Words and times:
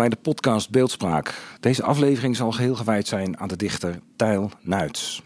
Bij 0.00 0.08
de 0.08 0.16
podcast 0.16 0.70
Beeldspraak. 0.70 1.42
Deze 1.60 1.82
aflevering 1.82 2.36
zal 2.36 2.52
geheel 2.52 2.74
gewijd 2.74 3.06
zijn 3.06 3.38
aan 3.38 3.48
de 3.48 3.56
dichter 3.56 4.00
Tijl 4.16 4.50
Nuits. 4.60 5.22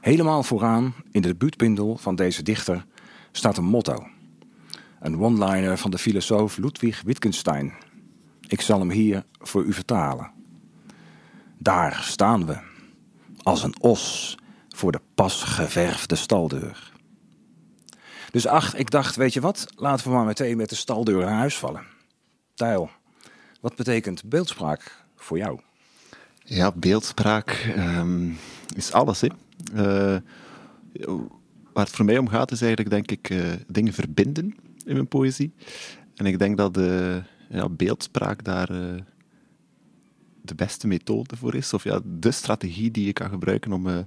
Helemaal 0.00 0.42
vooraan 0.42 0.94
in 1.10 1.22
de 1.22 1.28
debuutbundel 1.28 1.96
van 1.96 2.14
deze 2.16 2.42
dichter 2.42 2.86
staat 3.32 3.56
een 3.56 3.64
motto. 3.64 4.06
Een 5.00 5.20
one-liner 5.20 5.78
van 5.78 5.90
de 5.90 5.98
filosoof 5.98 6.56
Ludwig 6.56 7.02
Wittgenstein. 7.02 7.72
Ik 8.46 8.60
zal 8.60 8.78
hem 8.78 8.90
hier 8.90 9.24
voor 9.38 9.64
u 9.64 9.72
vertalen. 9.72 10.30
Daar 11.58 12.00
staan 12.02 12.46
we, 12.46 12.58
als 13.42 13.62
een 13.62 13.80
os 13.80 14.36
voor 14.68 14.92
de 14.92 15.00
pas 15.14 15.42
geverfde 15.42 16.14
staldeur. 16.16 16.92
Dus 18.30 18.46
ach, 18.46 18.74
ik 18.74 18.90
dacht, 18.90 19.16
weet 19.16 19.32
je 19.32 19.40
wat, 19.40 19.66
laten 19.76 20.06
we 20.06 20.12
maar 20.12 20.24
meteen 20.24 20.56
met 20.56 20.68
de 20.68 20.74
staldeur 20.74 21.24
naar 21.24 21.38
huis 21.38 21.58
vallen. 21.58 21.86
Tijl, 22.54 22.90
wat 23.60 23.76
betekent 23.76 24.24
beeldspraak 24.24 25.04
voor 25.16 25.38
jou? 25.38 25.60
Ja, 26.44 26.72
beeldspraak 26.72 27.50
ehm, 27.76 28.30
is 28.76 28.92
alles. 28.92 29.20
Hè. 29.20 29.28
Uh, 29.74 30.20
waar 31.72 31.84
het 31.84 31.94
voor 31.94 32.04
mij 32.04 32.18
om 32.18 32.28
gaat, 32.28 32.50
is 32.50 32.60
eigenlijk, 32.62 32.90
denk 32.90 33.10
ik, 33.10 33.30
uh, 33.30 33.52
dingen 33.66 33.92
verbinden 33.92 34.54
in 34.84 34.92
mijn 34.92 35.08
poëzie. 35.08 35.52
En 36.14 36.26
ik 36.26 36.38
denk 36.38 36.56
dat 36.56 36.74
de 36.74 37.22
ja, 37.48 37.68
beeldspraak 37.68 38.44
daar 38.44 38.66
de 40.42 40.54
beste 40.56 40.86
methode 40.86 41.36
voor 41.36 41.54
is. 41.54 41.74
Of 41.74 41.84
ja, 41.84 42.00
de 42.04 42.30
strategie 42.30 42.90
die 42.90 43.06
je 43.06 43.12
kan 43.12 43.30
gebruiken 43.30 43.72
om 43.72 44.06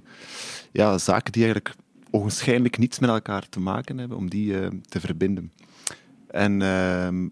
ja, 0.72 0.98
zaken 0.98 1.32
die 1.32 1.44
eigenlijk 1.44 1.74
ogenschijnlijk 2.10 2.78
niets 2.78 2.98
met 2.98 3.10
elkaar 3.10 3.48
te 3.48 3.60
maken 3.60 3.98
hebben, 3.98 4.16
om 4.16 4.30
die 4.30 4.80
te 4.88 5.00
verbinden. 5.00 5.52
En 6.26 6.62
ehm, 6.62 7.28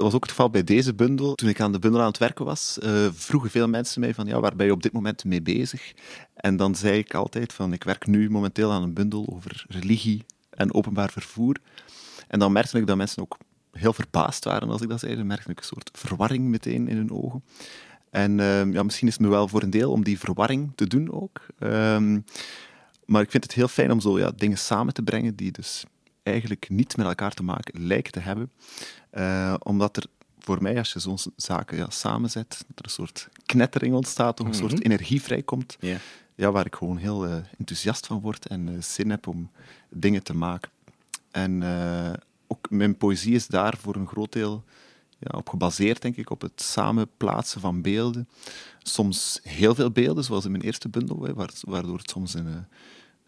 dat 0.00 0.08
was 0.08 0.18
ook 0.18 0.28
het 0.28 0.36
geval 0.36 0.50
bij 0.50 0.64
deze 0.64 0.94
bundel. 0.94 1.34
Toen 1.34 1.48
ik 1.48 1.60
aan 1.60 1.72
de 1.72 1.78
bundel 1.78 2.00
aan 2.00 2.06
het 2.06 2.18
werken 2.18 2.44
was, 2.44 2.78
uh, 2.82 3.08
vroegen 3.12 3.50
veel 3.50 3.68
mensen 3.68 4.00
mij 4.00 4.14
van 4.14 4.26
ja, 4.26 4.40
waar 4.40 4.56
ben 4.56 4.66
je 4.66 4.72
op 4.72 4.82
dit 4.82 4.92
moment 4.92 5.24
mee 5.24 5.42
bezig? 5.42 5.92
En 6.34 6.56
dan 6.56 6.74
zei 6.74 6.98
ik 6.98 7.14
altijd 7.14 7.52
van 7.52 7.72
ik 7.72 7.84
werk 7.84 8.06
nu 8.06 8.30
momenteel 8.30 8.72
aan 8.72 8.82
een 8.82 8.94
bundel 8.94 9.28
over 9.32 9.64
religie 9.68 10.24
en 10.50 10.74
openbaar 10.74 11.10
vervoer. 11.10 11.56
En 12.28 12.38
dan 12.38 12.52
merkte 12.52 12.78
ik 12.78 12.86
dat 12.86 12.96
mensen 12.96 13.22
ook 13.22 13.36
heel 13.72 13.92
verbaasd 13.92 14.44
waren 14.44 14.68
als 14.68 14.80
ik 14.80 14.88
dat 14.88 15.00
zei. 15.00 15.16
Dan 15.16 15.26
merkte 15.26 15.50
ik 15.50 15.58
een 15.58 15.64
soort 15.64 15.90
verwarring 15.92 16.44
meteen 16.44 16.88
in 16.88 16.96
hun 16.96 17.12
ogen. 17.12 17.44
En 18.10 18.38
uh, 18.38 18.72
ja, 18.72 18.82
misschien 18.82 19.08
is 19.08 19.14
het 19.14 19.22
me 19.22 19.28
wel 19.28 19.48
voor 19.48 19.62
een 19.62 19.70
deel 19.70 19.90
om 19.90 20.04
die 20.04 20.18
verwarring 20.18 20.72
te 20.74 20.86
doen 20.86 21.12
ook. 21.12 21.46
Um, 21.58 22.24
maar 23.04 23.22
ik 23.22 23.30
vind 23.30 23.42
het 23.42 23.52
heel 23.52 23.68
fijn 23.68 23.90
om 23.90 24.00
zo 24.00 24.18
ja, 24.18 24.32
dingen 24.36 24.58
samen 24.58 24.94
te 24.94 25.02
brengen 25.02 25.34
die 25.34 25.52
dus 25.52 25.84
eigenlijk 26.22 26.68
niet 26.68 26.96
met 26.96 27.06
elkaar 27.06 27.32
te 27.32 27.42
maken 27.42 27.86
lijken 27.86 28.12
te 28.12 28.20
hebben. 28.20 28.50
Uh, 29.12 29.54
omdat 29.58 29.96
er 29.96 30.06
voor 30.38 30.62
mij, 30.62 30.78
als 30.78 30.92
je 30.92 30.98
zo'n 30.98 31.18
zaken 31.36 31.76
ja, 31.76 31.90
samenzet, 31.90 32.48
dat 32.48 32.78
er 32.78 32.84
een 32.84 32.90
soort 32.90 33.28
knettering 33.46 33.94
ontstaat, 33.94 34.40
of 34.40 34.46
een 34.46 34.54
soort 34.54 34.72
mhm. 34.72 34.82
energie 34.82 35.22
vrijkomt, 35.22 35.76
yeah. 35.80 35.98
ja, 36.34 36.50
waar 36.50 36.66
ik 36.66 36.74
gewoon 36.74 36.96
heel 36.96 37.26
uh, 37.26 37.34
enthousiast 37.58 38.06
van 38.06 38.20
word 38.20 38.46
en 38.46 38.68
uh, 38.68 38.82
zin 38.82 39.10
heb 39.10 39.26
om 39.26 39.50
dingen 39.88 40.22
te 40.22 40.34
maken. 40.34 40.70
En 41.30 41.62
ook 42.46 42.70
mijn 42.70 42.96
poëzie 42.96 43.34
is 43.34 43.46
daar 43.46 43.76
voor 43.78 43.94
een 43.94 44.06
groot 44.06 44.32
deel 44.32 44.64
ja, 45.18 45.38
op 45.38 45.48
gebaseerd, 45.48 46.02
denk 46.02 46.16
ik, 46.16 46.30
op 46.30 46.40
het 46.40 46.62
samenplaatsen 46.62 47.60
van 47.60 47.82
beelden. 47.82 48.28
Soms 48.82 49.40
heel 49.42 49.74
veel 49.74 49.90
beelden, 49.90 50.24
zoals 50.24 50.44
in 50.44 50.50
mijn 50.50 50.62
eerste 50.62 50.88
bundel, 50.88 51.34
waardoor 51.60 51.98
het 51.98 52.10
soms 52.10 52.34
een 52.34 52.66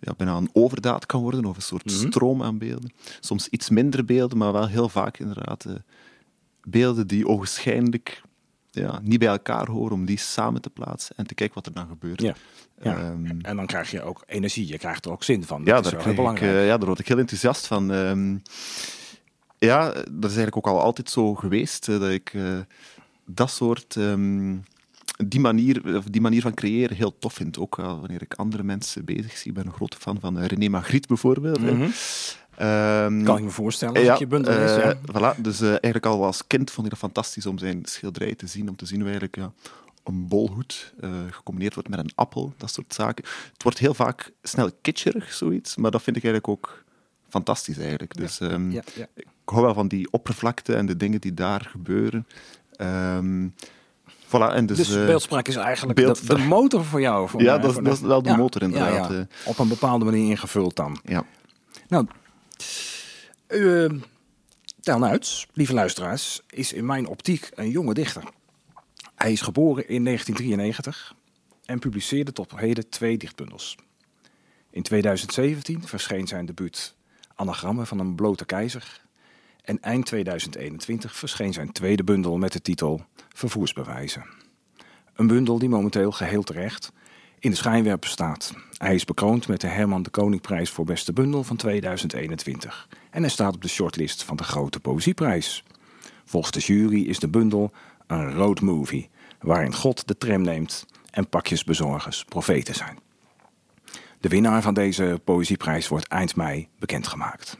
ja, 0.04 0.14
bijna 0.16 0.36
een 0.36 0.50
overdaad 0.52 1.06
kan 1.06 1.22
worden, 1.22 1.44
of 1.44 1.56
een 1.56 1.62
soort 1.62 1.84
mhm. 1.84 1.94
stroom 1.94 2.42
aan 2.42 2.58
beelden. 2.58 2.92
Soms 3.20 3.48
iets 3.48 3.70
minder 3.70 4.04
beelden, 4.04 4.38
maar 4.38 4.52
wel 4.52 4.68
heel 4.68 4.88
vaak 4.88 5.18
inderdaad 5.18 5.64
uh, 5.64 5.74
beelden 6.62 7.06
die 7.06 7.26
ogenschijnlijk 7.26 8.22
ja, 8.70 9.00
niet 9.02 9.18
bij 9.18 9.28
elkaar 9.28 9.68
horen, 9.68 9.92
om 9.92 10.04
die 10.04 10.18
samen 10.18 10.60
te 10.60 10.70
plaatsen 10.70 11.16
en 11.16 11.26
te 11.26 11.34
kijken 11.34 11.54
wat 11.54 11.66
er 11.66 11.72
dan 11.72 11.86
gebeurt. 11.86 12.20
Ja. 12.20 12.34
Ehm, 12.78 13.40
en 13.40 13.56
dan 13.56 13.66
krijg 13.66 13.90
je 13.90 14.02
ook 14.02 14.22
energie, 14.26 14.66
je 14.66 14.78
krijgt 14.78 15.04
er 15.04 15.12
ook 15.12 15.24
zin 15.24 15.44
van. 15.44 15.62
Ja, 15.64 15.80
daar, 15.80 16.04
heel 16.04 16.30
ik, 16.30 16.40
uh, 16.40 16.66
ja 16.66 16.76
daar 16.76 16.86
word 16.86 16.98
ik 16.98 17.08
heel 17.08 17.18
enthousiast 17.18 17.66
van. 17.66 17.90
Um, 17.90 18.42
ja, 19.58 19.88
dat 19.92 20.30
is 20.30 20.36
eigenlijk 20.36 20.56
ook 20.56 20.66
al 20.66 20.80
altijd 20.80 21.10
zo 21.10 21.34
geweest, 21.34 21.88
uh, 21.88 22.00
dat 22.00 22.10
ik 22.10 22.36
dat 23.24 23.50
soort... 23.50 23.94
Um, 23.94 24.64
die 25.28 25.40
manier, 25.40 26.02
die 26.10 26.20
manier 26.20 26.42
van 26.42 26.54
creëren 26.54 26.96
heel 26.96 27.18
tof 27.18 27.34
vind. 27.34 27.58
Ook 27.58 27.76
wanneer 27.76 28.22
ik 28.22 28.34
andere 28.34 28.62
mensen 28.62 29.04
bezig 29.04 29.36
zie. 29.36 29.50
Ik 29.50 29.56
ben 29.56 29.66
een 29.66 29.72
grote 29.72 29.96
fan 29.96 30.20
van 30.20 30.38
uh, 30.38 30.46
René 30.46 30.68
Magritte 30.68 31.08
bijvoorbeeld. 31.08 31.60
Mm 31.60 31.92
kan 33.24 33.36
ik 33.36 33.44
me 33.44 33.50
voorstellen 33.50 33.94
als 33.94 34.04
ja, 34.04 34.16
je 34.18 34.26
bundel 34.26 34.52
is. 34.52 34.70
Ja. 34.70 34.96
Voilà, 34.96 35.40
dus 35.40 35.60
uh, 35.60 35.68
eigenlijk 35.68 36.06
al 36.06 36.24
als 36.24 36.46
kind 36.46 36.70
vond 36.70 36.86
ik 36.86 36.92
het 36.92 37.00
fantastisch 37.00 37.46
om 37.46 37.58
zijn 37.58 37.80
schilderij 37.84 38.34
te 38.34 38.46
zien. 38.46 38.68
Om 38.68 38.76
te 38.76 38.86
zien 38.86 39.00
hoe 39.00 39.10
eigenlijk 39.10 39.36
ja, 39.36 39.52
een 40.04 40.28
bolhoed 40.28 40.94
uh, 41.00 41.10
gecombineerd 41.30 41.74
wordt 41.74 41.88
met 41.88 41.98
een 41.98 42.12
appel. 42.14 42.54
Dat 42.56 42.70
soort 42.70 42.94
zaken. 42.94 43.24
Het 43.52 43.62
wordt 43.62 43.78
heel 43.78 43.94
vaak 43.94 44.32
snel 44.42 44.70
kitscherig, 44.80 45.32
zoiets. 45.32 45.76
Maar 45.76 45.90
dat 45.90 46.02
vind 46.02 46.16
ik 46.16 46.24
eigenlijk 46.24 46.52
ook 46.52 46.84
fantastisch 47.28 47.78
eigenlijk. 47.78 48.16
Dus 48.16 48.40
um, 48.40 48.70
ik 49.14 49.26
hou 49.44 49.62
wel 49.62 49.74
van 49.74 49.88
die 49.88 50.10
oppervlakte 50.10 50.74
en 50.74 50.86
de 50.86 50.96
dingen 50.96 51.20
die 51.20 51.34
daar 51.34 51.68
gebeuren. 51.70 52.26
Um, 52.80 53.54
Voilà, 54.32 54.54
en 54.54 54.66
dus, 54.66 54.76
dus 54.76 54.90
uh, 54.96 55.06
beeldspraak 55.06 55.48
is 55.48 55.56
eigenlijk 55.56 55.98
beeld... 55.98 56.26
de, 56.26 56.34
de, 56.34 56.42
motor 56.58 56.84
voor 56.84 57.00
jou. 57.00 57.28
Voor 57.28 57.42
ja, 57.42 57.56
mij, 57.56 57.66
dat, 57.66 57.84
dat, 57.84 57.94
is 57.94 58.00
wel 58.00 58.22
de 58.22 58.28
ja, 58.28 58.36
motor 58.36 58.62
inderdaad. 58.62 59.08
Ja, 59.08 59.14
ja. 59.14 59.20
Eh. 59.20 59.48
Op 59.48 59.58
een 59.58 59.68
bepaalde 59.68 60.04
manier 60.04 60.30
ingevuld 60.30 60.76
dan. 60.76 60.98
Ja. 61.04 61.24
Nou, 61.88 62.06
uh, 63.48 63.90
Tel 64.80 64.98
Nuits, 64.98 65.46
lieve 65.52 65.74
luisteraars, 65.74 66.40
is 66.50 66.72
in 66.72 66.86
mijn 66.86 67.06
optiek 67.06 67.50
een 67.54 67.70
jonge 67.70 67.94
dichter. 67.94 68.22
Hij 69.14 69.32
is 69.32 69.40
geboren 69.40 69.88
in 69.88 70.04
1993 70.04 71.14
en 71.64 71.78
publiceerde 71.78 72.32
tot 72.32 72.52
heden 72.56 72.88
twee 72.88 73.16
dichtbundels. 73.18 73.76
In 74.70 74.82
2017 74.82 75.82
verscheen 75.86 76.26
zijn 76.26 76.46
debuut 76.46 76.94
Anagrammen 77.34 77.86
van 77.86 77.98
een 77.98 78.14
blote 78.14 78.44
keizer 78.44 79.00
en 79.62 79.80
eind 79.80 80.06
2021 80.06 81.16
verscheen 81.16 81.52
zijn 81.52 81.72
tweede 81.72 82.04
bundel 82.04 82.38
met 82.38 82.52
de 82.52 82.62
titel 82.62 83.04
Vervoersbewijzen. 83.28 84.26
Een 85.14 85.26
bundel 85.26 85.58
die 85.58 85.68
momenteel 85.68 86.12
geheel 86.12 86.42
terecht 86.42 86.92
in 87.38 87.50
de 87.50 87.56
schijnwerper 87.56 88.08
staat. 88.08 88.54
Hij 88.76 88.94
is 88.94 89.04
bekroond 89.04 89.48
met 89.48 89.60
de 89.60 89.66
Herman 89.66 90.02
de 90.02 90.10
Koningprijs 90.10 90.70
voor 90.70 90.84
beste 90.84 91.12
bundel 91.12 91.44
van 91.44 91.56
2021 91.56 92.88
en 93.10 93.20
hij 93.20 93.30
staat 93.30 93.54
op 93.54 93.62
de 93.62 93.68
shortlist 93.68 94.22
van 94.24 94.36
de 94.36 94.44
Grote 94.44 94.80
Poëzieprijs. 94.80 95.64
Volgens 96.24 96.52
de 96.52 96.72
jury 96.74 97.02
is 97.02 97.18
de 97.18 97.28
bundel 97.28 97.72
een 98.06 98.34
road 98.34 98.60
movie 98.60 99.10
waarin 99.40 99.74
God 99.74 100.08
de 100.08 100.18
tram 100.18 100.42
neemt 100.42 100.86
en 101.10 101.28
pakjesbezorgers 101.28 102.24
profeten 102.24 102.74
zijn. 102.74 102.98
De 104.20 104.28
winnaar 104.28 104.62
van 104.62 104.74
deze 104.74 105.20
poëzieprijs 105.24 105.88
wordt 105.88 106.06
eind 106.08 106.36
mei 106.36 106.68
bekendgemaakt. 106.78 107.58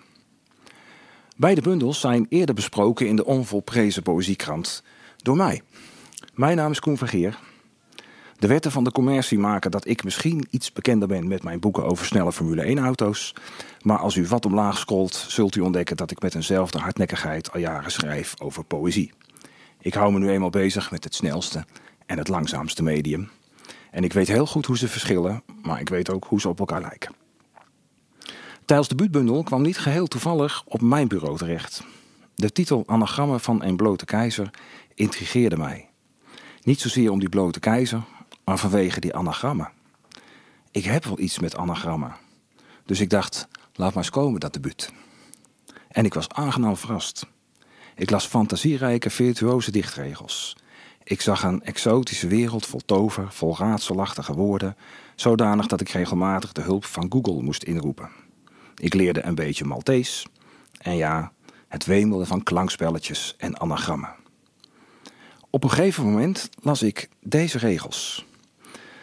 Beide 1.43 1.61
bundels 1.61 2.00
zijn 2.00 2.27
eerder 2.29 2.55
besproken 2.55 3.09
in 3.09 3.17
de 3.17 3.25
onvolprezen 3.25 4.03
poëziekrant 4.03 4.83
door 5.17 5.37
mij. 5.37 5.62
Mijn 6.35 6.56
naam 6.56 6.71
is 6.71 6.81
Koen 6.81 6.97
Vergeer. 6.97 7.39
De 8.39 8.47
wetten 8.47 8.71
van 8.71 8.85
de 8.85 8.93
commercie 8.93 9.39
maken 9.39 9.71
dat 9.71 9.87
ik 9.87 10.05
misschien 10.05 10.47
iets 10.50 10.73
bekender 10.73 11.09
ben 11.09 11.29
met 11.29 11.43
mijn 11.43 11.61
boeken 11.61 11.85
over 11.85 12.06
snelle 12.06 12.33
Formule 12.33 12.77
1-auto's. 12.77 13.35
Maar 13.81 13.99
als 13.99 14.17
u 14.17 14.27
wat 14.27 14.47
omlaag 14.47 14.79
scrolt, 14.79 15.15
zult 15.15 15.56
u 15.56 15.61
ontdekken 15.61 15.97
dat 15.97 16.11
ik 16.11 16.23
met 16.23 16.35
eenzelfde 16.35 16.79
hardnekkigheid 16.79 17.53
al 17.53 17.61
jaren 17.61 17.93
schrijf 17.93 18.35
over 18.41 18.65
poëzie. 18.65 19.12
Ik 19.81 19.94
hou 19.94 20.12
me 20.12 20.19
nu 20.19 20.31
eenmaal 20.31 20.50
bezig 20.50 20.91
met 20.91 21.05
het 21.05 21.15
snelste 21.15 21.65
en 22.06 22.19
het 22.19 22.29
langzaamste 22.29 22.83
medium. 22.83 23.31
En 23.91 24.05
ik 24.05 24.12
weet 24.12 24.29
heel 24.29 24.47
goed 24.47 24.67
hoe 24.67 24.79
ze 24.79 24.89
verschillen, 24.89 25.43
maar 25.62 25.81
ik 25.81 25.89
weet 25.89 26.11
ook 26.11 26.25
hoe 26.25 26.41
ze 26.41 26.49
op 26.49 26.59
elkaar 26.59 26.81
lijken. 26.81 27.21
Tijls 28.64 28.88
debuutbundel 28.88 29.43
kwam 29.43 29.62
niet 29.62 29.79
geheel 29.79 30.06
toevallig 30.06 30.62
op 30.64 30.81
mijn 30.81 31.09
bureau 31.09 31.37
terecht. 31.37 31.85
De 32.35 32.53
titel 32.53 32.82
Anagrammen 32.87 33.41
van 33.41 33.62
een 33.62 33.76
blote 33.76 34.05
keizer 34.05 34.50
intrigeerde 34.94 35.56
mij. 35.56 35.88
Niet 36.62 36.81
zozeer 36.81 37.11
om 37.11 37.19
die 37.19 37.29
blote 37.29 37.61
keizer, 37.61 38.03
maar 38.44 38.59
vanwege 38.59 39.00
die 39.00 39.14
anagrammen. 39.14 39.70
Ik 40.70 40.85
heb 40.85 41.05
wel 41.05 41.19
iets 41.19 41.38
met 41.38 41.56
anagrammen. 41.56 42.14
Dus 42.87 43.00
ik 43.00 43.11
dacht, 43.11 43.49
laat 43.75 43.94
maar 43.94 44.03
eens 44.03 44.12
komen 44.12 44.41
dat 44.41 44.53
debuut. 44.53 44.93
En 45.88 46.05
ik 46.05 46.15
was 46.15 46.29
aangenaam 46.29 46.76
verrast. 46.76 47.26
Ik 47.97 48.11
las 48.11 48.26
fantasierijke, 48.26 49.11
virtuoze 49.11 49.70
dichtregels. 49.70 50.56
Ik 51.05 51.20
zag 51.20 51.43
een 51.43 51.62
exotische 51.62 52.26
wereld 52.26 52.67
vol 52.67 52.81
tover, 52.87 53.32
vol 53.32 53.56
raadselachtige 53.58 54.35
woorden, 54.35 54.76
zodanig 55.17 55.67
dat 55.67 55.81
ik 55.81 55.88
regelmatig 55.88 56.53
de 56.53 56.62
hulp 56.62 56.85
van 56.85 57.06
Google 57.12 57.43
moest 57.43 57.62
inroepen. 57.62 58.21
Ik 58.82 58.94
leerde 58.94 59.25
een 59.25 59.34
beetje 59.34 59.64
Maltees. 59.64 60.26
En 60.79 60.96
ja, 60.96 61.32
het 61.69 61.84
wemelde 61.84 62.26
van 62.26 62.43
klankspelletjes 62.43 63.34
en 63.38 63.61
anagrammen. 63.61 64.14
Op 65.50 65.64
een 65.64 65.70
gegeven 65.70 66.05
moment 66.05 66.49
las 66.62 66.82
ik 66.82 67.08
deze 67.20 67.58
regels. 67.58 68.26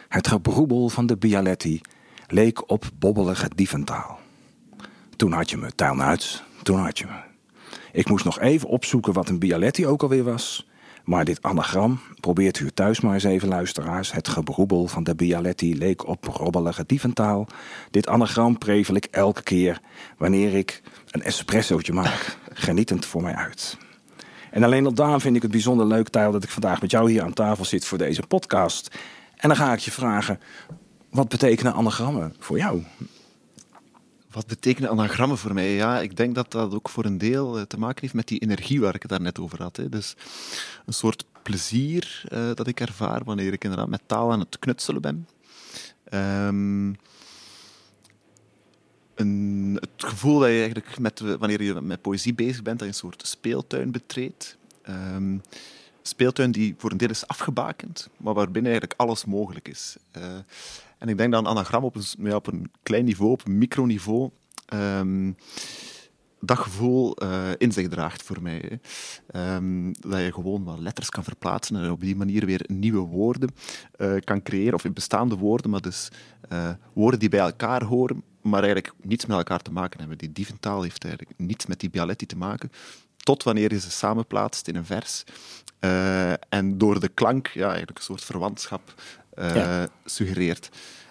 Het 0.08 0.28
gebroebel 0.28 0.90
van 0.90 1.06
de 1.06 1.18
Bialetti 1.18 1.82
leek 2.28 2.70
op 2.70 2.90
bobbelige 2.96 3.50
dieventaal. 3.56 4.20
Toen 5.16 5.32
had 5.32 5.50
je 5.50 5.58
me, 5.58 5.76
tuinuit, 5.76 6.44
toen 6.64 6.80
had 6.80 6.98
je 6.98 7.06
me. 7.06 7.22
Ik 7.92 8.10
moest 8.10 8.26
nog 8.26 8.40
even 8.40 8.70
opzoeken 8.70 9.14
wat 9.14 9.30
een 9.30 9.40
Bialetti 9.40 9.88
ook 9.88 10.02
alweer 10.02 10.24
was. 10.24 10.69
Maar 11.10 11.26
dit 11.26 11.42
anagram, 11.42 12.00
probeert 12.20 12.60
u 12.60 12.72
thuis 12.72 13.02
maar 13.02 13.14
eens 13.14 13.24
even 13.24 13.48
luisteraars. 13.48 14.12
Het 14.12 14.28
gebroebel 14.28 14.88
van 14.88 15.04
de 15.04 15.16
Bialetti 15.16 15.78
leek 15.78 16.08
op 16.08 16.26
robbelige 16.26 16.84
dieventaal. 16.86 17.48
Dit 17.92 18.08
anagram 18.08 18.58
prevel 18.58 18.96
ik 18.96 19.06
elke 19.06 19.44
keer 19.44 19.82
wanneer 20.18 20.54
ik 20.54 20.82
een 21.12 21.22
espressootje 21.22 21.94
maak. 21.94 22.38
Genietend 22.54 23.06
voor 23.06 23.22
mij 23.22 23.34
uit. 23.34 23.78
En 24.52 24.64
alleen 24.64 24.86
al 24.86 24.94
daarom 24.94 25.22
vind 25.22 25.36
ik 25.36 25.42
het 25.42 25.52
bijzonder 25.52 25.86
leuk, 25.86 26.10
Tijl, 26.10 26.32
dat 26.32 26.44
ik 26.44 26.50
vandaag 26.50 26.82
met 26.82 26.92
jou 26.92 27.12
hier 27.12 27.24
aan 27.24 27.34
tafel 27.34 27.66
zit 27.66 27.86
voor 27.86 27.98
deze 27.98 28.22
podcast. 28.28 28.98
En 29.36 29.48
dan 29.48 29.58
ga 29.58 29.74
ik 29.74 29.80
je 29.80 29.92
vragen, 29.92 30.40
wat 31.10 31.30
betekenen 31.30 31.74
anagrammen 31.74 32.36
voor 32.40 32.58
jou? 32.58 32.84
Wat 34.32 34.48
betekenen 34.48 34.90
anagrammen 34.90 35.38
voor 35.38 35.54
mij? 35.54 35.74
Ja, 35.74 36.00
ik 36.00 36.18
denk 36.18 36.36
dat 36.36 36.52
dat 36.52 36.74
ook 36.74 36.90
voor 36.90 37.06
een 37.06 37.18
deel 37.18 37.58
eh, 37.58 37.64
te 37.64 37.80
maken 37.80 38.02
heeft 38.02 38.14
met 38.14 38.28
die 38.28 38.40
energie 38.40 38.80
waar 38.82 38.96
ik 38.96 39.02
het 39.02 39.12
daarnet 39.12 39.40
over 39.40 39.62
had. 39.62 39.78
Hè. 39.78 39.90
Dus 39.90 40.16
een 40.86 40.94
soort 40.94 41.26
plezier 41.44 42.24
uh, 42.34 42.52
dat 42.54 42.68
ik 42.68 42.80
ervaar 42.80 43.24
wanneer 43.24 43.54
ik 43.54 43.64
inderdaad 43.64 43.90
met 43.90 44.02
taal 44.06 44.32
aan 44.32 44.40
het 44.40 44.60
knutselen 44.60 45.02
ben. 45.02 45.28
Um, 46.14 46.96
een, 49.16 49.78
het 49.80 50.04
gevoel 50.10 50.40
dat 50.40 50.50
je 50.50 50.56
eigenlijk 50.56 51.00
met, 51.00 51.20
wanneer 51.20 51.64
je 51.64 51.74
met 51.74 52.02
poëzie 52.02 52.34
bezig 52.34 52.62
bent, 52.62 52.80
dat 52.80 52.88
je 52.88 52.94
een 52.94 53.00
soort 53.00 53.28
speeltuin 53.28 53.92
betreedt. 53.92 54.58
Um, 54.90 55.42
speeltuin 56.02 56.52
die 56.52 56.76
voor 56.78 56.92
een 56.92 56.98
deel 56.98 57.10
is 57.10 57.28
afgebakend, 57.28 58.10
maar 58.18 58.34
waarbinnen 58.34 58.72
eigenlijk 58.72 59.00
alles 59.00 59.26
mogelijk 59.26 59.68
is. 59.68 59.98
Uh, 60.18 60.24
en 61.00 61.10
ik 61.10 61.18
denk 61.18 61.32
dat 61.32 61.46
anagram 61.46 61.84
op 61.84 61.96
een, 61.96 62.34
op 62.36 62.48
een 62.48 62.72
klein 62.84 63.06
niveau, 63.06 63.32
op 63.32 63.46
een 63.46 63.58
microniveau, 63.58 64.30
um, 64.74 65.36
dat 66.40 66.58
gevoel 66.58 67.24
uh, 67.24 67.50
in 67.58 67.72
zich 67.72 67.88
draagt 67.88 68.24
voor 68.24 68.42
mij. 68.42 68.80
Um, 69.36 69.92
dat 70.00 70.20
je 70.20 70.34
gewoon 70.34 70.64
wat 70.64 70.80
letters 70.80 71.10
kan 71.10 71.24
verplaatsen 71.24 71.76
en 71.76 71.92
op 71.92 72.02
die 72.02 72.16
manier 72.16 72.46
weer 72.46 72.66
nieuwe 72.68 73.08
woorden 73.08 73.50
uh, 73.98 74.14
kan 74.24 74.42
creëren, 74.42 74.74
of 74.74 74.86
in 74.86 74.94
bestaande 74.94 75.36
woorden, 75.36 75.72
maar 75.72 75.82
dus 75.82 76.10
uh, 76.52 76.70
woorden 76.94 77.20
die 77.20 77.30
bij 77.30 77.40
elkaar 77.40 77.84
horen, 77.84 78.24
maar 78.42 78.64
eigenlijk 78.64 78.94
niets 79.02 79.26
met 79.26 79.38
elkaar 79.38 79.62
te 79.62 79.72
maken 79.72 80.00
hebben. 80.00 80.18
Die 80.18 80.32
dieventaal 80.32 80.82
heeft 80.82 81.04
eigenlijk 81.04 81.40
niets 81.40 81.66
met 81.66 81.80
die 81.80 81.90
Bialetti 81.90 82.26
te 82.26 82.38
maken, 82.38 82.72
tot 83.18 83.44
wanneer 83.44 83.72
je 83.72 83.80
ze 83.80 83.92
samenplaatst 83.92 84.68
in 84.68 84.76
een 84.76 84.86
vers. 84.86 85.24
en 86.50 86.78
door 86.78 87.00
de 87.00 87.08
klank 87.08 87.48
ja, 87.48 87.68
eigenlijk 87.68 87.98
een 87.98 88.04
soort 88.04 88.24
verwantschap 88.24 88.94
ja. 89.36 89.88
suggereert. 90.06 90.70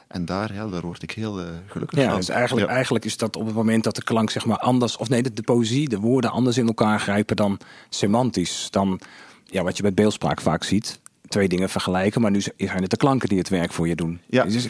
En 0.08 0.24
daar, 0.24 0.54
ja, 0.54 0.66
daar 0.66 0.80
word 0.82 1.02
ik 1.02 1.10
heel 1.10 1.40
uh, 1.40 1.46
gelukkig 1.66 1.98
ja, 1.98 2.08
van. 2.08 2.16
Dus 2.16 2.28
eigenlijk, 2.28 2.66
eigenlijk 2.66 3.04
is 3.04 3.16
dat 3.16 3.36
op 3.36 3.46
het 3.46 3.54
moment 3.54 3.84
dat 3.84 3.94
de 3.94 4.02
klank 4.02 4.30
zeg 4.30 4.46
maar 4.46 4.58
anders, 4.58 4.96
of 4.96 5.08
nee, 5.08 5.22
de, 5.22 5.32
de 5.32 5.42
poëzie, 5.42 5.88
de 5.88 5.98
woorden 5.98 6.30
anders 6.30 6.58
in 6.58 6.66
elkaar 6.66 7.00
grijpen 7.00 7.36
dan 7.36 7.58
semantisch. 7.88 8.68
Dan 8.70 9.00
ja, 9.44 9.62
wat 9.62 9.76
je 9.76 9.82
bij 9.82 9.94
beeldspraak 9.94 10.40
vaak 10.40 10.64
ziet. 10.64 11.00
Twee 11.28 11.48
dingen 11.48 11.68
vergelijken, 11.68 12.20
maar 12.20 12.30
nu 12.30 12.40
zijn 12.40 12.82
het 12.82 12.90
de 12.90 12.96
klanken 12.96 13.28
die 13.28 13.38
het 13.38 13.48
werk 13.48 13.72
voor 13.72 13.88
je 13.88 13.96
doen. 13.96 14.20
Ja. 14.26 14.44
Dus, 14.44 14.68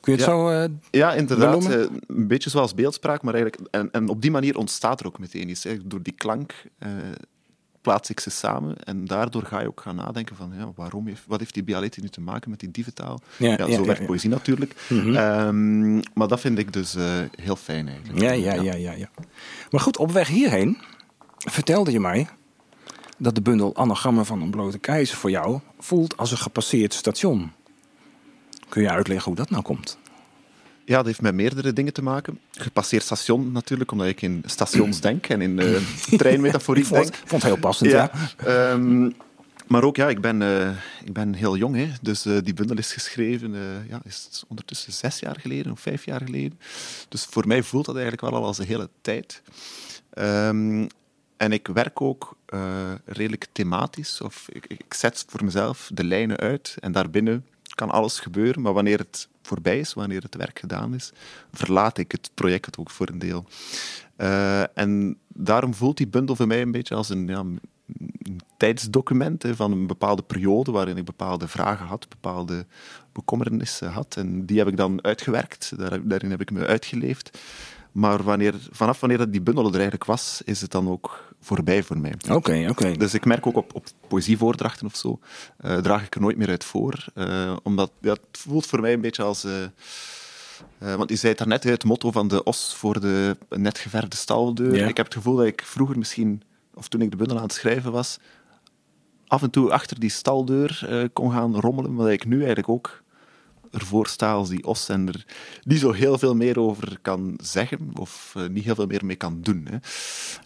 kun 0.00 0.12
je 0.12 0.18
het 0.18 0.20
ja. 0.20 0.26
zo 0.26 0.50
uh, 0.50 0.64
Ja, 0.90 1.12
inderdaad. 1.12 1.68
Uh, 1.68 1.80
een 2.06 2.28
beetje 2.28 2.50
zoals 2.50 2.74
beeldspraak, 2.74 3.22
maar 3.22 3.34
eigenlijk... 3.34 3.68
En, 3.70 3.90
en 3.92 4.08
op 4.08 4.22
die 4.22 4.30
manier 4.30 4.56
ontstaat 4.56 5.00
er 5.00 5.06
ook 5.06 5.18
meteen 5.18 5.48
iets. 5.48 5.64
Hè. 5.64 5.86
Door 5.86 6.02
die 6.02 6.14
klank 6.16 6.54
plaats 7.82 8.10
ik 8.10 8.20
ze 8.20 8.30
samen 8.30 8.76
en 8.84 9.04
daardoor 9.04 9.42
ga 9.42 9.60
je 9.60 9.66
ook 9.68 9.80
gaan 9.80 9.96
nadenken 9.96 10.36
van 10.36 10.52
ja, 10.56 10.72
waarom 10.74 11.06
heeft, 11.06 11.22
wat 11.26 11.38
heeft 11.38 11.54
die 11.54 11.62
Bialetti 11.62 12.00
nu 12.00 12.08
te 12.08 12.20
maken 12.20 12.50
met 12.50 12.60
die 12.60 12.70
dieventaal? 12.70 13.20
Ja, 13.36 13.48
ja, 13.48 13.66
ja 13.66 13.74
zo 13.74 13.84
werkt 13.84 14.06
poëzie 14.06 14.30
natuurlijk. 14.30 14.74
Mm 14.88 15.00
-hmm. 15.00 15.16
um, 15.16 16.00
maar 16.14 16.28
dat 16.28 16.40
vind 16.40 16.58
ik 16.58 16.72
dus 16.72 16.96
uh, 16.96 17.04
heel 17.34 17.56
fijn 17.56 17.88
eigenlijk. 17.88 18.20
Ja, 18.20 18.32
ja, 18.32 18.52
ja, 18.52 18.74
ja, 18.74 18.92
ja. 18.92 19.10
Maar 19.70 19.80
goed, 19.80 19.96
op 19.96 20.10
weg 20.10 20.28
hierheen 20.28 20.78
vertelde 21.38 21.90
je 21.90 22.00
mij 22.00 22.28
dat 23.18 23.34
de 23.34 23.42
bundel 23.42 23.76
anagrammen 23.76 24.26
van 24.26 24.42
een 24.42 24.50
blote 24.50 24.78
keizer 24.78 25.16
voor 25.16 25.30
jou 25.30 25.60
voelt 25.78 26.16
als 26.16 26.30
een 26.30 26.38
gepasseerd 26.38 26.94
station. 26.94 27.52
Kun 28.68 28.82
je 28.82 28.90
uitleggen 28.90 29.26
hoe 29.26 29.36
dat 29.36 29.50
nou 29.50 29.62
komt? 29.62 29.98
Ja, 30.84 30.96
dat 30.96 31.06
heeft 31.06 31.20
met 31.20 31.34
meerdere 31.34 31.72
dingen 31.72 31.92
te 31.92 32.02
maken. 32.02 32.38
Gepasseerd 32.50 33.02
station 33.02 33.52
natuurlijk, 33.52 33.90
omdat 33.90 34.06
ik 34.06 34.22
in 34.22 34.42
stations 34.46 35.00
denk 35.00 35.28
en 35.28 35.40
in 35.40 35.58
uh, 35.62 35.76
treinmetaforiek 36.16 36.88
denk. 36.88 37.14
Vond 37.14 37.42
het 37.42 37.52
heel 37.52 37.60
passend, 37.60 37.90
ja. 37.90 38.10
ja. 38.44 38.70
Um, 38.70 39.14
maar 39.66 39.84
ook, 39.84 39.96
ja, 39.96 40.08
ik 40.08 40.20
ben, 40.20 40.40
uh, 40.40 40.68
ik 41.04 41.12
ben 41.12 41.34
heel 41.34 41.56
jong, 41.56 41.76
hè. 41.76 41.88
dus 42.02 42.26
uh, 42.26 42.38
die 42.42 42.54
bundel 42.54 42.76
is 42.76 42.92
geschreven, 42.92 43.54
ja, 43.88 44.00
is 44.04 44.44
ondertussen 44.48 44.92
zes 44.92 45.18
jaar 45.18 45.36
geleden 45.40 45.72
of 45.72 45.80
vijf 45.80 46.04
jaar 46.04 46.20
geleden. 46.24 46.58
Dus 47.08 47.24
voor 47.24 47.46
mij 47.46 47.62
voelt 47.62 47.84
dat 47.84 47.94
eigenlijk 47.96 48.24
wel 48.24 48.40
al 48.40 48.46
als 48.46 48.58
een 48.58 48.66
hele 48.66 48.88
tijd. 49.00 49.42
Um, 50.18 50.86
en 51.36 51.52
ik 51.52 51.66
werk 51.66 52.00
ook 52.00 52.36
redelijk 53.04 53.46
thematisch, 53.52 54.20
of 54.20 54.46
ik, 54.48 54.66
ik 54.66 54.94
zet 54.94 55.24
voor 55.28 55.44
mezelf 55.44 55.90
de 55.94 56.04
lijnen 56.04 56.36
uit 56.36 56.76
en 56.80 56.92
daarbinnen 56.92 57.46
kan 57.74 57.90
alles 57.90 58.20
gebeuren, 58.20 58.62
maar 58.62 58.72
wanneer 58.72 58.98
het 58.98 59.28
voorbij 59.52 59.78
is, 59.78 59.94
wanneer 59.94 60.22
het 60.22 60.34
werk 60.34 60.58
gedaan 60.58 60.94
is, 60.94 61.12
verlaat 61.52 61.98
ik 61.98 62.12
het 62.12 62.30
project 62.34 62.78
ook 62.78 62.90
voor 62.90 63.08
een 63.08 63.18
deel. 63.18 63.44
Uh, 64.16 64.78
en 64.78 65.18
daarom 65.28 65.74
voelt 65.74 65.96
die 65.96 66.08
bundel 66.08 66.36
voor 66.36 66.46
mij 66.46 66.62
een 66.62 66.70
beetje 66.70 66.94
als 66.94 67.08
een, 67.08 67.26
ja, 67.26 67.44
tijdsdocument 68.56 69.44
van 69.50 69.72
een 69.72 69.86
bepaalde 69.86 70.22
periode 70.22 70.70
waarin 70.70 70.96
ik 70.96 71.04
bepaalde 71.04 71.48
vragen 71.48 71.86
had, 71.86 72.08
bepaalde 72.08 72.66
bekommernissen 73.12 73.90
had. 73.90 74.16
En 74.16 74.46
die 74.46 74.58
heb 74.58 74.68
ik 74.68 74.76
dan 74.76 75.04
uitgewerkt, 75.04 75.72
Daar, 75.76 76.08
daarin 76.08 76.30
heb 76.30 76.40
ik 76.40 76.50
me 76.50 76.66
uitgeleefd. 76.66 77.38
Maar 77.92 78.22
wanneer, 78.22 78.54
vanaf 78.70 79.00
wanneer 79.00 79.18
dat 79.18 79.32
die 79.32 79.42
bundel 79.42 79.66
er 79.66 79.72
eigenlijk 79.72 80.04
was, 80.04 80.42
is 80.44 80.60
het 80.60 80.70
dan 80.70 80.88
ook 80.88 81.31
voorbij 81.42 81.82
voor 81.82 81.98
mij. 81.98 82.14
Oké, 82.14 82.34
okay, 82.34 82.62
oké. 82.62 82.70
Okay. 82.70 82.96
Dus 82.96 83.14
ik 83.14 83.24
merk 83.24 83.46
ook 83.46 83.56
op, 83.56 83.74
op 83.74 83.86
poëzievoordrachten 84.08 84.86
of 84.86 84.96
zo, 84.96 85.18
uh, 85.64 85.76
draag 85.76 86.04
ik 86.04 86.14
er 86.14 86.20
nooit 86.20 86.36
meer 86.36 86.48
uit 86.48 86.64
voor. 86.64 87.04
Uh, 87.14 87.56
omdat 87.62 87.92
ja, 88.00 88.10
het 88.10 88.26
voelt 88.30 88.66
voor 88.66 88.80
mij 88.80 88.92
een 88.92 89.00
beetje 89.00 89.22
als... 89.22 89.44
Uh, 89.44 90.94
want 90.94 91.10
je 91.10 91.16
zei 91.16 91.28
het 91.28 91.38
daarnet, 91.38 91.62
het 91.64 91.84
motto 91.84 92.10
van 92.10 92.28
de 92.28 92.42
os 92.42 92.74
voor 92.74 93.00
de 93.00 93.36
net 93.48 93.78
geverfde 93.78 94.16
staldeur. 94.16 94.74
Ja. 94.74 94.86
Ik 94.86 94.96
heb 94.96 95.06
het 95.06 95.14
gevoel 95.14 95.36
dat 95.36 95.46
ik 95.46 95.62
vroeger 95.64 95.98
misschien, 95.98 96.42
of 96.74 96.88
toen 96.88 97.00
ik 97.00 97.10
de 97.10 97.16
bundel 97.16 97.36
aan 97.36 97.42
het 97.42 97.52
schrijven 97.52 97.92
was, 97.92 98.18
af 99.26 99.42
en 99.42 99.50
toe 99.50 99.72
achter 99.72 100.00
die 100.00 100.10
staldeur 100.10 101.08
kon 101.12 101.32
gaan 101.32 101.60
rommelen, 101.60 101.94
maar 101.94 102.04
dat 102.04 102.14
ik 102.14 102.26
nu 102.26 102.36
eigenlijk 102.36 102.68
ook 102.68 103.02
ervoor 103.72 104.06
sta 104.06 104.32
als 104.32 104.48
die 104.48 104.64
os 104.64 104.88
en 104.88 105.08
er 105.08 105.24
niet 105.62 105.80
zo 105.80 105.92
heel 105.92 106.18
veel 106.18 106.34
meer 106.34 106.60
over 106.60 106.98
kan 107.02 107.38
zeggen 107.42 107.78
of 107.94 108.34
uh, 108.36 108.48
niet 108.48 108.64
heel 108.64 108.74
veel 108.74 108.86
meer 108.86 109.04
mee 109.04 109.16
kan 109.16 109.38
doen. 109.40 109.66
Hè. 109.70 109.76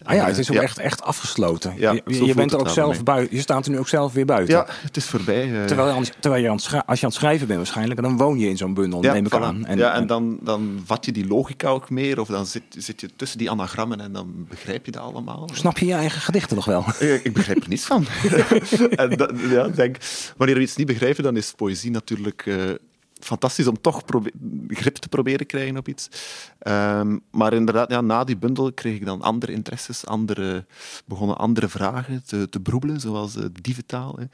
Ah 0.03 0.15
ja, 0.15 0.25
het 0.25 0.37
is 0.37 0.51
ook 0.51 0.57
uh, 0.57 0.63
echt, 0.63 0.77
echt 0.77 1.01
afgesloten. 1.01 1.73
Ja, 1.77 1.91
je, 1.91 2.25
je 2.25 2.33
bent 2.33 2.51
er 2.51 2.59
ook 2.59 2.69
zelf 2.69 3.03
buiten. 3.03 3.35
Je 3.35 3.41
staat 3.41 3.65
er 3.65 3.71
nu 3.71 3.79
ook 3.79 3.87
zelf 3.87 4.13
weer 4.13 4.25
buiten. 4.25 4.55
Ja, 4.55 4.65
het 4.69 4.97
is 4.97 5.05
voorbij. 5.05 5.47
Uh... 5.47 5.65
Terwijl, 5.65 5.99
je, 5.99 6.11
terwijl 6.19 6.43
je 6.43 6.49
aan 6.49 6.55
het 6.55 6.85
als 6.85 6.99
je 6.99 7.05
aan 7.05 7.11
het 7.11 7.19
schrijven 7.19 7.47
bent 7.47 7.59
waarschijnlijk, 7.59 8.01
dan 8.01 8.17
woon 8.17 8.39
je 8.39 8.49
in 8.49 8.57
zo'n 8.57 8.73
bundel, 8.73 9.03
ja, 9.03 9.13
neem 9.13 9.25
ik 9.25 9.33
voilà. 9.33 9.41
aan. 9.41 9.65
En, 9.65 9.77
ja, 9.77 9.93
en 9.93 10.07
dan, 10.07 10.37
dan 10.41 10.81
vat 10.85 11.05
je 11.05 11.11
die 11.11 11.27
logica 11.27 11.69
ook 11.69 11.89
meer 11.89 12.19
of 12.19 12.27
dan 12.27 12.45
zit, 12.45 12.63
zit 12.69 13.01
je 13.01 13.09
tussen 13.15 13.37
die 13.37 13.51
anagrammen 13.51 14.01
en 14.01 14.11
dan 14.11 14.45
begrijp 14.49 14.85
je 14.85 14.91
dat 14.91 15.01
allemaal. 15.01 15.49
Snap 15.53 15.77
je 15.77 15.85
je 15.85 15.93
eigen 15.93 16.21
gedichten 16.21 16.55
nog 16.55 16.65
wel? 16.65 16.85
ik 17.23 17.33
begrijp 17.33 17.63
er 17.63 17.69
niets 17.69 17.85
van. 17.85 18.05
en 18.95 19.09
dat, 19.09 19.31
ja, 19.49 19.67
denk, 19.67 19.97
wanneer 20.37 20.55
we 20.55 20.61
iets 20.61 20.75
niet 20.75 20.87
begrijpen, 20.87 21.23
dan 21.23 21.37
is 21.37 21.53
poëzie 21.55 21.91
natuurlijk 21.91 22.45
fantastisch 23.19 23.67
om 23.67 23.81
toch 23.81 24.03
grip 24.67 24.95
te 24.95 25.09
proberen 25.09 25.45
krijgen 25.45 25.77
op 25.77 25.87
iets. 25.87 26.09
Um, 26.67 27.21
maar 27.31 27.53
inderdaad, 27.53 27.91
ja, 27.91 28.01
na 28.01 28.23
die 28.23 28.37
bundel 28.37 28.73
kreeg 28.73 28.95
ik 28.95 29.05
dan 29.05 29.21
andere 29.21 29.51
interesses, 29.51 30.05
andere, 30.05 30.65
begonnen 31.05 31.37
andere 31.37 31.67
vragen 31.67 32.23
te, 32.25 32.49
te 32.49 32.59
broebelen, 32.59 32.99
zoals 32.99 33.35
uh, 33.35 33.45
dieventaal. 33.61 34.15
Hè. 34.19 34.25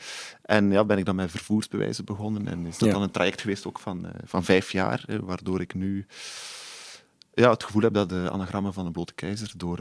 En 0.41 0.71
ja, 0.71 0.85
ben 0.85 0.97
ik 0.97 1.05
dan 1.05 1.15
met 1.15 1.31
vervoersbewijzen 1.31 2.05
begonnen 2.05 2.47
en 2.47 2.65
is 2.65 2.77
dat 2.77 2.87
ja. 2.87 2.93
dan 2.93 3.03
een 3.03 3.11
traject 3.11 3.41
geweest 3.41 3.67
ook 3.67 3.79
van, 3.79 4.05
uh, 4.05 4.11
van 4.25 4.43
vijf 4.43 4.71
jaar, 4.71 5.03
hè, 5.07 5.19
waardoor 5.19 5.61
ik 5.61 5.73
nu 5.73 6.05
ja, 7.33 7.49
het 7.49 7.63
gevoel 7.63 7.81
heb 7.81 7.93
dat 7.93 8.09
de 8.09 8.29
anagrammen 8.31 8.73
van 8.73 8.85
de 8.85 8.91
blote 8.91 9.13
keizer 9.13 9.51
door... 9.57 9.79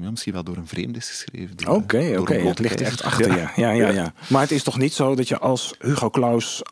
Ja, 0.00 0.10
misschien 0.10 0.32
wel 0.32 0.44
door 0.44 0.56
een 0.56 0.66
vreemde 0.66 0.98
is 0.98 1.08
geschreven. 1.08 1.68
Oké, 1.68 1.98
Het 1.98 2.58
ligt 2.58 2.80
echt 2.80 3.02
achter 3.02 3.36
Ja. 3.36 3.52
je. 3.54 3.60
Ja, 3.60 3.70
ja, 3.70 3.88
ja. 3.88 4.12
Maar 4.28 4.40
het 4.40 4.50
is 4.50 4.62
toch 4.62 4.78
niet 4.78 4.92
zo 4.92 5.14
dat 5.14 5.28
je 5.28 5.38
als 5.38 5.74
Hugo 5.78 6.10
Claus 6.10 6.62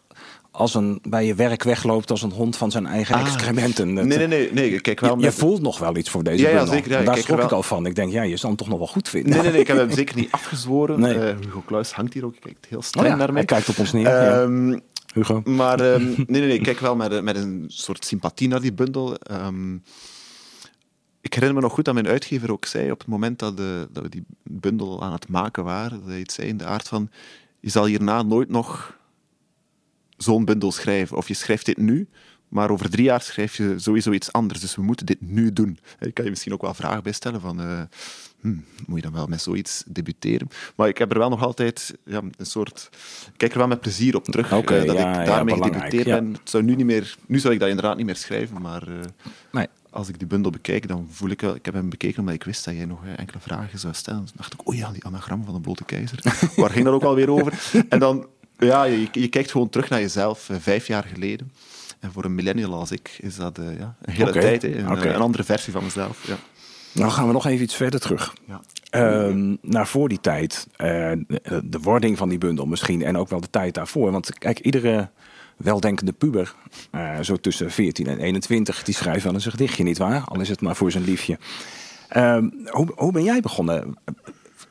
als 0.52 0.74
een, 0.74 0.98
bij 1.08 1.26
je 1.26 1.34
werk 1.34 1.62
wegloopt 1.62 2.10
als 2.10 2.22
een 2.22 2.30
hond 2.32 2.56
van 2.56 2.70
zijn 2.70 2.86
eigen 2.86 3.14
Ah. 3.14 3.20
excrementen. 3.20 3.92
Nee, 3.92 4.04
nee, 4.04 4.26
nee, 4.26 4.52
nee. 4.52 4.80
Kijk 4.80 5.00
wel 5.00 5.18
je, 5.20 5.32
voelt 5.32 5.62
nog 5.62 5.78
wel 5.78 5.96
iets 5.96 6.10
voor 6.10 6.22
deze 6.22 6.42
Ja, 6.42 6.48
ja, 6.50 6.66
zeker, 6.66 6.90
ja, 6.90 7.02
Daar 7.02 7.16
schrok 7.16 7.38
ik 7.42 7.48
wel- 7.48 7.56
al 7.56 7.62
van. 7.62 7.86
Ik 7.86 7.94
denk, 7.94 8.12
ja, 8.12 8.22
je 8.22 8.36
zal 8.36 8.48
hem 8.48 8.58
toch 8.58 8.68
nog 8.68 8.78
wel 8.78 8.86
goed 8.86 9.08
vinden. 9.08 9.30
Nee, 9.30 9.40
nee, 9.42 9.50
nee, 9.50 9.60
ik 9.60 9.66
heb 9.66 9.76
hem 9.86 9.90
zeker 9.90 10.16
niet 10.16 10.30
afgezworen. 10.32 11.00
Nee. 11.00 11.14
Eh, 11.14 11.36
Hugo 11.40 11.62
Claus 11.66 11.92
hangt 11.92 12.14
hier 12.14 12.24
ook, 12.24 12.34
kijkt 12.40 12.66
heel 12.66 12.78
Oh 12.78 12.84
streng 12.84 13.06
ja, 13.06 13.14
naar 13.14 13.24
hij 13.24 13.32
mij. 13.34 13.44
kijkt 13.44 13.68
op 13.68 13.78
ons 13.78 13.92
neer. 13.92 14.06
Ehm, 14.06 14.78
Hugo. 15.14 15.42
Maar 15.44 15.80
ehm, 15.92 16.04
nee, 16.04 16.24
nee, 16.26 16.40
nee, 16.40 16.54
ik 16.54 16.62
kijk 16.62 16.78
wel 16.80 16.96
met, 16.96 17.22
met 17.22 17.36
een 17.36 17.64
soort 17.66 18.04
sympathie 18.04 18.48
naar 18.48 18.60
die 18.60 18.72
bundel. 18.72 19.16
Ehm, 19.16 19.74
ik 21.20 21.34
herinner 21.34 21.54
me 21.54 21.60
nog 21.60 21.72
goed 21.72 21.84
dat 21.84 21.94
mijn 21.94 22.08
uitgever 22.08 22.52
ook 22.52 22.64
zei 22.64 22.90
op 22.90 22.98
het 22.98 23.08
moment 23.08 23.38
dat, 23.38 23.56
de, 23.56 23.88
dat 23.92 24.02
we 24.02 24.08
die 24.08 24.24
bundel 24.42 25.02
aan 25.02 25.12
het 25.12 25.28
maken 25.28 25.64
waren, 25.64 26.00
dat 26.00 26.08
hij 26.08 26.18
iets 26.20 26.34
zei 26.34 26.48
in 26.48 26.56
de 26.56 26.64
aard 26.64 26.88
van 26.88 27.10
je 27.60 27.70
zal 27.70 27.84
hierna 27.84 28.22
nooit 28.22 28.48
nog 28.48 28.96
zo'n 30.22 30.44
bundel 30.44 30.72
schrijven. 30.72 31.16
Of 31.16 31.28
je 31.28 31.34
schrijft 31.34 31.66
dit 31.66 31.76
nu, 31.76 32.08
maar 32.48 32.70
over 32.70 32.90
drie 32.90 33.04
jaar 33.04 33.20
schrijf 33.22 33.56
je 33.56 33.74
sowieso 33.76 34.12
iets 34.12 34.32
anders. 34.32 34.60
Dus 34.60 34.74
we 34.76 34.82
moeten 34.82 35.06
dit 35.06 35.20
nu 35.20 35.52
doen. 35.52 35.78
Ik 36.00 36.14
kan 36.14 36.24
je 36.24 36.30
misschien 36.30 36.52
ook 36.52 36.62
wel 36.62 36.74
vragen 36.74 37.02
bij 37.02 37.12
stellen 37.12 37.40
van... 37.40 37.60
eh, 37.60 37.80
hmm, 38.40 38.64
moet 38.86 38.96
je 38.96 39.02
dan 39.02 39.12
wel 39.12 39.26
met 39.26 39.42
zoiets 39.42 39.82
debuteren? 39.86 40.48
Maar 40.76 40.88
ik 40.88 40.98
heb 40.98 41.12
er 41.12 41.18
wel 41.18 41.28
nog 41.28 41.42
altijd 41.42 41.94
ja, 42.04 42.20
een 42.36 42.46
soort... 42.46 42.88
Ik 43.26 43.32
kijk 43.36 43.52
er 43.52 43.58
wel 43.58 43.66
met 43.66 43.80
plezier 43.80 44.16
op 44.16 44.24
terug 44.24 44.50
eh, 44.52 44.66
dat 44.66 44.84
ja, 44.84 44.92
ja, 44.92 45.20
ik 45.20 45.26
daarmee 45.26 45.54
belangrijk, 45.54 45.84
gedebuteerd 45.84 46.06
ja. 46.06 46.14
ben. 46.22 46.32
Het 46.32 46.50
zou 46.50 46.62
nu, 46.62 46.74
niet 46.74 46.86
meer, 46.86 47.16
nu 47.26 47.38
zou 47.38 47.54
ik 47.54 47.60
dat 47.60 47.68
inderdaad 47.68 47.96
niet 47.96 48.06
meer 48.06 48.16
schrijven, 48.16 48.62
maar 48.62 48.82
eh, 48.88 48.94
Nee. 49.52 49.66
als 49.90 50.08
ik 50.08 50.18
die 50.18 50.26
bundel 50.28 50.50
bekijk, 50.50 50.88
dan 50.88 51.08
voel 51.10 51.30
ik 51.30 51.40
wel... 51.40 51.54
Ik 51.54 51.64
heb 51.64 51.74
hem 51.74 51.90
bekeken 51.90 52.18
omdat 52.20 52.34
ik 52.34 52.44
wist 52.44 52.64
dat 52.64 52.74
jij 52.74 52.84
nog 52.84 53.00
enkele 53.16 53.40
vragen 53.40 53.78
zou 53.78 53.94
stellen. 53.94 54.20
Dus 54.22 54.32
dacht 54.32 54.52
ik, 54.52 54.68
oh 54.68 54.74
ja, 54.74 54.90
die 54.92 55.04
anagram 55.04 55.44
van 55.44 55.54
de 55.54 55.60
blote 55.60 55.84
keizer. 55.84 56.18
Waar 56.56 56.70
ging 56.70 56.84
dat 56.84 56.94
ook 56.94 57.02
alweer 57.02 57.30
over? 57.30 57.62
En 57.88 57.98
dan... 57.98 58.26
Ja, 58.66 58.84
je, 58.84 59.08
je 59.12 59.28
kijkt 59.28 59.50
gewoon 59.50 59.68
terug 59.68 59.88
naar 59.88 60.00
jezelf, 60.00 60.48
eh, 60.48 60.56
vijf 60.60 60.86
jaar 60.86 61.04
geleden. 61.04 61.52
En 62.00 62.12
voor 62.12 62.24
een 62.24 62.34
millennial 62.34 62.74
als 62.74 62.90
ik 62.90 63.18
is 63.20 63.36
dat 63.36 63.58
eh, 63.58 63.78
ja, 63.78 63.94
een 64.02 64.12
hele 64.12 64.32
tijd. 64.32 64.62
Hè. 64.62 64.68
Een, 64.68 65.16
andere 65.16 65.44
versie 65.44 65.72
van 65.72 65.84
mezelf. 65.84 66.26
Ja. 66.26 66.36
Nou 66.92 67.10
gaan 67.10 67.26
we 67.26 67.32
nog 67.32 67.46
even 67.46 67.64
iets 67.64 67.74
verder 67.74 68.00
terug. 68.00 68.34
Ja. 68.44 68.60
Ehm, 68.90 69.56
naar 69.60 69.86
voor 69.86 70.08
die 70.08 70.20
tijd, 70.20 70.66
eh, 70.76 71.12
de, 71.64 71.78
wording 71.82 72.18
van 72.18 72.28
die 72.28 72.38
bundel 72.38 72.66
misschien 72.66 73.02
en 73.02 73.16
ook 73.16 73.28
wel 73.28 73.40
de 73.40 73.50
tijd 73.50 73.74
daarvoor. 73.74 74.10
Want 74.10 74.38
kijk, 74.38 74.58
iedere 74.58 75.10
weldenkende 75.56 76.12
puber, 76.12 76.54
eh, 76.90 77.20
zo 77.20 77.36
tussen 77.36 77.70
14 77.70 78.06
en 78.06 78.18
21, 78.18 78.82
die 78.82 78.94
schrijft 78.94 79.24
wel 79.24 79.32
eens 79.32 79.44
een 79.44 79.50
gedichtje, 79.50 79.84
nietwaar? 79.84 80.22
Al 80.24 80.40
is 80.40 80.48
het 80.48 80.60
maar 80.60 80.76
voor 80.76 80.90
zijn 80.90 81.04
liefje. 81.04 81.38
Ehm, 82.08 82.48
hoe, 82.66 82.92
hoe 82.94 83.12
ben 83.12 83.24
jij 83.24 83.40
begonnen? 83.40 83.94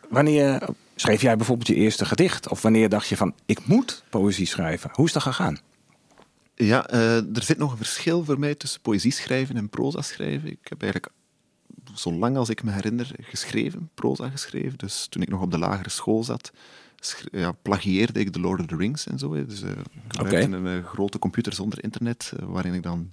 Wanneer 0.09 0.61
schreef 1.01 1.21
jij 1.21 1.37
bijvoorbeeld 1.37 1.67
je 1.67 1.75
eerste 1.75 2.05
gedicht? 2.05 2.49
Of 2.49 2.61
wanneer 2.61 2.89
dacht 2.89 3.07
je 3.07 3.17
van, 3.17 3.33
ik 3.45 3.65
moet 3.65 4.03
poëzie 4.09 4.45
schrijven? 4.45 4.89
Hoe 4.93 5.05
is 5.05 5.13
dat 5.13 5.21
gegaan? 5.21 5.57
Ja, 6.55 6.87
eh, 6.87 7.15
er 7.15 7.43
zit 7.43 7.57
nog 7.57 7.71
een 7.71 7.77
verschil 7.77 8.23
voor 8.23 8.39
mij 8.39 8.55
tussen 8.55 8.81
poëzie 8.81 9.11
schrijven 9.11 9.57
en 9.57 9.69
proza 9.69 10.01
schrijven. 10.01 10.49
Ik 10.49 10.59
heb 10.63 10.81
eigenlijk, 10.81 11.13
zolang 11.93 12.37
als 12.37 12.49
ik 12.49 12.63
me 12.63 12.71
herinner, 12.71 13.11
geschreven, 13.21 13.89
proza 13.93 14.29
geschreven. 14.29 14.77
Dus 14.77 15.07
toen 15.09 15.21
ik 15.21 15.29
nog 15.29 15.41
op 15.41 15.51
de 15.51 15.57
lagere 15.57 15.89
school 15.89 16.23
zat, 16.23 16.51
ja, 17.31 17.51
plagieerde 17.51 18.19
ik 18.19 18.31
The 18.31 18.39
Lord 18.39 18.59
of 18.59 18.65
the 18.65 18.75
Rings 18.75 19.07
en 19.07 19.19
zo. 19.19 19.45
Dus 19.45 19.61
ik 19.61 19.75
gebruikte 20.07 20.55
een 20.55 20.67
eh, 20.67 20.85
grote 20.85 21.19
computer 21.19 21.53
zonder 21.53 21.83
internet, 21.83 22.33
waarin 22.39 22.73
ik 22.73 22.83
dan 22.83 23.11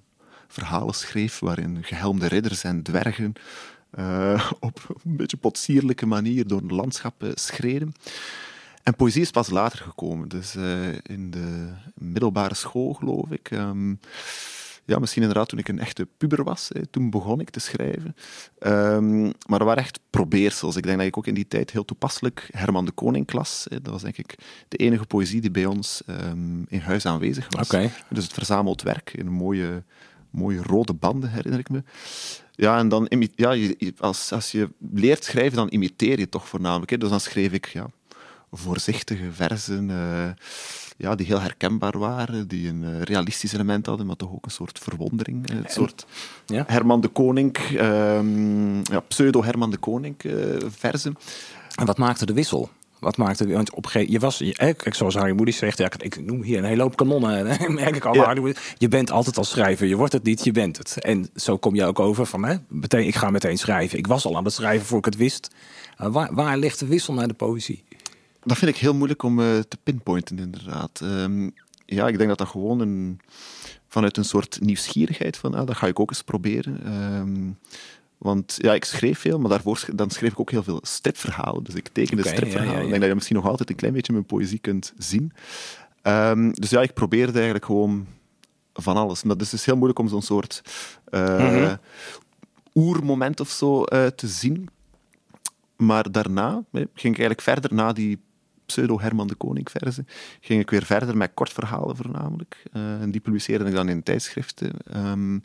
verhalen 0.48 0.94
schreef, 0.94 1.38
waarin 1.38 1.84
gehelmde 1.84 2.26
ridders 2.26 2.64
en 2.64 2.82
dwergen 2.82 3.32
eh, 3.90 4.50
op 4.60 5.00
een 5.04 5.16
beetje 5.16 5.36
potsierlijke 5.36 6.06
manier 6.06 6.46
door 6.46 6.60
een 6.60 6.74
landschap 6.74 7.24
schreden. 7.34 7.92
En 8.88 8.94
poëzie 8.94 9.22
is 9.22 9.30
pas 9.30 9.50
later 9.50 9.78
gekomen, 9.78 10.28
dus 10.28 10.54
eh, 10.54 10.92
in 10.92 11.30
de 11.30 11.68
middelbare 11.94 12.54
school, 12.54 12.92
geloof 12.92 13.30
ik. 13.30 13.50
Ehm, 13.50 13.94
ja, 14.84 14.98
misschien 14.98 15.22
inderdaad 15.22 15.48
toen 15.48 15.58
ik 15.58 15.68
een 15.68 15.78
echte 15.78 16.08
puber 16.16 16.44
was, 16.44 16.70
hè, 16.72 16.86
toen 16.86 17.10
begon 17.10 17.40
ik 17.40 17.50
te 17.50 17.60
schrijven. 17.60 18.16
Ehm, 18.58 19.22
maar 19.22 19.58
dat 19.58 19.62
waren 19.62 19.82
echt 19.82 20.00
probeersels. 20.10 20.76
Ik 20.76 20.82
denk 20.82 20.98
dat 20.98 21.06
ik 21.06 21.16
ook 21.16 21.26
in 21.26 21.34
die 21.34 21.48
tijd 21.48 21.70
heel 21.70 21.84
toepasselijk 21.84 22.48
Herman 22.52 22.84
de 22.84 22.90
Koning 22.90 23.26
klas. 23.26 23.66
Hè, 23.68 23.80
dat 23.82 23.92
was 23.92 24.02
denk 24.02 24.16
ik 24.16 24.34
de 24.68 24.76
enige 24.76 25.06
poëzie 25.06 25.40
die 25.40 25.50
bij 25.50 25.66
ons 25.66 26.02
ehm, 26.06 26.62
in 26.68 26.80
huis 26.80 27.06
aanwezig 27.06 27.46
was. 27.50 27.68
Dus 28.10 28.24
het 28.24 28.32
verzameld 28.32 28.82
werk 28.82 29.12
in 29.14 29.26
een 29.26 29.32
mooie, 29.32 29.84
mooie 30.30 30.62
rode 30.62 30.94
banden, 30.94 31.30
herinner 31.30 31.60
ik 31.60 31.70
me. 31.70 31.82
Ja, 32.60 32.78
en 32.78 32.88
dan 32.88 33.10
ja, 33.34 33.50
je, 33.50 33.94
als, 33.98 34.32
als 34.32 34.52
je 34.52 34.68
leert 34.92 35.24
schrijven, 35.24 35.56
dan 35.56 35.66
imiteer 35.70 36.18
je 36.18 36.28
toch 36.28 36.48
voornamelijk. 36.48 36.90
Hè. 36.90 36.98
Dus 36.98 37.08
dan 37.10 37.20
schreef 37.20 37.52
ik 37.52 37.66
ja, 37.68 37.86
voorzichtige 38.52 39.32
verzen, 39.32 39.90
eh, 39.90 40.30
ja, 40.96 41.14
die 41.14 41.26
heel 41.26 41.40
herkenbaar 41.40 41.98
waren, 41.98 42.48
die 42.48 42.68
een 42.68 42.84
eh, 42.84 43.00
realistisch 43.02 43.52
element 43.52 43.86
hadden, 43.86 44.06
maar 44.06 44.16
toch 44.16 44.32
ook 44.32 44.44
een 44.44 44.50
soort 44.50 44.78
verwondering. 44.78 45.48
eh, 45.50 45.56
Een 45.56 45.64
soort 45.68 46.06
Ja? 46.46 46.64
Herman 46.66 47.00
de 47.00 47.08
Koning, 47.08 47.56
ehm, 47.56 48.76
ja, 48.76 49.00
pseudo-Herman 49.08 49.70
de 49.70 49.76
Koning 49.78 50.14
verzen. 50.68 51.16
En 51.74 51.86
wat 51.86 51.98
maakte 51.98 52.26
de 52.26 52.32
wissel? 52.32 52.70
Wat 53.00 53.16
maakte 53.16 53.46
de, 53.46 53.52
want 53.52 53.74
op 53.74 53.86
gegeven 53.86 54.12
je 54.12 54.18
was, 54.18 54.38
je, 54.38 54.52
kijk, 54.52 54.94
zoals 54.94 55.14
Harry 55.14 55.34
Moody 55.34 55.50
zegt, 55.50 55.78
ja, 55.78 55.90
ik 55.98 56.26
noem 56.26 56.42
hier 56.42 56.58
een 56.58 56.64
hele 56.64 56.82
hoop 56.82 56.96
kanonnen. 56.96 57.44
merk 57.74 57.96
ik 57.96 58.04
al. 58.04 58.14
Ja. 58.14 58.24
Harry 58.24 58.40
Moody, 58.40 58.58
je 58.78 58.88
bent 58.88 59.10
altijd 59.10 59.38
als 59.38 59.48
schrijver. 59.48 59.86
Je 59.86 59.96
wordt 59.96 60.12
het 60.12 60.22
niet, 60.22 60.44
je 60.44 60.52
bent 60.52 60.76
het. 60.76 61.00
En 61.00 61.28
zo 61.34 61.56
kom 61.56 61.74
je 61.74 61.84
ook 61.84 62.00
over 62.00 62.26
van, 62.26 62.44
hè, 62.44 62.56
meteen, 62.68 63.06
ik 63.06 63.14
ga 63.14 63.30
meteen 63.30 63.58
schrijven. 63.58 63.98
Ik 63.98 64.06
was 64.06 64.24
al 64.24 64.36
aan 64.36 64.44
het 64.44 64.52
schrijven 64.52 64.86
voor 64.86 64.98
ik 64.98 65.04
het 65.04 65.16
wist. 65.16 65.50
Eh, 65.96 66.12
waar, 66.12 66.34
waar 66.34 66.58
ligt 66.58 66.78
de 66.78 66.86
wissel 66.86 67.14
naar 67.14 67.28
de 67.28 67.34
poëzie? 67.34 67.84
Dat 68.42 68.58
vind 68.58 68.70
ik 68.70 68.76
heel 68.76 68.94
moeilijk 68.94 69.22
om 69.22 69.40
eh, 69.40 69.58
te 69.68 69.78
pinpointen, 69.82 70.38
inderdaad. 70.38 71.00
Ehm, 71.02 71.50
ja, 71.86 72.08
ik 72.08 72.16
denk 72.16 72.28
dat 72.28 72.38
dat 72.38 72.48
gewoon 72.48 72.80
een, 72.80 73.20
vanuit 73.88 74.16
een 74.16 74.24
soort 74.24 74.58
nieuwsgierigheid 74.60 75.36
van, 75.36 75.54
ah, 75.54 75.66
dat 75.66 75.76
ga 75.76 75.86
ik 75.86 76.00
ook 76.00 76.10
eens 76.10 76.22
proberen. 76.22 76.80
Ehm, 76.84 77.50
want 78.18 78.54
ja, 78.58 78.74
ik 78.74 78.84
schreef 78.84 79.18
veel, 79.18 79.38
maar 79.38 79.50
daarvoor 79.50 79.84
dan 79.94 80.10
schreef 80.10 80.32
ik 80.32 80.40
ook 80.40 80.50
heel 80.50 80.62
veel 80.62 80.80
stripverhalen. 80.82 81.64
Dus 81.64 81.74
ik 81.74 81.88
tekende 81.88 82.22
Oké, 82.22 82.30
stripverhalen. 82.30 82.72
ja, 82.72 82.76
ja, 82.76 82.78
ja. 82.78 82.84
Ik 82.84 82.88
denk 82.90 83.00
dat 83.00 83.08
je 83.08 83.14
misschien 83.14 83.36
nog 83.36 83.46
altijd 83.48 83.70
een 83.70 83.76
klein 83.76 83.92
beetje 83.94 84.12
mijn 84.12 84.24
poëzie 84.26 84.58
kunt 84.58 84.92
zien. 84.98 85.32
Ehm, 86.02 86.50
dus 86.50 86.70
ja, 86.70 86.80
ik 86.82 86.92
probeerde 86.94 87.32
eigenlijk 87.32 87.64
gewoon 87.64 88.06
van 88.72 88.96
alles. 88.96 89.22
Maar 89.22 89.36
dus 89.36 89.50
het 89.50 89.60
is 89.60 89.66
heel 89.66 89.74
moeilijk 89.76 89.98
om 89.98 90.08
zo'n 90.08 90.22
soort 90.22 90.62
eh, 91.04 91.38
Mhm. 91.38 91.76
oermoment 92.74 93.40
of 93.40 93.48
zo 93.50 93.82
eh, 93.84 94.06
te 94.06 94.26
zien. 94.26 94.68
Maar 95.76 96.10
daarna 96.10 96.62
ging 96.72 96.88
ik 96.94 97.04
eigenlijk 97.04 97.40
verder 97.40 97.74
na 97.74 97.92
die 97.92 98.18
pseudo-Herman 98.66 99.26
de 99.26 99.34
Koning 99.34 99.70
verzen, 99.70 100.06
ging 100.40 100.60
ik 100.60 100.70
weer 100.70 100.84
verder 100.84 101.16
met 101.16 101.30
kortverhalen 101.34 101.96
voornamelijk. 101.96 102.62
Eh, 102.72 103.00
en 103.00 103.10
die 103.10 103.20
publiceerde 103.20 103.64
ik 103.64 103.72
dan 103.74 103.88
in 103.88 104.02
tijdschriften. 104.02 104.70
Ehm, 104.84 105.38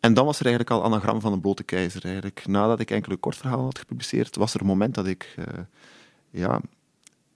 en 0.00 0.14
dan 0.14 0.24
was 0.24 0.40
er 0.40 0.46
eigenlijk 0.46 0.76
al 0.76 0.84
anagram 0.84 1.20
van 1.20 1.32
de 1.32 1.40
blote 1.40 1.62
keizer. 1.62 2.04
Eigenlijk. 2.04 2.46
Nadat 2.46 2.80
ik 2.80 2.90
enkele 2.90 3.16
kortverhalen 3.16 3.64
had 3.64 3.78
gepubliceerd, 3.78 4.36
was 4.36 4.54
er 4.54 4.60
een 4.60 4.66
moment 4.66 4.94
dat 4.94 5.06
ik 5.06 5.34
eh, 5.36 5.44
ja, 6.30 6.60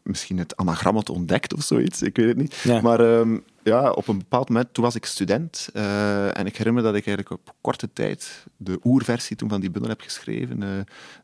misschien 0.03 0.39
het 0.39 0.57
anagram 0.57 0.95
had 0.95 1.11
ontdekt 1.11 1.55
of 1.55 1.63
zoiets. 1.63 2.03
Ik 2.03 2.17
weet 2.17 2.27
het 2.29 2.37
niet. 2.37 2.55
Ja. 2.55 2.81
Maar 2.81 3.01
ehm, 3.19 3.39
ja, 3.63 3.91
op 3.91 4.09
een 4.09 4.19
bepaald 4.19 4.49
moment, 4.49 4.69
toen 4.75 4.85
was 4.85 4.95
ik 4.95 5.05
student. 5.05 5.69
eh, 5.73 6.39
en 6.39 6.47
ik 6.47 6.57
herinner 6.57 6.83
me 6.83 6.89
dat 6.89 6.97
ik 6.99 7.07
eigenlijk 7.07 7.31
op 7.31 7.55
korte 7.61 7.89
tijd 7.93 8.47
de 8.57 8.79
oerversie 8.85 9.37
toen 9.37 9.49
van 9.49 9.61
die 9.61 9.71
bundel 9.71 9.91
heb 9.91 10.01
geschreven. 10.01 10.63
eh, 10.63 10.69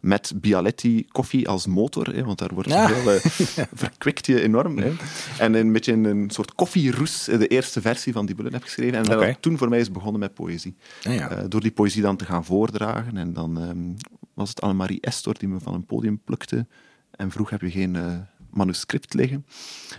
met 0.01 0.33
Bialetti 0.37 1.07
koffie 1.09 1.49
als 1.49 1.67
motor. 1.67 2.07
Hè, 2.15 2.25
want 2.25 2.39
daar 2.39 2.55
wordt 2.55 2.69
Ja. 2.69 2.87
heel, 2.87 3.13
eh, 3.13 3.21
verkwikt 3.85 4.27
je 4.27 4.41
enorm. 4.43 4.79
Hè. 4.79 4.93
En 5.39 5.55
een 5.55 5.73
beetje 5.73 5.93
in 5.93 6.05
een 6.05 6.31
soort 6.31 6.55
koffieroes 6.55 7.25
de 7.25 7.47
eerste 7.47 7.81
versie 7.81 8.13
van 8.13 8.27
die 8.27 8.35
bundel 8.35 8.55
heb 8.55 8.63
geschreven. 8.63 8.99
En 8.99 9.05
toen 9.41 9.59
voor 9.59 9.69
mij 9.69 9.79
is 9.81 9.91
begonnen 9.93 10.21
met 10.21 10.35
poëzie. 10.35 10.77
Ja, 11.01 11.13
ja. 11.13 11.31
Eh, 11.31 11.45
door 11.49 11.61
die 11.61 11.71
poëzie 11.71 12.03
dan 12.03 12.17
te 12.17 12.25
gaan 12.25 12.45
voordragen. 12.45 13.17
En 13.17 13.33
dan 13.33 13.61
ehm, 13.61 14.09
was 14.35 14.49
het 14.49 14.61
Annemarie 14.61 15.01
Estor 15.01 15.35
die 15.39 15.49
me 15.49 15.61
van 15.61 15.75
een 15.75 15.85
podium 15.87 16.21
plukte 16.25 16.67
en 17.11 17.31
vroeg, 17.31 17.51
heb 17.51 17.61
je 17.61 17.71
geen 17.71 17.97
manuscript 18.51 19.15
liggen? 19.15 19.47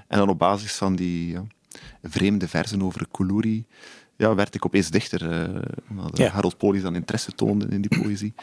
En 0.07 0.17
dan 0.17 0.29
op 0.29 0.39
basis 0.39 0.73
van 0.73 0.95
die 0.95 1.31
ja, 1.31 1.43
vreemde 2.03 2.47
versen 2.47 2.81
over 2.81 3.07
Kuluri 3.11 3.65
ja, 4.15 4.35
werd 4.35 4.55
ik 4.55 4.65
opeens 4.65 4.89
dichter. 4.89 5.31
eh 5.31 5.61
omdat 5.89 6.17
Ja. 6.17 6.29
Harold 6.29 6.57
Polis 6.57 6.81
dan 6.81 6.95
interesse 6.95 7.31
toonde 7.31 7.65
in 7.69 7.81
die 7.81 8.01
poëzie. 8.01 8.33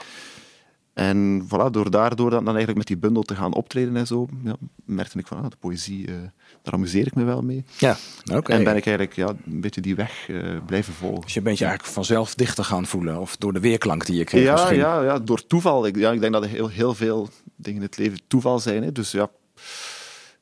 En 0.94 1.42
voilà, 1.46 1.70
door 1.70 1.90
daardoor 1.90 2.30
dan, 2.30 2.38
dan 2.44 2.54
eigenlijk 2.56 2.76
met 2.78 2.86
die 2.86 2.96
bundel 2.96 3.22
te 3.22 3.34
gaan 3.34 3.54
optreden 3.54 3.96
en 3.96 4.06
zo, 4.06 4.26
ja, 4.44 4.56
merkte 4.84 5.18
ik 5.18 5.26
van, 5.26 5.42
ah, 5.42 5.50
de 5.50 5.56
poëzie, 5.56 6.06
eh, 6.06 6.14
daar 6.62 6.74
amuseer 6.74 7.06
ik 7.06 7.14
me 7.14 7.24
wel 7.24 7.42
mee. 7.42 7.64
ja, 7.78 7.96
oké. 8.34 8.52
En 8.52 8.64
ben 8.64 8.76
ik 8.76 8.86
eigenlijk 8.86 9.16
ja, 9.16 9.28
een 9.46 9.60
beetje 9.60 9.80
die 9.80 9.94
weg 9.94 10.28
eh, 10.28 10.56
blijven 10.66 10.92
volgen. 10.94 11.20
Dus 11.20 11.34
je 11.34 11.42
bent 11.42 11.58
je 11.58 11.64
eigenlijk 11.64 11.94
vanzelf 11.94 12.34
dichter 12.34 12.64
gaan 12.64 12.86
voelen. 12.86 13.20
Of 13.20 13.36
door 13.36 13.52
de 13.52 13.60
weerklank 13.60 14.06
die 14.06 14.16
je 14.16 14.24
kreeg 14.24 14.44
Ja, 14.44 14.52
misschien. 14.52 14.76
ja, 14.76 15.02
ja, 15.02 15.18
door 15.18 15.46
toeval. 15.46 15.86
Ik, 15.86 15.96
ja, 15.96 16.12
ik 16.12 16.20
denk 16.20 16.32
dat 16.32 16.42
er 16.42 16.48
heel, 16.48 16.68
heel 16.68 16.94
veel 16.94 17.28
dingen 17.56 17.80
in 17.80 17.86
het 17.86 17.96
leven 17.96 18.18
toeval 18.28 18.58
zijn. 18.58 18.82
Hè. 18.82 18.92
Dus 18.92 19.10
ja, 19.10 19.28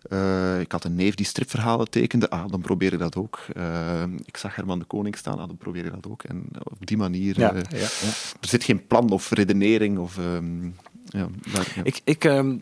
eh, 0.08 0.60
ik 0.60 0.72
had 0.72 0.84
een 0.84 0.94
neef 0.94 1.14
die 1.14 1.26
stripverhalen 1.26 1.90
tekende. 1.90 2.30
Ah, 2.30 2.48
dan 2.48 2.60
probeer 2.60 2.92
ik 2.92 2.98
dat 2.98 3.16
ook. 3.16 3.40
Eh, 3.54 4.02
ik 4.24 4.36
zag 4.36 4.56
Herman 4.56 4.78
de 4.78 4.84
Koning 4.84 5.16
staan. 5.16 5.38
Ah, 5.38 5.46
dan 5.46 5.56
probeer 5.56 5.84
ik 5.84 5.92
dat 5.92 6.08
ook. 6.08 6.22
En 6.22 6.48
op 6.62 6.86
die 6.86 6.96
manier... 6.96 7.38
Ja, 7.38 7.52
eh, 7.52 7.62
ja, 7.70 7.78
ja. 7.78 8.12
er 8.40 8.48
zit 8.48 8.64
geen 8.64 8.86
plan 8.86 9.10
of 9.10 9.30
redenering 9.30 9.98
of... 9.98 10.18
ehm, 10.18 10.64
ja, 11.04 11.28
daar, 11.52 11.72
ja. 11.74 11.82
Ik, 11.82 12.00
ik, 12.04 12.24
ehm, 12.24 12.56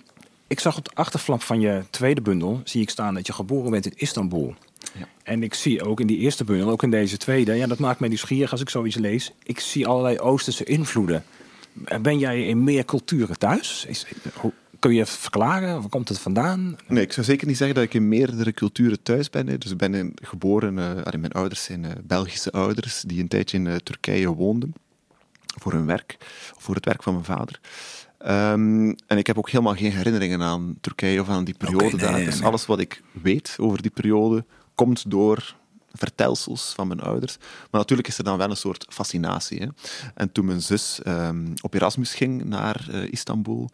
ik 0.47 0.61
zag 0.61 0.77
op 0.77 0.85
de 0.85 0.91
achterflap 0.95 1.43
van 1.43 1.61
je 1.61 1.83
tweede 1.91 2.21
bundel, 2.21 2.61
zie 2.65 2.83
ik 2.83 2.91
staan 2.91 3.15
dat 3.15 3.27
je 3.27 3.33
geboren 3.33 3.71
bent 3.71 3.87
in 3.87 3.97
Istanbul. 3.97 4.55
Ja. 4.99 5.09
En 5.23 5.43
ik 5.43 5.55
zie 5.55 5.85
ook 5.85 6.01
in 6.01 6.07
die 6.07 6.19
eerste 6.19 6.45
bundel, 6.45 6.71
ook 6.71 6.83
in 6.83 6.91
deze 6.91 7.17
tweede, 7.17 7.55
ja, 7.55 7.67
dat 7.67 7.79
maakt 7.79 8.01
mij 8.01 8.09
nieuwsgierig 8.09 8.51
als 8.51 8.61
ik 8.61 8.69
zoiets 8.69 8.97
lees. 8.97 9.33
Ik 9.43 9.61
zie 9.61 9.87
allerlei 9.87 10.19
Oosterse 10.19 10.65
invloeden. 10.65 11.25
Ben 12.01 12.19
jij 12.19 12.47
in 12.47 12.65
meer 12.65 12.85
culturen 12.85 13.39
thuis? 13.39 13.85
Is, 13.89 14.07
hoe, 14.35 14.53
kun 14.83 14.95
je 14.95 15.07
verklaren? 15.07 15.81
Waar 15.81 15.89
komt 15.89 16.09
het 16.09 16.19
vandaan? 16.19 16.77
Nee, 16.89 17.03
ik 17.03 17.13
zou 17.13 17.27
zeker 17.27 17.47
niet 17.47 17.57
zeggen 17.57 17.75
dat 17.75 17.85
ik 17.85 17.95
in 17.95 18.09
meerdere 18.09 18.53
culturen 18.53 19.03
thuis 19.03 19.31
ben. 19.31 19.47
hè. 19.47 19.59
Dus 19.59 19.71
ik 19.71 19.77
ben 19.77 20.13
geboren, 20.23 20.79
eh, 21.05 21.21
mijn 21.21 21.33
ouders 21.33 21.63
zijn 21.63 21.85
eh, 21.85 21.91
Belgische 22.05 22.51
ouders 22.51 23.01
die 23.01 23.21
een 23.21 23.29
tijdje 23.29 23.57
in 23.57 23.67
eh, 23.67 23.77
Turkije 23.77 24.35
woonden 24.35 24.75
voor 25.61 25.73
hun 25.73 25.87
werk, 25.87 26.17
voor 26.57 26.75
het 26.75 26.85
werk 26.85 27.03
van 27.03 27.13
mijn 27.13 27.25
vader. 27.25 27.61
Ehm, 28.19 28.95
en 29.07 29.19
ik 29.19 29.27
heb 29.27 29.39
ook 29.39 29.51
helemaal 29.51 29.75
geen 29.75 29.93
herinneringen 29.93 30.43
aan 30.43 30.77
Turkije 30.81 31.21
of 31.21 31.29
aan 31.29 31.45
die 31.45 31.57
periode 31.57 31.97
nee, 31.97 32.05
daar. 32.05 32.13
nee, 32.13 32.25
dus 32.25 32.39
nee. 32.39 32.49
alles 32.49 32.67
wat 32.67 32.81
ik 32.81 33.03
weet 33.23 33.57
over 33.61 33.83
die 33.83 33.91
periode 33.91 34.45
komt 34.75 35.11
door 35.11 35.57
vertelsels 35.93 36.73
van 36.75 36.89
mijn 36.89 37.01
ouders. 37.01 37.37
Maar 37.39 37.81
natuurlijk 37.81 38.09
is 38.09 38.19
er 38.19 38.25
dan 38.25 38.39
wel 38.39 38.51
een 38.51 38.57
soort 38.57 38.87
fascinatie. 38.89 39.61
Hè. 39.61 39.67
En 40.15 40.33
toen 40.33 40.45
mijn 40.45 40.63
zus 40.63 41.03
ehm, 41.03 41.47
op 41.61 41.75
Erasmus 41.75 42.15
ging 42.15 42.45
naar 42.45 42.91
Istanbul, 43.11 43.71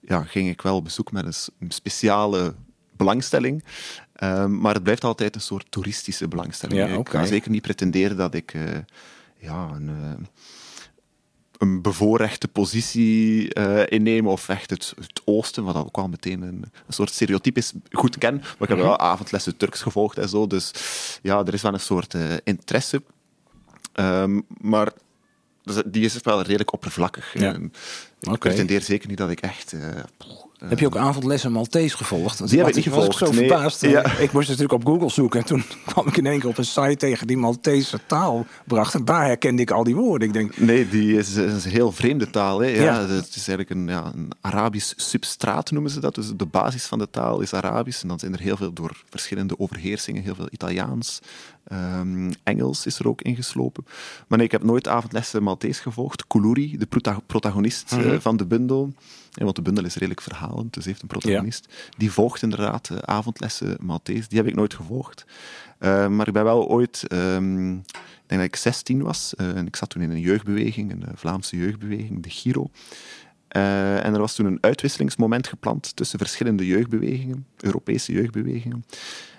ja, 0.00 0.22
ging 0.22 0.48
ik 0.48 0.62
wel 0.62 0.76
op 0.76 0.84
bezoek 0.84 1.12
met 1.12 1.50
een 1.60 1.70
speciale 1.70 2.54
belangstelling. 2.96 3.64
Ehm, 4.12 4.60
maar 4.60 4.74
het 4.74 4.82
blijft 4.82 5.04
altijd 5.04 5.34
een 5.34 5.40
soort 5.40 5.66
toeristische 5.70 6.28
belangstelling. 6.28 6.78
Ja, 6.90 6.98
ik 6.98 7.08
ga 7.08 7.24
zeker 7.24 7.50
niet 7.50 7.62
pretenderen 7.62 8.16
dat 8.16 8.34
ik 8.34 8.54
eh, 8.54 8.62
ja, 9.38 9.68
een, 9.74 9.88
eh, 9.88 10.24
een 11.58 11.82
bevoorrechte 11.82 12.48
positie 12.48 13.52
inneem 13.88 14.26
of 14.26 14.48
echt 14.48 14.70
het, 14.70 14.92
het 15.00 15.20
oosten, 15.24 15.64
wat 15.64 15.76
ook 15.76 15.96
wel 15.96 16.08
meteen 16.08 16.42
een, 16.42 16.62
een 16.86 16.92
soort 16.92 17.10
stereotype 17.10 17.58
is, 17.58 17.72
goed 17.90 18.18
ken. 18.18 18.34
Maar 18.36 18.44
ik 18.60 18.68
heb 18.68 18.76
Mhm. 18.78 18.86
wel 18.86 18.98
avondlessen 18.98 19.56
Turks 19.56 19.82
gevolgd 19.82 20.18
en 20.18 20.28
zo, 20.28 20.46
dus 20.46 20.70
ja, 21.22 21.44
er 21.44 21.54
is 21.54 21.62
wel 21.62 21.72
een 21.72 21.80
soort 21.80 22.14
interesse. 22.44 23.02
Ehm, 23.92 24.40
maar 24.60 24.92
dus 25.62 25.82
die 25.86 26.04
is 26.04 26.20
wel 26.22 26.42
redelijk 26.42 26.72
oppervlakkig. 26.72 27.32
Ja. 27.38 27.52
En 27.54 27.72
Ik 28.20 28.28
Oké. 28.28 28.38
pretendeer 28.38 28.82
zeker 28.82 29.08
niet 29.08 29.18
dat 29.18 29.30
ik 29.30 29.40
echt... 29.40 29.72
eh, 29.72 29.80
Heb 30.64 30.78
je 30.78 30.86
ook 30.86 30.96
avondlessen 30.96 31.52
Maltese 31.52 31.96
gevolgd? 31.96 32.38
Want 32.38 32.50
Die 32.50 32.58
heb 32.58 32.68
ik 32.68 32.74
niet 32.74 32.86
was 32.86 33.04
zo 33.04 33.10
gevolgd, 33.10 33.34
nee. 33.34 33.48
verbaasd. 33.48 33.80
Ja. 33.80 34.04
Ik 34.18 34.32
moest 34.32 34.48
natuurlijk 34.48 34.72
op 34.74 34.84
Google 34.86 35.10
zoeken. 35.10 35.40
En 35.40 35.46
toen 35.46 35.64
kwam 35.86 36.06
ik 36.06 36.16
in 36.16 36.26
één 36.26 36.40
keer 36.40 36.48
op 36.48 36.58
een 36.58 36.64
site 36.64 36.96
tegen 36.96 37.26
die 37.26 37.36
Maltese 37.36 37.98
taal 38.06 38.46
bracht. 38.66 38.94
En 38.94 39.04
daar 39.04 39.24
herkende 39.24 39.62
ik 39.62 39.70
al 39.70 39.84
die 39.84 39.94
woorden. 39.96 40.28
Ik 40.28 40.34
denk, 40.34 40.58
Nee, 40.58 40.88
die 40.88 41.16
is, 41.16 41.34
is 41.34 41.64
een 41.64 41.70
heel 41.70 41.92
vreemde 41.92 42.30
taal. 42.30 42.60
Hè. 42.60 42.66
Ja, 42.68 42.82
Ja. 42.82 43.00
Het 43.06 43.28
is 43.34 43.48
eigenlijk 43.48 43.70
een, 43.70 43.86
ja, 43.88 44.10
een 44.14 44.30
Arabisch 44.40 44.92
substraat, 44.96 45.70
noemen 45.70 45.90
ze 45.90 46.00
dat. 46.00 46.14
Dus 46.14 46.32
de 46.36 46.46
basis 46.46 46.84
van 46.86 46.98
de 46.98 47.10
taal 47.10 47.40
is 47.40 47.52
Arabisch. 47.54 48.02
En 48.02 48.08
dan 48.08 48.18
zijn 48.18 48.32
er 48.32 48.40
heel 48.40 48.56
veel 48.56 48.72
door 48.72 49.02
verschillende 49.10 49.58
overheersingen, 49.58 50.22
heel 50.22 50.34
veel 50.34 50.48
Italiaans. 50.50 51.18
ehm, 51.64 52.30
Engels 52.42 52.86
is 52.86 52.98
er 52.98 53.08
ook 53.08 53.22
ingeslopen. 53.22 53.84
Maar 54.28 54.38
nee, 54.38 54.46
ik 54.46 54.52
heb 54.52 54.62
nooit 54.62 54.88
avondlessen 54.88 55.42
Maltese 55.42 55.82
gevolgd. 55.82 56.26
Kuluri, 56.26 56.76
de 56.78 56.86
prota- 56.86 57.20
protagonist 57.26 57.92
eh, 57.92 57.98
Mhm. 57.98 58.18
van 58.20 58.36
de 58.36 58.46
bundel. 58.46 58.92
Want 59.44 59.56
de 59.56 59.62
bundel 59.62 59.84
is 59.84 59.94
redelijk 59.94 60.20
verhalend, 60.20 60.74
dus 60.74 60.84
heeft 60.84 61.02
een 61.02 61.08
protagonist. 61.08 61.68
Die 61.96 62.12
volgt 62.12 62.42
inderdaad 62.42 62.90
eh, 62.90 62.96
avondlessen 62.98 63.76
Maltese. 63.80 64.28
Die 64.28 64.38
heb 64.38 64.46
ik 64.46 64.54
nooit 64.54 64.74
gevolgd. 64.74 65.24
Eh, 65.78 66.08
maar 66.08 66.26
ik 66.26 66.32
ben 66.32 66.44
wel 66.44 66.68
ooit, 66.68 67.04
ehm, 67.06 67.72
ik 67.72 68.26
denk 68.26 68.40
dat 68.40 68.50
ik 68.50 68.56
16 68.56 69.02
was, 69.02 69.34
eh, 69.36 69.56
en 69.56 69.66
ik 69.66 69.76
zat 69.76 69.90
toen 69.90 70.02
in 70.02 70.10
een 70.10 70.20
jeugdbeweging, 70.20 70.92
een 70.92 71.04
Vlaamse 71.14 71.56
jeugdbeweging, 71.56 72.22
de 72.22 72.30
Giro. 72.30 72.70
En 73.48 74.14
er 74.14 74.18
was 74.18 74.34
toen 74.34 74.46
een 74.46 74.58
uitwisselingsmoment 74.60 75.46
gepland 75.46 75.96
tussen 75.96 76.18
verschillende 76.18 76.66
jeugdbewegingen, 76.66 77.46
Europese 77.56 78.12
jeugdbewegingen. 78.12 78.84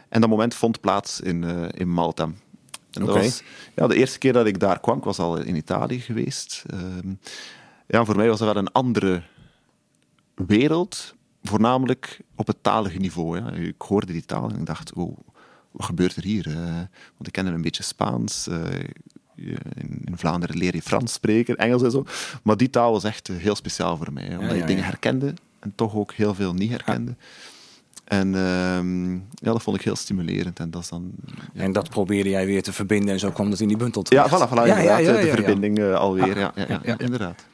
En 0.09 0.21
dat 0.21 0.29
moment 0.29 0.55
vond 0.55 0.79
plaats 0.79 1.21
in, 1.21 1.43
in 1.73 1.89
Malta. 1.89 2.23
En 2.23 3.05
dat 3.05 3.15
was, 3.15 3.43
ja, 3.75 3.87
de 3.87 3.95
eerste 3.95 4.17
keer 4.17 4.33
dat 4.33 4.45
ik 4.45 4.59
daar 4.59 4.79
kwam, 4.79 4.97
ik 4.97 5.03
was 5.03 5.19
al 5.19 5.37
in 5.37 5.55
Italië 5.55 5.99
geweest. 5.99 6.63
Ehm, 6.67 7.13
ja, 7.87 8.05
voor 8.05 8.15
mij 8.15 8.27
was 8.27 8.39
dat 8.39 8.53
wel 8.53 8.63
een 8.63 8.71
andere 8.71 9.23
wereld, 10.47 11.15
voornamelijk 11.43 12.19
op 12.35 12.47
het 12.47 12.57
talige 12.61 12.97
niveau. 12.97 13.37
Ja. 13.37 13.51
Ik 13.51 13.81
hoorde 13.81 14.13
die 14.13 14.25
taal 14.25 14.49
en 14.49 14.59
ik 14.59 14.65
dacht, 14.65 14.93
oh, 14.93 15.17
wat 15.71 15.85
gebeurt 15.85 16.15
er 16.15 16.23
hier? 16.23 16.47
Eh, 16.47 16.63
want 17.17 17.27
ik 17.27 17.31
kende 17.31 17.51
een 17.51 17.61
beetje 17.61 17.83
Spaans. 17.83 18.47
eh, 18.47 18.57
in, 19.35 20.01
in 20.05 20.17
Vlaanderen 20.17 20.57
leer 20.57 20.75
je 20.75 20.81
Frans 20.81 21.13
spreken, 21.13 21.55
Engels 21.57 21.83
en 21.83 21.91
zo. 21.91 22.05
Maar 22.43 22.57
die 22.57 22.69
taal 22.69 22.91
was 22.91 23.03
echt 23.03 23.29
eh, 23.29 23.35
heel 23.35 23.55
speciaal 23.55 23.97
voor 23.97 24.13
mij. 24.13 24.29
Omdat 24.29 24.49
ja, 24.51 24.55
je 24.55 24.65
dingen 24.65 24.83
ja. 24.83 24.89
herkende 24.89 25.33
en 25.59 25.73
toch 25.75 25.95
ook 25.95 26.13
heel 26.13 26.33
veel 26.33 26.53
niet 26.53 26.69
herkende. 26.71 27.15
En 28.05 28.35
ehm, 28.35 29.13
ja, 29.13 29.19
dat 29.51 29.61
vond 29.63 29.77
ik 29.77 29.83
heel 29.83 29.95
stimulerend. 29.95 30.59
En 30.59 30.71
dat 30.71 30.81
is 30.81 30.89
dan... 30.89 31.11
Ja, 31.53 31.61
En 31.63 31.71
dat 31.71 31.89
probeerde 31.89 32.29
jij 32.29 32.45
weer 32.45 32.63
te 32.63 32.73
verbinden 32.73 33.13
en 33.13 33.19
zo 33.19 33.31
kwam 33.31 33.51
het 33.51 33.59
in 33.59 33.67
die 33.67 33.77
bundel 33.77 34.05
ja, 34.09 34.23
terecht. 34.23 34.43
voilà, 34.43 34.49
voilà, 34.49 34.77
inderdaad. 34.77 34.99
eh, 34.99 35.21
de 35.21 35.27
ja. 35.27 35.33
verbinding 35.33 35.93
alweer. 35.93 36.37
Ja, 36.37 36.51
ja, 36.55 36.63
ja, 36.63 36.65
ja, 36.67 36.79
ja. 36.83 36.97
inderdaad. 36.97 37.45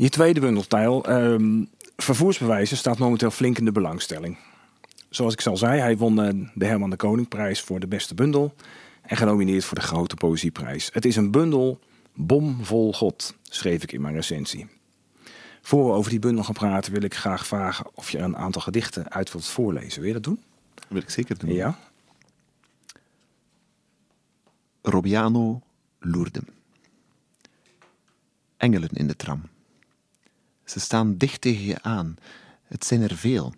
Je 0.00 0.08
tweede 0.08 0.40
bundeltijl, 0.40 1.04
ehm 1.04 1.64
vervoersbewijzen, 1.96 2.76
staat 2.76 2.98
momenteel 2.98 3.30
flink 3.30 3.58
in 3.58 3.64
de 3.64 3.72
belangstelling. 3.72 4.38
Zoals 5.08 5.32
ik 5.32 5.46
al 5.46 5.56
zei, 5.56 5.80
hij 5.80 5.96
won 5.96 6.22
eh, 6.22 6.46
de 6.54 6.64
Herman 6.64 6.90
de 6.90 6.96
Koningprijs 6.96 7.60
voor 7.60 7.80
de 7.80 7.86
beste 7.86 8.14
bundel. 8.14 8.54
En 9.02 9.16
genomineerd 9.16 9.64
voor 9.64 9.78
de 9.78 9.84
Grote 9.84 10.14
Poëzieprijs. 10.14 10.90
Het 10.92 11.04
is 11.04 11.16
een 11.16 11.30
bundel 11.30 11.80
bomvol 12.14 12.92
God, 12.92 13.34
schreef 13.42 13.82
ik 13.82 13.92
in 13.92 14.00
mijn 14.00 14.14
recensie. 14.14 14.66
Voor 15.60 15.86
we 15.86 15.92
over 15.92 16.10
die 16.10 16.20
bundel 16.20 16.44
gaan 16.44 16.54
praten, 16.54 16.92
wil 16.92 17.02
ik 17.02 17.14
graag 17.14 17.46
vragen 17.46 17.86
of 17.94 18.10
je 18.10 18.18
een 18.18 18.36
aantal 18.36 18.62
gedichten 18.62 19.10
uit 19.10 19.32
wilt 19.32 19.46
voorlezen. 19.46 19.98
Wil 19.98 20.08
je 20.08 20.14
dat 20.14 20.24
doen? 20.24 20.40
Dat 20.74 20.86
wil 20.88 21.02
ik 21.02 21.10
zeker 21.10 21.38
doen. 21.38 21.52
Ja? 21.52 21.78
Robiano 24.82 25.62
Loerde. 25.98 26.40
Engelen 28.56 28.90
in 28.92 29.06
de 29.06 29.16
tram. 29.16 29.42
Ze 30.70 30.80
staan 30.80 31.16
dicht 31.16 31.40
tegen 31.40 31.64
je 31.64 31.82
aan. 31.82 32.16
Het 32.62 32.84
zijn 32.84 33.02
er 33.02 33.16
veel. 33.16 33.54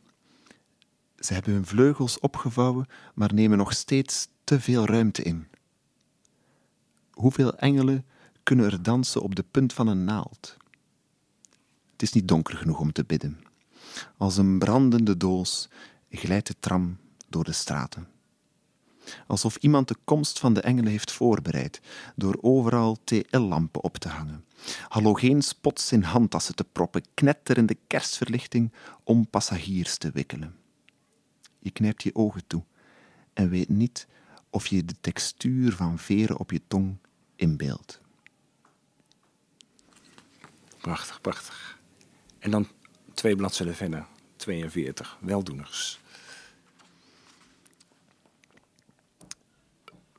Ze 1.19 1.35
hebben 1.35 1.53
hun 1.53 1.67
vleugels 1.67 2.19
opgevouwen, 2.19 2.87
maar 3.15 3.35
nemen 3.35 3.59
nog 3.59 3.73
steeds 3.73 4.29
te 4.45 4.61
veel 4.61 4.87
ruimte 4.87 5.23
in. 5.23 5.47
Hoeveel 7.11 7.57
engelen 7.57 8.07
kunnen 8.43 8.67
er 8.67 8.83
dansen 8.83 9.23
op 9.23 9.35
de 9.35 9.45
punt 9.51 9.73
van 9.73 9.87
een 9.87 10.05
naald? 10.05 10.57
Het 11.93 12.03
is 12.03 12.13
niet 12.13 12.29
donker 12.29 12.57
genoeg 12.57 12.81
om 12.81 12.93
te 12.93 13.05
bidden. 13.05 13.41
Als 14.17 14.37
een 14.37 14.59
brandende 14.59 15.17
doos 15.17 15.69
glijdt 16.11 16.47
de 16.47 16.57
tram 16.61 16.99
door 17.29 17.45
de 17.45 17.53
straten 17.53 18.12
alsof 19.27 19.57
iemand 19.57 19.89
de 19.89 19.97
komst 20.05 20.39
van 20.39 20.55
de 20.55 20.61
engelen 20.61 20.91
heeft 20.91 21.13
voorbereid 21.13 21.81
door 22.17 22.39
overal 22.41 22.99
TL-lampen 23.05 23.83
op 23.83 23.97
te 23.97 24.09
hangen, 24.09 24.45
halogeenspots 24.89 25.93
in 25.93 26.03
handtassen 26.03 26.55
te 26.55 26.65
proppen, 26.65 27.03
knetterende 27.15 27.77
kerstverlichting 27.87 28.73
om 29.05 29.29
passagiers 29.29 29.97
te 29.97 30.11
wikkelen. 30.11 30.57
Je 31.59 31.71
knijpt 31.71 32.03
je 32.03 32.15
ogen 32.15 32.47
toe 32.47 32.65
en 33.33 33.49
weet 33.49 33.69
niet 33.69 34.07
of 34.51 34.67
je 34.67 34.85
de 34.85 34.95
textuur 35.01 35.73
van 35.73 35.99
veren 35.99 36.39
op 36.39 36.51
je 36.51 36.61
tong 36.69 36.97
inbeeldt. 37.37 38.01
Prachtig, 40.81 41.21
prachtig. 41.21 41.79
En 42.39 42.51
dan 42.51 42.69
twee 43.15 43.37
bladzijden 43.37 43.75
verder, 43.75 44.07
42, 44.37 45.19
weldoeners. 45.21 46.01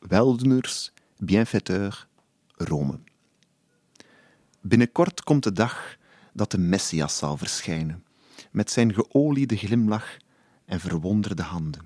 Weldoeners, 0.07 0.91
bienfaiteurs, 1.17 2.07
Rome. 2.55 2.99
Binnenkort 4.61 5.23
komt 5.23 5.43
de 5.43 5.51
dag 5.51 5.97
dat 6.33 6.51
de 6.51 6.57
Messias 6.57 7.17
zal 7.17 7.37
verschijnen, 7.37 8.03
met 8.51 8.71
zijn 8.71 8.93
geoliede 8.93 9.57
glimlach 9.57 10.17
en 10.65 10.79
verwonderde 10.79 11.41
handen. 11.41 11.85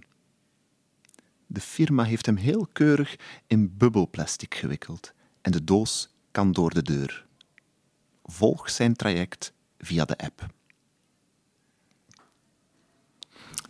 De 1.47 1.61
firma 1.61 2.03
heeft 2.03 2.25
hem 2.25 2.35
heel 2.35 2.67
keurig 2.71 3.15
in 3.47 3.77
bubbelplastic 3.77 4.55
gewikkeld 4.55 5.13
en 5.41 5.51
de 5.51 5.63
doos 5.63 6.09
kan 6.31 6.51
door 6.51 6.73
de 6.73 6.83
deur. 6.83 7.25
Volg 8.23 8.69
zijn 8.69 8.95
traject 8.95 9.53
via 9.77 10.05
de 10.05 10.17
app. 10.17 10.55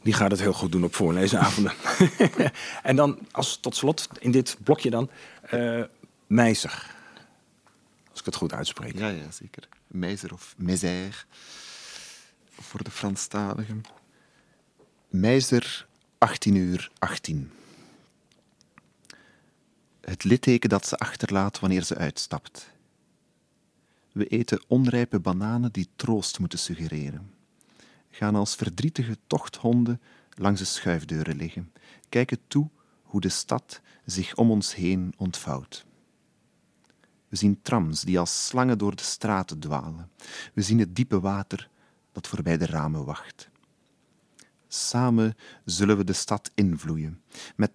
Die 0.08 0.16
gaat 0.16 0.32
het 0.32 0.40
heel 0.40 0.54
goed 0.54 0.72
doen 0.72 0.84
op 0.84 0.96
voorleesavonden. 0.96 1.74
en 2.84 2.96
dan 2.96 3.20
als 3.32 3.58
tot 3.58 3.76
slot 3.76 4.08
in 4.20 4.32
dit 4.32 4.58
blokje 4.64 4.90
dan 4.90 5.10
eh 5.42 5.84
Meiser. 6.28 6.96
Als 8.10 8.20
ik 8.20 8.26
het 8.26 8.36
goed 8.36 8.54
uitspreek. 8.54 8.98
Ja, 8.98 9.08
ja, 9.08 9.32
zeker. 9.32 9.68
Meizer 9.88 10.34
of 10.34 10.56
Mézère 10.58 11.26
voor 12.60 12.84
de 12.84 12.92
Franstaligen. 12.92 13.82
Meizer, 15.10 15.88
18 16.18 16.56
uur 16.56 16.92
18. 17.00 17.52
Het 20.02 20.24
litteken 20.24 20.70
dat 20.70 20.88
ze 20.88 20.98
achterlaat 20.98 21.60
wanneer 21.60 21.84
ze 21.84 21.96
uitstapt. 21.96 22.72
We 24.12 24.28
eten 24.28 24.64
onrijpe 24.68 25.20
bananen 25.20 25.72
die 25.72 25.90
troost 25.96 26.40
moeten 26.40 26.60
suggereren. 26.60 27.37
Gaan 28.10 28.36
als 28.36 28.56
verdrietige 28.56 29.18
tochthonden 29.28 30.02
langs 30.34 30.60
de 30.60 30.66
schuifdeuren 30.66 31.36
liggen. 31.36 31.72
Kijken 32.10 32.40
toe 32.48 32.70
hoe 33.04 33.22
de 33.22 33.30
stad 33.30 33.82
zich 34.06 34.36
om 34.36 34.52
ons 34.52 34.76
heen 34.76 35.14
ontvouwt. 35.18 35.86
We 37.28 37.36
zien 37.36 37.62
trams 37.62 38.02
die 38.02 38.20
als 38.20 38.46
slangen 38.46 38.78
door 38.78 38.96
de 38.96 39.04
straten 39.04 39.60
dwalen. 39.60 40.10
We 40.54 40.62
zien 40.62 40.80
het 40.80 40.96
diepe 40.96 41.20
water 41.20 41.70
dat 42.12 42.28
voorbij 42.28 42.58
de 42.58 42.66
ramen 42.66 43.06
wacht. 43.06 43.50
Samen 44.68 45.36
zullen 45.66 45.98
we 45.98 46.04
de 46.04 46.14
stad 46.14 46.52
invloeien, 46.56 47.22
met 47.56 47.72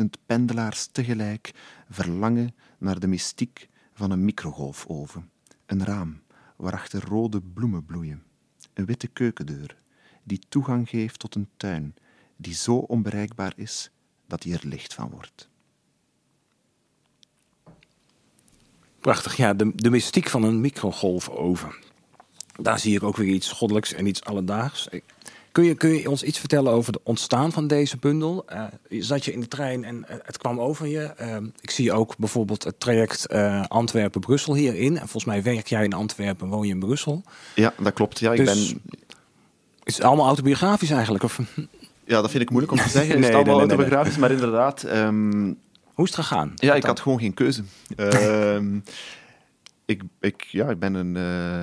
200.000 0.00 0.04
pendelaars 0.26 0.86
tegelijk 0.86 1.52
verlangen 1.88 2.54
naar 2.78 3.00
de 3.00 3.06
mystiek 3.06 3.68
van 3.92 4.10
een 4.10 4.24
microgolfoven, 4.24 5.30
een 5.66 5.84
raam 5.84 6.22
waarachter 6.56 7.04
rode 7.04 7.40
bloemen 7.40 7.84
bloeien, 7.84 8.22
een 8.74 8.84
witte 8.84 9.06
keukendeur 9.06 9.76
die 10.22 10.40
toegang 10.48 10.88
geeft 10.88 11.18
tot 11.18 11.34
een 11.34 11.48
tuin 11.56 11.94
die 12.36 12.54
zo 12.54 12.76
onbereikbaar 12.76 13.52
is 13.56 13.90
dat 14.26 14.42
hij 14.42 14.52
er 14.52 14.66
licht 14.66 14.94
van 14.94 15.10
wordt. 15.10 15.48
Prachtig, 18.98 19.36
ja, 19.36 19.54
de, 19.54 19.72
de 19.74 19.90
mystiek 19.90 20.28
van 20.28 20.42
een 20.42 20.60
microgolfoven. 20.60 21.74
Daar 22.60 22.78
zie 22.78 22.96
ik 22.96 23.02
ook 23.02 23.16
weer 23.16 23.34
iets 23.34 23.52
goddelijks 23.52 23.92
en 23.92 24.06
iets 24.06 24.24
alledaags. 24.24 24.88
Kun 25.54 25.64
je, 25.64 25.74
kun 25.74 25.90
je 25.90 26.10
ons 26.10 26.22
iets 26.22 26.38
vertellen 26.38 26.72
over 26.72 26.92
het 26.92 27.02
ontstaan 27.02 27.52
van 27.52 27.66
deze 27.66 27.96
bundel? 27.96 28.44
Uh, 28.52 28.64
zat 28.88 29.24
je 29.24 29.32
in 29.32 29.40
de 29.40 29.48
trein 29.48 29.84
en 29.84 29.96
uh, 29.96 30.16
het 30.22 30.38
kwam 30.38 30.60
over 30.60 30.86
je. 30.86 31.14
Uh, 31.20 31.36
ik 31.60 31.70
zie 31.70 31.92
ook 31.92 32.16
bijvoorbeeld 32.16 32.64
het 32.64 32.80
traject 32.80 33.28
Antwerpen-Brussel 33.68 34.54
hierin. 34.54 34.92
En 34.92 34.98
volgens 34.98 35.24
mij 35.24 35.42
werk 35.42 35.66
jij 35.66 35.84
in 35.84 35.92
Antwerpen, 35.92 36.48
woon 36.48 36.66
je 36.66 36.72
in 36.72 36.78
Brussel. 36.78 37.22
Ja, 37.54 37.72
dat 37.78 37.92
klopt. 37.92 38.18
Ja, 38.18 38.32
ik 38.32 38.44
dus, 38.44 38.72
ben... 38.72 38.82
Is 39.82 39.94
het 39.94 40.04
allemaal 40.04 40.26
autobiografisch 40.26 40.90
eigenlijk? 40.90 41.24
Of? 41.24 41.40
Ja, 42.04 42.20
dat 42.20 42.30
vind 42.30 42.42
ik 42.42 42.50
moeilijk 42.50 42.72
om 42.72 42.78
te 42.78 42.88
zeggen. 42.98 43.08
nee, 43.08 43.18
is 43.18 43.26
het 43.26 43.34
allemaal 43.34 43.56
nee, 43.56 43.66
nee, 43.66 43.76
autobiografisch, 43.76 44.18
maar 44.18 44.30
inderdaad... 44.30 44.82
Um... 44.82 45.58
Hoe 45.84 46.04
is 46.04 46.16
het 46.16 46.26
gegaan? 46.26 46.52
Ja, 46.54 46.74
ik 46.74 46.84
had 46.84 47.00
gewoon 47.00 47.18
geen 47.18 47.34
keuze. 47.34 47.62
Ehm, 47.96 48.78
ik, 49.92 50.02
ik, 50.20 50.42
ja, 50.42 50.68
ik 50.68 50.78
ben 50.78 50.94
een 50.94 51.16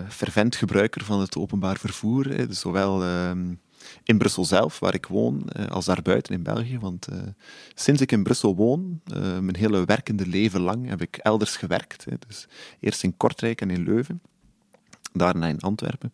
fervent 0.09 0.55
gebruiker 0.55 1.03
van 1.03 1.19
het 1.19 1.37
openbaar 1.37 1.77
vervoer. 1.77 2.27
Hè. 2.27 2.47
Dus 2.47 2.59
zowel 2.59 3.03
uh, 3.03 3.31
in 4.03 4.17
Brussel 4.17 4.45
zelf, 4.45 4.79
waar 4.79 4.93
ik 4.93 5.05
woon, 5.05 5.49
uh, 5.59 5.67
als 5.67 5.85
daarbuiten 5.85 6.33
in 6.33 6.43
België. 6.43 6.79
Want 6.79 7.07
sinds 7.73 8.01
ik 8.01 8.11
in 8.11 8.23
Brussel 8.23 8.55
woon, 8.55 9.01
mijn 9.41 9.55
hele 9.55 9.85
werkende 9.85 10.27
leven 10.27 10.61
lang, 10.61 10.89
heb 10.89 11.01
ik 11.01 11.17
elders 11.17 11.57
gewerkt. 11.57 12.05
Hè. 12.05 12.15
Dus 12.27 12.47
eerst 12.79 13.03
in 13.03 13.17
Kortrijk 13.17 13.61
en 13.61 13.69
in 13.69 13.83
Leuven. 13.83 14.21
Daarna 15.13 15.47
in 15.47 15.59
Antwerpen. 15.59 16.13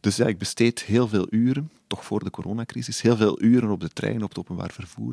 Dus 0.00 0.16
ja, 0.16 0.26
ik 0.26 0.38
besteed 0.38 0.82
heel 0.82 1.08
veel 1.08 1.26
uren, 1.30 1.70
toch 1.86 2.04
voor 2.04 2.24
de 2.24 2.30
coronacrisis, 2.30 3.00
heel 3.00 3.16
veel 3.16 3.42
uren 3.42 3.70
op 3.70 3.80
de 3.80 3.88
trein, 3.88 4.22
op 4.22 4.28
het 4.28 4.38
openbaar 4.38 4.70
vervoer. 4.70 5.12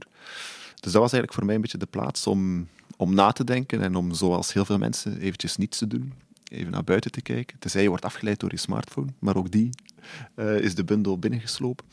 Dus 0.73 0.91
dat 0.91 1.01
was 1.01 1.11
eigenlijk 1.11 1.33
voor 1.33 1.45
mij 1.45 1.55
een 1.55 1.61
beetje 1.61 1.77
de 1.77 1.85
plaats 1.85 2.27
om, 2.27 2.67
om 2.97 3.13
na 3.13 3.31
te 3.31 3.43
denken 3.43 3.81
en 3.81 3.95
om, 3.95 4.13
zoals 4.13 4.53
heel 4.53 4.65
veel 4.65 4.77
mensen, 4.77 5.19
eventjes 5.19 5.57
niets 5.57 5.77
te 5.77 5.87
doen. 5.87 6.13
Even 6.51 6.71
naar 6.71 6.83
buiten 6.83 7.11
te 7.11 7.21
kijken. 7.21 7.59
Tenzij 7.59 7.81
je 7.81 7.89
wordt 7.89 8.05
afgeleid 8.05 8.39
door 8.39 8.51
je 8.51 8.57
smartphone, 8.57 9.13
maar 9.19 9.35
ook 9.35 9.51
die 9.51 9.69
uh, 10.35 10.59
is 10.59 10.75
de 10.75 10.83
bundel 10.83 11.19
binnengeslopen. 11.19 11.85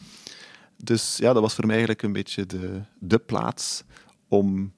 Dus 0.77 1.17
ja, 1.17 1.33
dat 1.33 1.43
was 1.43 1.55
voor 1.55 1.67
mij 1.67 1.75
eigenlijk 1.75 2.05
een 2.05 2.12
beetje 2.12 2.47
de, 2.47 2.81
de 2.99 3.19
plaats 3.19 3.85
om 4.29 4.73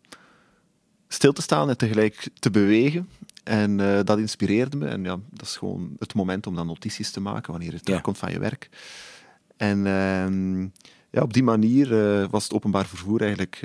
stil 1.08 1.32
te 1.32 1.42
staan 1.42 1.68
en 1.68 1.76
tegelijk 1.76 2.28
te 2.38 2.50
bewegen. 2.50 3.08
En 3.44 3.78
uh, 3.78 4.00
dat 4.04 4.18
inspireerde 4.18 4.76
me. 4.76 4.86
En 4.86 5.04
ja, 5.04 5.18
dat 5.30 5.46
is 5.46 5.56
gewoon 5.56 5.96
het 5.98 6.14
moment 6.14 6.46
om 6.46 6.54
dan 6.54 6.66
notities 6.66 7.10
te 7.10 7.20
maken 7.20 7.50
wanneer 7.50 7.72
je 7.72 7.80
terugkomt 7.80 8.18
ja. 8.18 8.22
van 8.22 8.32
je 8.32 8.38
werk. 8.38 8.68
En 9.56 9.78
uh, 9.78 10.66
ja, 11.10 11.22
op 11.22 11.32
die 11.32 11.42
manier 11.42 11.92
uh, 11.92 12.28
was 12.30 12.42
het 12.42 12.52
openbaar 12.52 12.86
vervoer 12.86 13.20
eigenlijk 13.20 13.58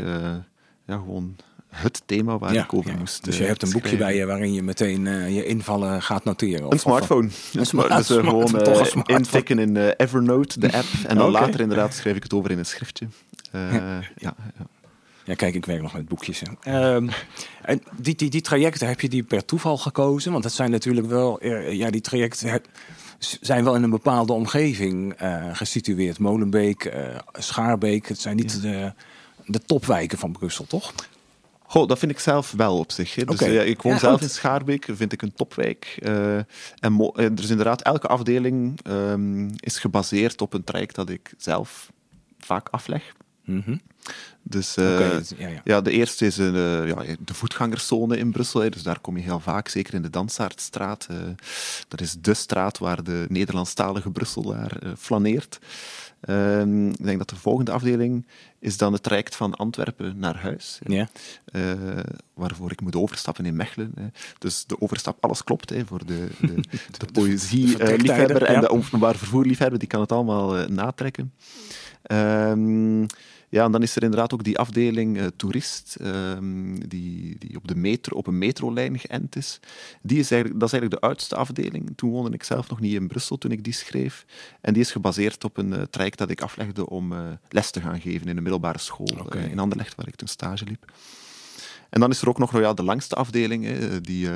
ja, 0.86 0.98
gewoon 0.98 1.36
het 1.69 2.01
thema 2.05 2.38
waar 2.38 2.53
ja, 2.53 2.63
ik 2.63 2.73
over 2.73 2.91
ja. 2.91 2.97
moest 2.97 3.23
Dus 3.23 3.38
je 3.38 3.43
hebt 3.43 3.63
een 3.63 3.71
boekje 3.71 3.97
bij 3.97 4.15
je 4.15 4.25
waarin 4.25 4.53
je 4.53 4.63
meteen 4.63 5.05
uh, 5.05 5.36
je 5.36 5.45
invallen 5.45 6.01
gaat 6.01 6.23
noteren? 6.23 6.65
Of, 6.65 6.71
Een 6.73 6.79
smartphone. 6.79 7.27
Of, 7.27 7.53
een 7.53 7.60
dus 7.97 8.10
uh, 8.12 8.29
gewoon 8.29 8.55
uh, 8.55 8.62
toch 8.62 8.79
een 8.79 8.86
smartphone. 8.86 9.19
intikken 9.19 9.60
in 9.60 9.77
Evernote, 9.77 10.60
de 10.60 10.73
app. 10.73 10.88
En 11.08 11.17
dan 11.17 11.29
Okay. 11.29 11.41
later 11.41 11.60
inderdaad 11.60 11.93
schrijf 11.93 12.15
ik 12.15 12.23
het 12.23 12.34
over 12.34 12.51
in 12.51 12.58
een 12.58 12.65
schriftje. 12.65 13.08
ja. 13.51 13.71
Ja, 13.71 14.01
ja. 14.15 14.36
Ja, 15.23 15.36
kijk, 15.36 15.55
ik 15.55 15.65
werk 15.65 15.82
nog 15.82 15.93
met 15.93 16.08
boekjes. 16.08 16.41
Um, 16.67 17.10
en 17.62 17.82
die, 17.97 18.15
die, 18.15 18.29
die 18.29 18.41
trajecten, 18.41 18.88
heb 18.88 19.01
je 19.01 19.10
die 19.10 19.23
per 19.23 19.45
toeval 19.45 19.77
gekozen? 19.77 20.32
Want 20.32 20.43
dat 20.43 20.51
zijn 20.51 20.71
natuurlijk 20.71 21.08
wel, 21.08 21.45
ja, 21.71 21.89
die 21.89 22.01
trajecten 22.01 22.62
zijn 23.41 23.63
wel 23.63 23.75
in 23.75 23.84
een 23.84 23.89
bepaalde 23.89 24.34
omgeving 24.34 25.21
uh, 25.21 25.55
gesitueerd. 25.55 26.19
Molenbeek, 26.19 26.86
uh, 26.86 26.93
Schaarbeek, 27.34 28.08
het 28.08 28.19
zijn 28.19 28.36
niet 28.36 28.60
ja. 28.62 28.71
de, 28.71 28.93
de 29.45 29.60
topwijken 29.60 30.17
van 30.17 30.32
Brussel, 30.32 30.65
toch? 30.65 30.93
Goh, 31.69 31.88
dat 31.88 31.99
vind 31.99 32.12
ik 32.12 32.19
zelf 32.19 32.51
wel 32.51 32.77
op 32.77 32.91
zich. 32.91 33.15
Hè. 33.15 33.25
Dus, 33.25 33.41
okay. 33.41 33.55
uh, 33.55 33.67
ik 33.67 33.82
woon 33.82 33.93
ja, 33.93 33.99
zelf 33.99 34.21
in 34.21 34.29
Schaarbeek, 34.29 34.88
vind 34.91 35.13
ik 35.13 35.21
een 35.21 35.34
topwijk. 35.34 35.97
Uh, 35.99 36.36
en 36.79 36.91
mo- 36.91 37.13
er 37.15 37.39
is 37.39 37.49
inderdaad, 37.49 37.82
elke 37.82 38.08
afdeling 38.08 38.79
um, 38.88 39.49
is 39.55 39.79
gebaseerd 39.79 40.41
op 40.41 40.53
een 40.53 40.63
traject 40.63 40.95
dat 40.95 41.10
ik 41.10 41.34
zelf 41.38 41.91
vaak 42.39 42.69
afleg. 42.69 43.13
Mm 43.45 43.62
-hmm. 43.65 43.82
Dus 44.43 44.77
uh, 44.77 44.93
okay, 44.93 45.21
ja, 45.38 45.47
ja. 45.47 45.62
ja, 45.63 45.82
de 45.82 45.91
eerste 45.91 46.25
is 46.25 46.38
een, 46.38 46.55
uh, 46.55 46.88
ja, 46.88 47.15
de 47.19 47.34
voetgangerszone 47.34 48.17
in 48.17 48.32
Brussel. 48.32 48.62
Hè. 48.62 48.69
Dus 48.69 48.84
daar 48.84 48.99
kom 48.99 49.17
je 49.17 49.23
heel 49.23 49.39
vaak, 49.39 49.67
zeker 49.67 49.93
in 49.93 50.01
de 50.01 50.10
Dansaardstraat. 50.10 51.08
Uh, 51.12 51.17
dat 51.88 52.01
is 52.01 52.15
de 52.21 52.34
straat 52.34 52.77
waar 52.77 53.03
de 53.03 53.25
Nederlandstalige 53.27 54.12
Brusselaar 54.12 54.77
flaneert. 54.97 55.60
Um, 56.29 56.89
ik 56.89 57.03
denk 57.05 57.17
dat 57.17 57.29
de 57.29 57.36
volgende 57.36 57.71
afdeling 57.71 58.25
is 58.60 58.78
dan 58.78 58.93
het 58.93 59.04
traject 59.04 59.36
van 59.36 59.56
Antwerpen 59.56 60.19
naar 60.19 60.38
huis. 60.38 60.80
Ja. 60.84 61.10
Uh, 61.52 61.74
waarvoor 62.34 62.72
ik 62.72 62.82
moet 62.82 62.95
overstappen 62.95 63.45
in 63.45 63.56
Mechelen. 63.56 63.91
Hè. 63.95 64.08
Dus 64.38 64.65
de 64.65 64.82
overstap, 64.82 65.17
alles 65.24 65.43
klopt 65.43 65.69
hè, 65.69 65.86
voor 65.86 66.06
de, 66.06 66.28
de, 66.39 66.56
de 66.98 67.06
poëzie-liefhebber 67.13 68.43
en 68.43 68.54
ja. 68.54 68.60
de 68.60 68.69
openbaar 68.69 69.15
vervoer-liefhebber. 69.15 69.80
Die 69.80 69.88
kan 69.88 70.02
het 70.02 70.12
allemaal 70.12 70.60
uh, 70.60 70.65
natrekken. 70.65 71.34
Um, 72.12 73.06
ja, 73.49 73.65
en 73.65 73.71
dan 73.71 73.81
is 73.81 73.95
er 73.95 74.03
inderdaad 74.03 74.33
ook 74.33 74.43
die 74.43 74.57
afdeling 74.57 75.17
uh, 75.17 75.25
toerist, 75.35 75.97
um, 76.01 76.88
die, 76.88 77.35
die 77.38 77.55
op, 77.55 77.67
de 77.67 77.75
metro, 77.75 78.17
op 78.17 78.27
een 78.27 78.38
metrolijn 78.38 78.99
geënt 78.99 79.35
is. 79.35 79.59
Die 80.01 80.19
is 80.19 80.31
eigenlijk, 80.31 80.59
dat 80.59 80.67
is 80.67 80.73
eigenlijk 80.73 81.01
de 81.01 81.07
oudste 81.07 81.35
afdeling. 81.35 81.91
Toen 81.95 82.09
woonde 82.09 82.31
ik 82.31 82.43
zelf 82.43 82.69
nog 82.69 82.79
niet 82.79 82.93
in 82.93 83.07
Brussel 83.07 83.38
toen 83.38 83.51
ik 83.51 83.63
die 83.63 83.73
schreef. 83.73 84.25
En 84.62 84.73
die 84.73 84.81
is 84.81 84.91
gebaseerd 84.91 85.43
op 85.43 85.57
een 85.57 85.71
uh, 85.71 85.81
traject 85.81 86.17
dat 86.17 86.29
ik 86.29 86.41
aflegde 86.41 86.89
om 86.89 87.12
uh, 87.12 87.19
les 87.49 87.71
te 87.71 87.81
gaan 87.81 88.01
geven 88.01 88.27
in 88.27 88.38
een 88.38 88.43
middelbare 88.43 88.79
school 88.79 89.17
okay. 89.19 89.45
in 89.45 89.59
Anderlecht, 89.59 89.95
waar 89.95 90.07
ik 90.07 90.15
toen 90.15 90.27
stage 90.27 90.65
liep. 90.65 90.91
En 91.89 91.99
dan 91.99 92.10
is 92.10 92.21
er 92.21 92.30
ook 92.30 92.38
nog 92.38 92.60
ja, 92.60 92.73
de 92.73 92.84
langste 92.84 93.15
afdeling, 93.15 93.65
hè, 93.65 94.02
die 94.02 94.28
uh, 94.28 94.36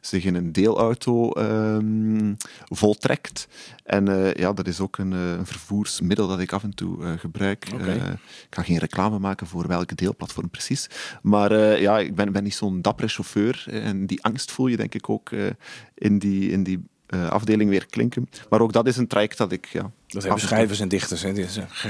zich 0.00 0.24
in 0.24 0.34
een 0.34 0.52
deelauto 0.52 1.30
um, 1.38 2.36
voltrekt. 2.64 3.48
En 3.84 4.08
uh, 4.08 4.34
ja, 4.34 4.52
dat 4.52 4.66
is 4.66 4.80
ook 4.80 4.98
een, 4.98 5.12
uh, 5.12 5.30
een, 5.30 5.46
vervoersmiddel 5.46 6.28
dat 6.28 6.40
ik 6.40 6.52
af 6.52 6.62
en 6.62 6.74
toe 6.74 7.16
gebruik. 7.18 7.68
Okay. 7.74 7.96
ik 7.96 8.46
ga 8.50 8.62
geen 8.62 8.78
reclame 8.78 9.18
maken 9.18 9.46
voor 9.46 9.66
welke 9.66 9.94
deelplatform 9.94 10.50
precies. 10.50 10.90
Maar 11.22 11.80
ja, 11.80 11.98
ik 11.98 12.14
ben, 12.14 12.32
ben 12.32 12.42
niet 12.42 12.54
zo'n 12.54 12.82
dappere 12.82 13.08
chauffeur. 13.08 13.64
En 13.66 14.06
die 14.06 14.22
angst 14.22 14.52
voel 14.52 14.66
je 14.66 14.76
denk 14.76 14.94
ik 14.94 15.08
ook 15.08 15.30
in 15.94 16.18
die, 16.18 16.50
in 16.50 16.62
die 16.62 16.84
uh, 17.14 17.28
afdeling 17.28 17.70
weer 17.70 17.86
klinken. 17.86 18.28
Maar 18.50 18.60
ook 18.60 18.72
dat 18.72 18.86
is 18.86 18.96
een 18.96 19.06
traject 19.06 19.38
dat 19.38 19.52
ik. 19.52 19.66
Ja, 19.66 19.90
dat 20.06 20.22
hebben 20.22 20.40
schrijvers 20.40 20.80
en 20.80 20.88
dichters, 20.88 21.22
hè? 21.22 21.32
Die 21.32 21.46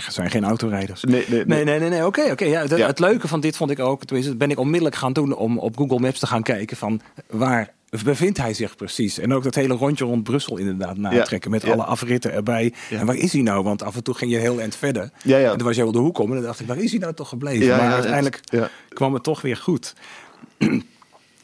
zijn 0.09 0.31
geen 0.31 0.45
autorijders. 0.45 1.03
Nee, 1.03 1.25
nee, 1.29 1.45
nee. 1.45 1.65
nee, 1.65 1.79
nee, 1.79 1.89
nee. 1.89 2.07
Oké, 2.07 2.21
okay, 2.21 2.31
okay. 2.33 2.49
ja, 2.49 2.77
ja, 2.77 2.87
Het 2.87 2.99
leuke 2.99 3.29
van 3.29 3.41
dit 3.41 3.57
vond 3.57 3.71
ik 3.71 3.79
ook. 3.79 4.05
Tenminste, 4.05 4.37
ben 4.37 4.51
ik 4.51 4.59
onmiddellijk 4.59 4.97
gaan 4.97 5.13
doen 5.13 5.37
om 5.37 5.59
op 5.59 5.77
Google 5.77 5.99
Maps 5.99 6.19
te 6.19 6.27
gaan 6.27 6.43
kijken 6.43 6.77
van 6.77 7.01
waar 7.31 7.73
bevindt 8.03 8.39
hij 8.39 8.55
zich 8.55 8.77
precies. 8.77 9.19
En 9.19 9.35
ook 9.35 9.43
dat 9.43 9.55
hele 9.55 9.75
rondje 9.75 10.05
rond 10.05 10.23
Brussel 10.23 10.57
inderdaad 10.57 10.97
natrekken 10.97 11.51
ja, 11.51 11.57
met 11.57 11.73
alle 11.73 11.85
afritten 11.85 12.33
erbij. 12.33 12.73
En 12.91 13.07
waar 13.07 13.17
is 13.17 13.33
hij 13.33 13.43
nou? 13.43 13.63
Want 13.63 13.83
af 13.83 13.97
en 13.97 14.03
toe 14.03 14.15
ging 14.15 14.31
je 14.31 14.39
heel 14.39 14.61
eind 14.61 14.77
verder. 14.77 15.11
Ja, 15.23 15.39
ja. 15.39 15.51
En 15.51 15.57
toen 15.57 15.67
was 15.67 15.77
jij 15.77 15.85
wel 15.85 15.93
de 15.93 15.99
hoek 15.99 16.19
om 16.19 16.29
en 16.29 16.35
dan 16.35 16.45
dacht 16.45 16.61
ik, 16.61 16.67
waar 16.67 16.79
is 16.79 16.91
hij 16.91 17.01
nou 17.01 17.15
toch 17.15 17.29
gebleven? 17.29 17.69
maar 17.69 17.93
uiteindelijk 17.93 18.41
kwam 18.89 19.15
het 19.15 19.23
toch 19.23 19.41
weer 19.41 19.57
goed. 19.57 19.95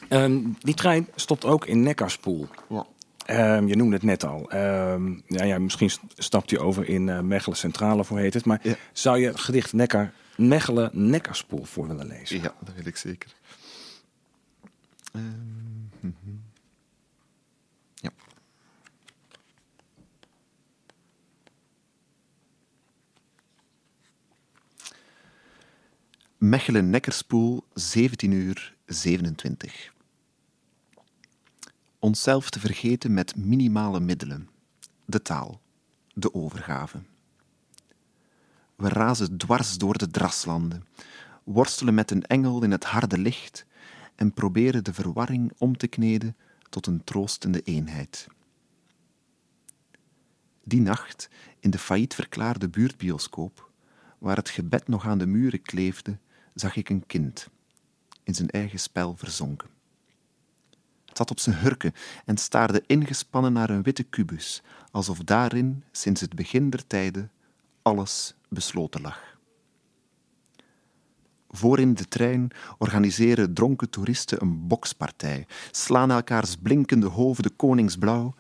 um, 0.09 0.57
die 0.69 0.75
trein 0.75 1.09
stopt 1.15 1.45
ook 1.45 1.67
in 1.67 1.83
Nekkarspoel. 1.83 2.47
Ja. 2.69 2.87
Ehm, 3.31 3.67
je 3.67 3.77
noemde 3.77 3.95
het 3.95 4.05
net 4.05 4.25
al. 4.25 4.51
Ehm, 4.51 5.13
ja, 5.27 5.45
ja, 5.45 5.59
misschien 5.59 5.91
stapt 6.17 6.51
hij 6.51 6.61
over 6.61 6.89
in 6.89 7.07
uh, 7.07 7.21
Mechelen 7.21 7.57
Centrale, 7.57 8.05
voor 8.05 8.19
heet 8.19 8.35
het. 8.35 8.45
Maar 8.45 8.61
zou 8.93 9.19
je 9.19 9.27
het 9.27 9.41
gedicht 9.41 9.73
Neckar, 9.73 10.13
Mechelen 10.37 10.91
Nekkerspoel 10.93 11.65
voor 11.65 11.89
willen 11.89 12.07
lezen? 12.07 12.43
Ja, 12.43 12.55
dat 12.61 12.75
wil 12.75 12.87
ik 12.87 12.97
zeker. 12.97 13.35
Ehm, 15.13 15.23
mhm. 16.01 16.15
Mechelen 26.39 26.91
Nekkerspoel, 26.91 27.65
17 27.75 28.33
uur 28.33 28.75
27. 28.87 29.93
Onszelf 32.03 32.51
te 32.51 32.61
vergeten 32.61 33.15
met 33.15 33.37
minimale 33.37 34.01
middelen. 34.01 34.49
De 35.05 35.23
taal. 35.23 35.61
De 36.15 36.35
overgave. 36.35 37.03
We 38.77 38.89
razen 38.89 39.37
dwars 39.37 39.79
door 39.79 39.99
de 39.99 40.11
draslanden, 40.11 40.87
worstelen 41.45 41.95
met 41.95 42.11
een 42.11 42.23
engel 42.23 42.63
in 42.63 42.71
het 42.71 42.85
harde 42.85 43.19
licht 43.19 43.67
en 44.15 44.33
proberen 44.33 44.85
de 44.85 44.93
verwarring 44.95 45.53
om 45.59 45.77
te 45.77 45.87
kneden 45.87 46.37
tot 46.69 46.87
een 46.87 47.05
troostende 47.05 47.63
eenheid. 47.63 48.27
Die 50.65 50.81
nacht, 50.81 51.29
in 51.59 51.71
de 51.71 51.79
failliet 51.79 52.15
verklaarde 52.15 52.69
buurtbioscoop, 52.69 53.71
waar 54.19 54.37
het 54.37 54.51
gebed 54.51 54.89
nog 54.89 55.07
aan 55.07 55.19
de 55.19 55.27
muren 55.27 55.63
kleefde, 55.63 56.19
zag 56.55 56.77
ik 56.77 56.89
een 56.89 57.07
kind, 57.07 57.49
in 58.23 58.35
zijn 58.35 58.51
eigen 58.51 58.81
spel 58.81 59.17
verzonken. 59.17 59.80
Zat 61.13 61.31
op 61.31 61.39
zijn 61.39 61.57
hurken 61.57 61.93
en 62.25 62.37
staarde 62.37 62.83
ingespannen 62.87 63.53
naar 63.53 63.71
een 63.71 63.83
witte 63.83 64.03
kubus, 64.03 64.63
alsof 64.91 65.19
daarin, 65.19 65.85
sinds 65.91 66.21
het 66.21 66.35
begin 66.35 66.71
der 66.71 66.87
tijden, 66.87 67.31
alles 67.83 68.35
besloten 68.49 69.01
lag. 69.01 69.39
Voorin 71.49 71.95
de 71.95 72.05
trein 72.05 72.51
organiseren 72.79 73.55
dronken 73.55 73.91
toeristen 73.91 74.43
een 74.43 74.67
bokspartij, 74.67 75.47
slaan 75.71 76.11
elkaars 76.11 76.57
blinkende 76.57 77.07
hoofden 77.07 77.57
koningsblauw 77.57 78.35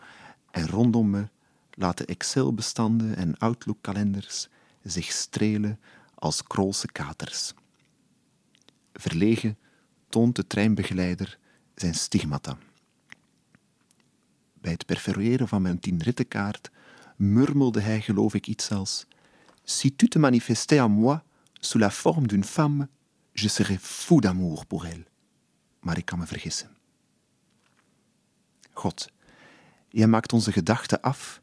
en 0.51 0.69
rondom 0.69 1.11
me 1.11 1.29
laten 1.71 2.07
Excel-bestanden 2.07 3.17
en 3.17 3.39
Outlook-kalenders 3.39 4.49
zich 4.83 5.13
strelen 5.13 5.81
als 6.15 6.43
kroolse 6.43 6.87
katers. 6.87 7.55
Verlegen 8.93 9.59
toont 10.09 10.37
de 10.37 10.47
treinbegeleider 10.47 11.39
zijn 11.81 11.95
stigmata. 11.95 12.59
Bij 14.55 14.73
het 14.73 14.87
perforeren 14.87 15.49
van 15.49 15.62
mijn 15.62 15.81
tienrittenkaart 15.81 16.71
murmelde 17.16 17.81
hij 17.81 18.01
geloof 18.01 18.35
ik 18.35 18.47
iets 18.47 18.71
als 18.71 19.07
Si 19.62 19.97
tu 19.97 20.09
te 20.09 20.19
manifestais 20.19 20.81
à 20.81 20.88
moi 20.88 21.21
sous 21.61 21.83
la 21.83 21.90
forme 21.90 22.27
d'une 22.27 22.45
femme, 22.45 22.88
je 23.33 23.49
serais 23.49 23.79
fou 23.81 24.21
d'amour 24.21 24.66
pour 24.66 24.85
elle. 24.85 25.07
Maar 25.81 25.99
ik 25.99 26.05
kan 26.05 26.19
me 26.19 26.27
vergissen. 26.27 26.77
God, 28.73 29.09
jij 29.88 30.07
maakt 30.07 30.33
onze 30.33 30.53
gedachten 30.53 31.01
af, 31.01 31.40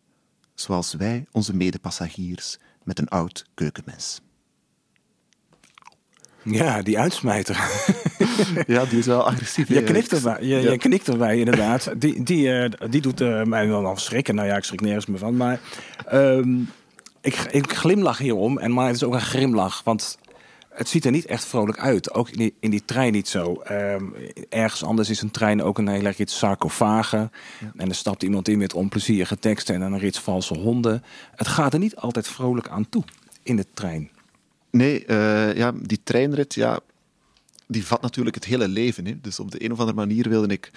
zoals 0.54 0.94
wij 0.94 1.26
onze 1.32 1.56
medepassagiers 1.56 2.58
met 2.84 3.00
een 3.00 3.10
oud 3.10 3.46
keukenmes. 3.54 4.22
Ja, 6.52 6.82
die 6.82 7.00
uitsmijter. 7.00 7.60
Ja, 8.68 8.86
die 8.86 9.00
is 9.00 9.06
wel 9.06 9.28
agressief. 9.28 9.68
Je 9.68 9.84
knikt 9.84 10.12
erbij, 10.12 10.38
je, 10.42 10.62
Ja. 10.62 10.72
je 10.72 10.78
knikt 10.78 11.08
erbij 11.08 11.38
inderdaad. 11.38 11.92
Die, 11.98 12.24
die, 12.24 12.52
eh, 12.54 12.90
die 12.90 13.02
doet 13.02 13.22
eh, 13.22 13.44
mij 13.44 13.68
wel 13.68 13.86
al 13.86 13.98
schrikken. 13.98 14.36
Nou 14.36 14.48
ja, 14.48 14.56
ik 14.58 14.64
schrik 14.64 14.82
nergens 14.82 15.06
meer 15.06 15.18
van. 15.18 15.38
Maar 15.38 15.60
ehm, 16.06 16.60
ik, 17.22 17.36
ik 17.52 17.74
glimlach 17.74 18.18
hierom. 18.18 18.58
En, 18.58 18.74
maar 18.74 18.86
het 18.88 18.96
is 18.96 19.04
ook 19.04 19.14
een 19.14 19.22
grimlach. 19.22 19.82
Want 19.84 20.18
het 20.70 20.90
ziet 20.90 21.06
er 21.06 21.12
niet 21.12 21.26
echt 21.26 21.46
vrolijk 21.46 21.80
uit. 21.80 22.14
Ook 22.14 22.30
in 22.30 22.38
die, 22.38 22.54
in 22.60 22.70
die 22.70 22.86
trein 22.86 23.12
niet 23.12 23.28
zo. 23.28 23.54
Ehm, 23.54 24.04
ergens 24.50 24.84
anders 24.84 25.10
is 25.10 25.22
een 25.22 25.32
trein 25.32 25.64
ook 25.64 25.78
een 25.78 25.88
heel 25.88 26.06
erg 26.06 26.20
iets 26.20 26.38
sarcofagen. 26.38 27.32
En 27.76 27.90
er 27.90 27.96
stapt 27.96 28.24
iemand 28.24 28.48
in 28.48 28.58
met 28.58 28.74
onplezierige 28.74 29.40
teksten 29.40 29.76
en 29.76 29.82
een 29.82 30.00
rits 30.00 30.20
valse 30.20 30.54
honden. 30.58 31.04
Het 31.36 31.48
gaat 31.48 31.74
er 31.74 31.80
niet 31.80 31.96
altijd 31.96 32.28
vrolijk 32.28 32.68
aan 32.68 32.90
toe 32.90 33.04
in 33.44 33.56
de 33.56 33.66
trein. 33.74 34.10
Nee, 34.72 35.06
eh, 35.06 35.56
ja, 35.56 35.72
die 35.82 36.00
treinrit, 36.04 36.54
ja, 36.54 36.80
die 37.68 37.86
vat 37.86 38.02
natuurlijk 38.02 38.36
het 38.36 38.46
hele 38.46 38.68
leven. 38.68 39.06
Hè. 39.06 39.22
Dus 39.22 39.40
op 39.40 39.52
de 39.52 39.64
een 39.64 39.72
of 39.72 39.80
andere 39.80 39.98
manier 39.98 40.30
wilde 40.30 40.54
ik 40.54 40.72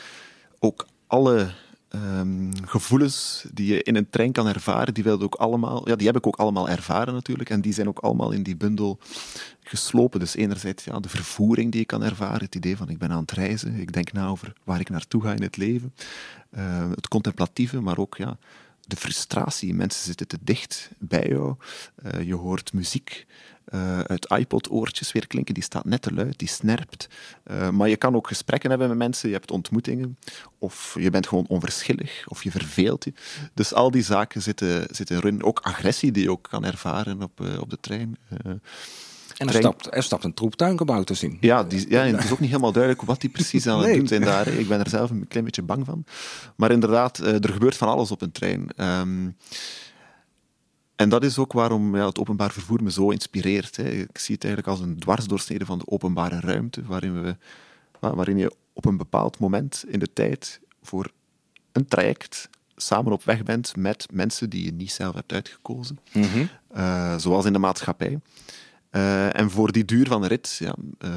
ook 0.58 0.86
alle 1.06 1.52
ehm, 1.88 2.50
gevoelens 2.64 3.44
die 3.52 3.72
je 3.72 3.82
in 3.82 3.96
een 3.96 4.10
trein 4.10 4.32
kan 4.32 4.46
ervaren, 4.46 4.94
die, 4.94 5.04
wilde 5.04 5.24
ook 5.24 5.34
allemaal, 5.34 5.88
ja, 5.88 5.96
die 5.96 6.06
heb 6.06 6.16
ik 6.16 6.26
ook 6.26 6.36
allemaal 6.36 6.68
ervaren 6.68 7.14
natuurlijk. 7.14 7.50
En 7.50 7.60
die 7.60 7.72
zijn 7.72 7.88
ook 7.88 7.98
allemaal 7.98 8.30
in 8.30 8.42
die 8.42 8.56
bundel 8.56 8.98
geslopen. 9.62 10.20
Dus 10.20 10.36
enerzijds 10.36 10.84
ja, 10.84 11.00
de 11.00 11.08
vervoering 11.08 11.72
die 11.72 11.80
ik 11.80 11.86
kan 11.86 12.02
ervaren, 12.02 12.44
het 12.44 12.54
idee 12.54 12.76
van 12.76 12.88
ik 12.88 12.98
ben 12.98 13.10
aan 13.10 13.20
het 13.20 13.32
reizen, 13.32 13.74
ik 13.74 13.92
denk 13.92 14.12
na 14.12 14.28
over 14.28 14.52
waar 14.64 14.80
ik 14.80 14.90
naartoe 14.90 15.22
ga 15.22 15.32
in 15.32 15.42
het 15.42 15.56
leven. 15.56 15.94
Eh, 16.50 16.90
het 16.90 17.08
contemplatieve, 17.08 17.80
maar 17.80 17.98
ook 17.98 18.16
ja, 18.16 18.38
de 18.90 18.96
frustratie. 18.96 19.74
Mensen 19.74 20.04
zitten 20.04 20.26
te 20.26 20.38
dicht 20.40 20.90
bij 20.98 21.28
jou. 21.28 21.56
Eh, 22.02 22.22
je 22.22 22.34
hoort 22.34 22.72
muziek 22.72 23.26
eh, 23.64 24.00
uit 24.00 24.30
iPod-oortjes 24.30 25.12
weer 25.12 25.26
klinken. 25.26 25.54
Die 25.54 25.62
staat 25.62 25.84
net 25.84 26.02
te 26.02 26.12
luid, 26.12 26.38
die 26.38 26.48
snerpt. 26.48 27.08
Eh, 27.42 27.70
maar 27.70 27.88
je 27.88 27.96
kan 27.96 28.14
ook 28.14 28.26
gesprekken 28.26 28.70
hebben 28.70 28.88
met 28.88 28.98
mensen. 28.98 29.28
Je 29.28 29.34
hebt 29.34 29.50
ontmoetingen. 29.50 30.18
Of 30.58 30.96
je 30.98 31.10
bent 31.10 31.26
gewoon 31.28 31.46
onverschillig. 31.46 32.24
Of 32.28 32.42
je 32.44 32.50
verveelt 32.50 33.04
je. 33.04 33.12
Dus 33.54 33.74
al 33.74 33.90
die 33.90 34.02
zaken 34.02 34.42
zitten, 34.42 34.86
zitten 34.90 35.16
erin. 35.16 35.42
Ook 35.42 35.60
agressie 35.60 36.12
die 36.12 36.22
je 36.22 36.30
ook 36.30 36.48
kan 36.50 36.64
ervaren 36.64 37.22
op, 37.22 37.40
op 37.60 37.70
de 37.70 37.78
trein. 37.80 38.16
En 39.40 39.46
er 39.48 39.54
stapt, 39.54 39.94
er 39.94 40.02
stapt 40.02 40.24
een 40.24 40.34
troep 40.34 40.54
tuinkabouters 40.54 41.22
in. 41.22 41.36
ja, 41.40 41.64
die, 41.64 41.90
ja, 41.90 42.04
en 42.04 42.14
het 42.14 42.24
is 42.24 42.30
ook 42.32 42.40
niet 42.40 42.48
helemaal 42.50 42.72
duidelijk 42.72 43.02
wat 43.02 43.20
die 43.20 43.30
precies 43.30 43.66
aan 43.66 43.78
het 43.78 43.86
Nee. 43.86 43.96
doen 43.98 44.06
zijn 44.06 44.20
daar. 44.20 44.48
Ik 44.48 44.68
ben 44.68 44.80
er 44.80 44.88
zelf 44.88 45.10
een 45.10 45.28
klein 45.28 45.44
beetje 45.44 45.62
bang 45.62 45.84
van. 45.86 46.04
Maar 46.56 46.70
inderdaad, 46.70 47.18
eh, 47.18 47.34
er 47.34 47.52
gebeurt 47.52 47.76
van 47.76 47.88
alles 47.88 48.10
op 48.10 48.22
een 48.22 48.32
trein. 48.32 48.68
Ehm, 48.76 49.28
en 50.96 51.08
dat 51.08 51.24
is 51.24 51.38
ook 51.38 51.52
waarom 51.52 51.96
ja, 51.96 52.06
het 52.06 52.18
openbaar 52.18 52.50
vervoer 52.50 52.82
me 52.82 52.90
zo 52.90 53.10
inspireert. 53.10 53.76
Hè. 53.76 53.84
Ik 53.88 54.18
zie 54.18 54.34
het 54.34 54.44
eigenlijk 54.44 54.66
als 54.78 54.80
een 54.88 54.98
dwarsdoorsnede 54.98 55.64
van 55.64 55.78
de 55.78 55.86
openbare 55.88 56.40
ruimte, 56.40 56.82
waarin, 56.86 57.22
we, 57.22 57.36
wa- 57.98 58.14
waarin 58.14 58.36
je 58.38 58.52
op 58.72 58.84
een 58.84 58.96
bepaald 58.96 59.38
moment 59.38 59.84
in 59.88 59.98
de 59.98 60.12
tijd 60.12 60.60
voor 60.82 61.10
een 61.72 61.86
traject 61.86 62.48
samen 62.76 63.12
op 63.12 63.24
weg 63.24 63.42
bent 63.42 63.76
met 63.76 64.06
mensen 64.12 64.50
die 64.50 64.64
je 64.64 64.72
niet 64.72 64.92
zelf 64.92 65.14
hebt 65.14 65.32
uitgekozen. 65.32 65.98
Mhm. 66.12 66.44
Eh, 66.72 67.16
zoals 67.18 67.44
in 67.44 67.52
de 67.52 67.58
maatschappij. 67.58 68.18
Eh, 68.90 69.36
en 69.36 69.50
voor 69.50 69.72
die 69.72 69.84
duur 69.84 70.06
van 70.06 70.20
de 70.20 70.28
rit 70.28 70.56
ja, 70.58 70.74
eh, 70.98 71.10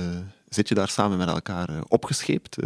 zit 0.50 0.68
je 0.68 0.76
daar 0.76 0.90
samen 0.90 1.18
met 1.18 1.28
elkaar 1.28 1.70
eh, 1.70 1.82
opgescheept. 1.88 2.58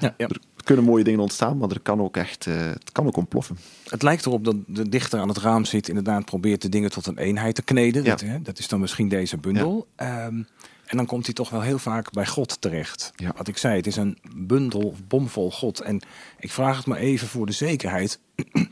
Ja, 0.00 0.14
ja. 0.16 0.28
Er 0.28 0.40
kunnen 0.64 0.84
mooie 0.84 1.04
dingen 1.04 1.20
ontstaan, 1.20 1.56
maar 1.58 1.70
er 1.70 1.80
kan 1.80 2.00
ook 2.00 2.16
echt 2.16 2.44
het 2.44 2.92
kan 2.92 3.06
ook 3.06 3.16
ontploffen. 3.16 3.58
Het 3.88 4.02
lijkt 4.02 4.26
erop 4.26 4.44
dat 4.44 4.56
de 4.66 4.88
dichter 4.88 5.20
aan 5.20 5.28
het 5.28 5.38
raam 5.38 5.64
zit, 5.64 5.88
inderdaad 5.88 6.24
probeert 6.24 6.62
de 6.62 6.68
dingen 6.68 6.90
tot 6.90 7.06
een 7.06 7.18
eenheid 7.18 7.54
te 7.54 7.62
kneden. 7.62 8.04
Dat, 8.04 8.20
hè, 8.20 8.42
dat 8.42 8.58
is 8.58 8.68
dan 8.68 8.80
misschien 8.80 9.08
deze 9.08 9.36
bundel. 9.36 9.86
Ehm, 9.96 10.42
en 10.84 10.96
dan 10.96 11.06
komt 11.06 11.24
hij 11.24 11.34
toch 11.34 11.50
wel 11.50 11.60
heel 11.60 11.78
vaak 11.78 12.12
bij 12.12 12.26
God 12.26 12.60
terecht. 12.60 13.12
Wat 13.36 13.48
ik 13.48 13.58
zei, 13.58 13.76
het 13.76 13.86
is 13.86 13.96
een 13.96 14.18
bundel 14.36 14.94
bomvol 15.08 15.50
God. 15.50 15.80
En 15.80 16.02
ik 16.38 16.52
vraag 16.52 16.76
het 16.76 16.86
maar 16.86 16.98
even 16.98 17.28
voor 17.28 17.46
de 17.46 17.52
zekerheid. 17.52 18.18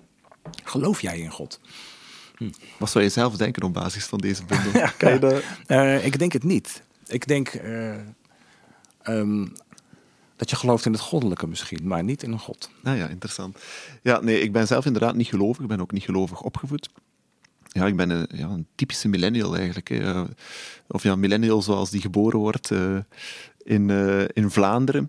Geloof 0.64 1.00
jij 1.00 1.18
in 1.18 1.30
God? 1.30 1.60
Wat 2.78 2.90
zou 2.90 3.04
je 3.04 3.10
zelf 3.10 3.36
denken 3.36 3.62
op 3.62 3.72
basis 3.72 4.04
van 4.04 4.18
deze 4.18 4.44
bundel? 4.44 4.88
Kan 4.98 5.12
je 5.12 5.18
dat? 5.18 5.42
Eh, 5.66 6.04
ik 6.04 6.18
denk 6.18 6.32
het 6.32 6.44
niet. 6.44 6.82
Ik 7.06 7.26
denk 7.26 7.48
eh, 7.48 7.94
ehm, 9.02 9.46
dat 10.36 10.50
je 10.50 10.56
gelooft 10.56 10.86
in 10.86 10.92
het 10.92 11.00
goddelijke 11.00 11.46
misschien, 11.46 11.80
maar 11.82 12.04
niet 12.04 12.22
in 12.22 12.32
een 12.32 12.38
God. 12.38 12.70
Nou 12.82 12.96
ja, 12.96 13.08
interessant. 13.08 13.58
Ja, 14.02 14.20
nee, 14.20 14.40
ik 14.40 14.52
ben 14.52 14.66
zelf 14.66 14.86
inderdaad 14.86 15.14
niet 15.14 15.28
gelovig. 15.28 15.62
Ik 15.62 15.68
ben 15.68 15.80
ook 15.80 15.92
niet 15.92 16.04
gelovig 16.04 16.42
opgevoed. 16.42 16.88
Ja, 17.68 17.86
ik 17.86 17.96
ben 17.96 18.10
een, 18.10 18.28
ja, 18.34 18.48
een 18.48 18.66
typische 18.74 19.08
millennial 19.08 19.56
eigenlijk. 19.56 19.88
Hè. 19.88 20.22
Of 20.88 21.02
ja, 21.02 21.16
millennial 21.16 21.62
zoals 21.62 21.90
die 21.90 22.00
geboren 22.00 22.38
wordt 22.38 22.70
eh, 22.70 22.96
in, 23.62 23.90
in 24.32 24.50
Vlaanderen. 24.50 25.08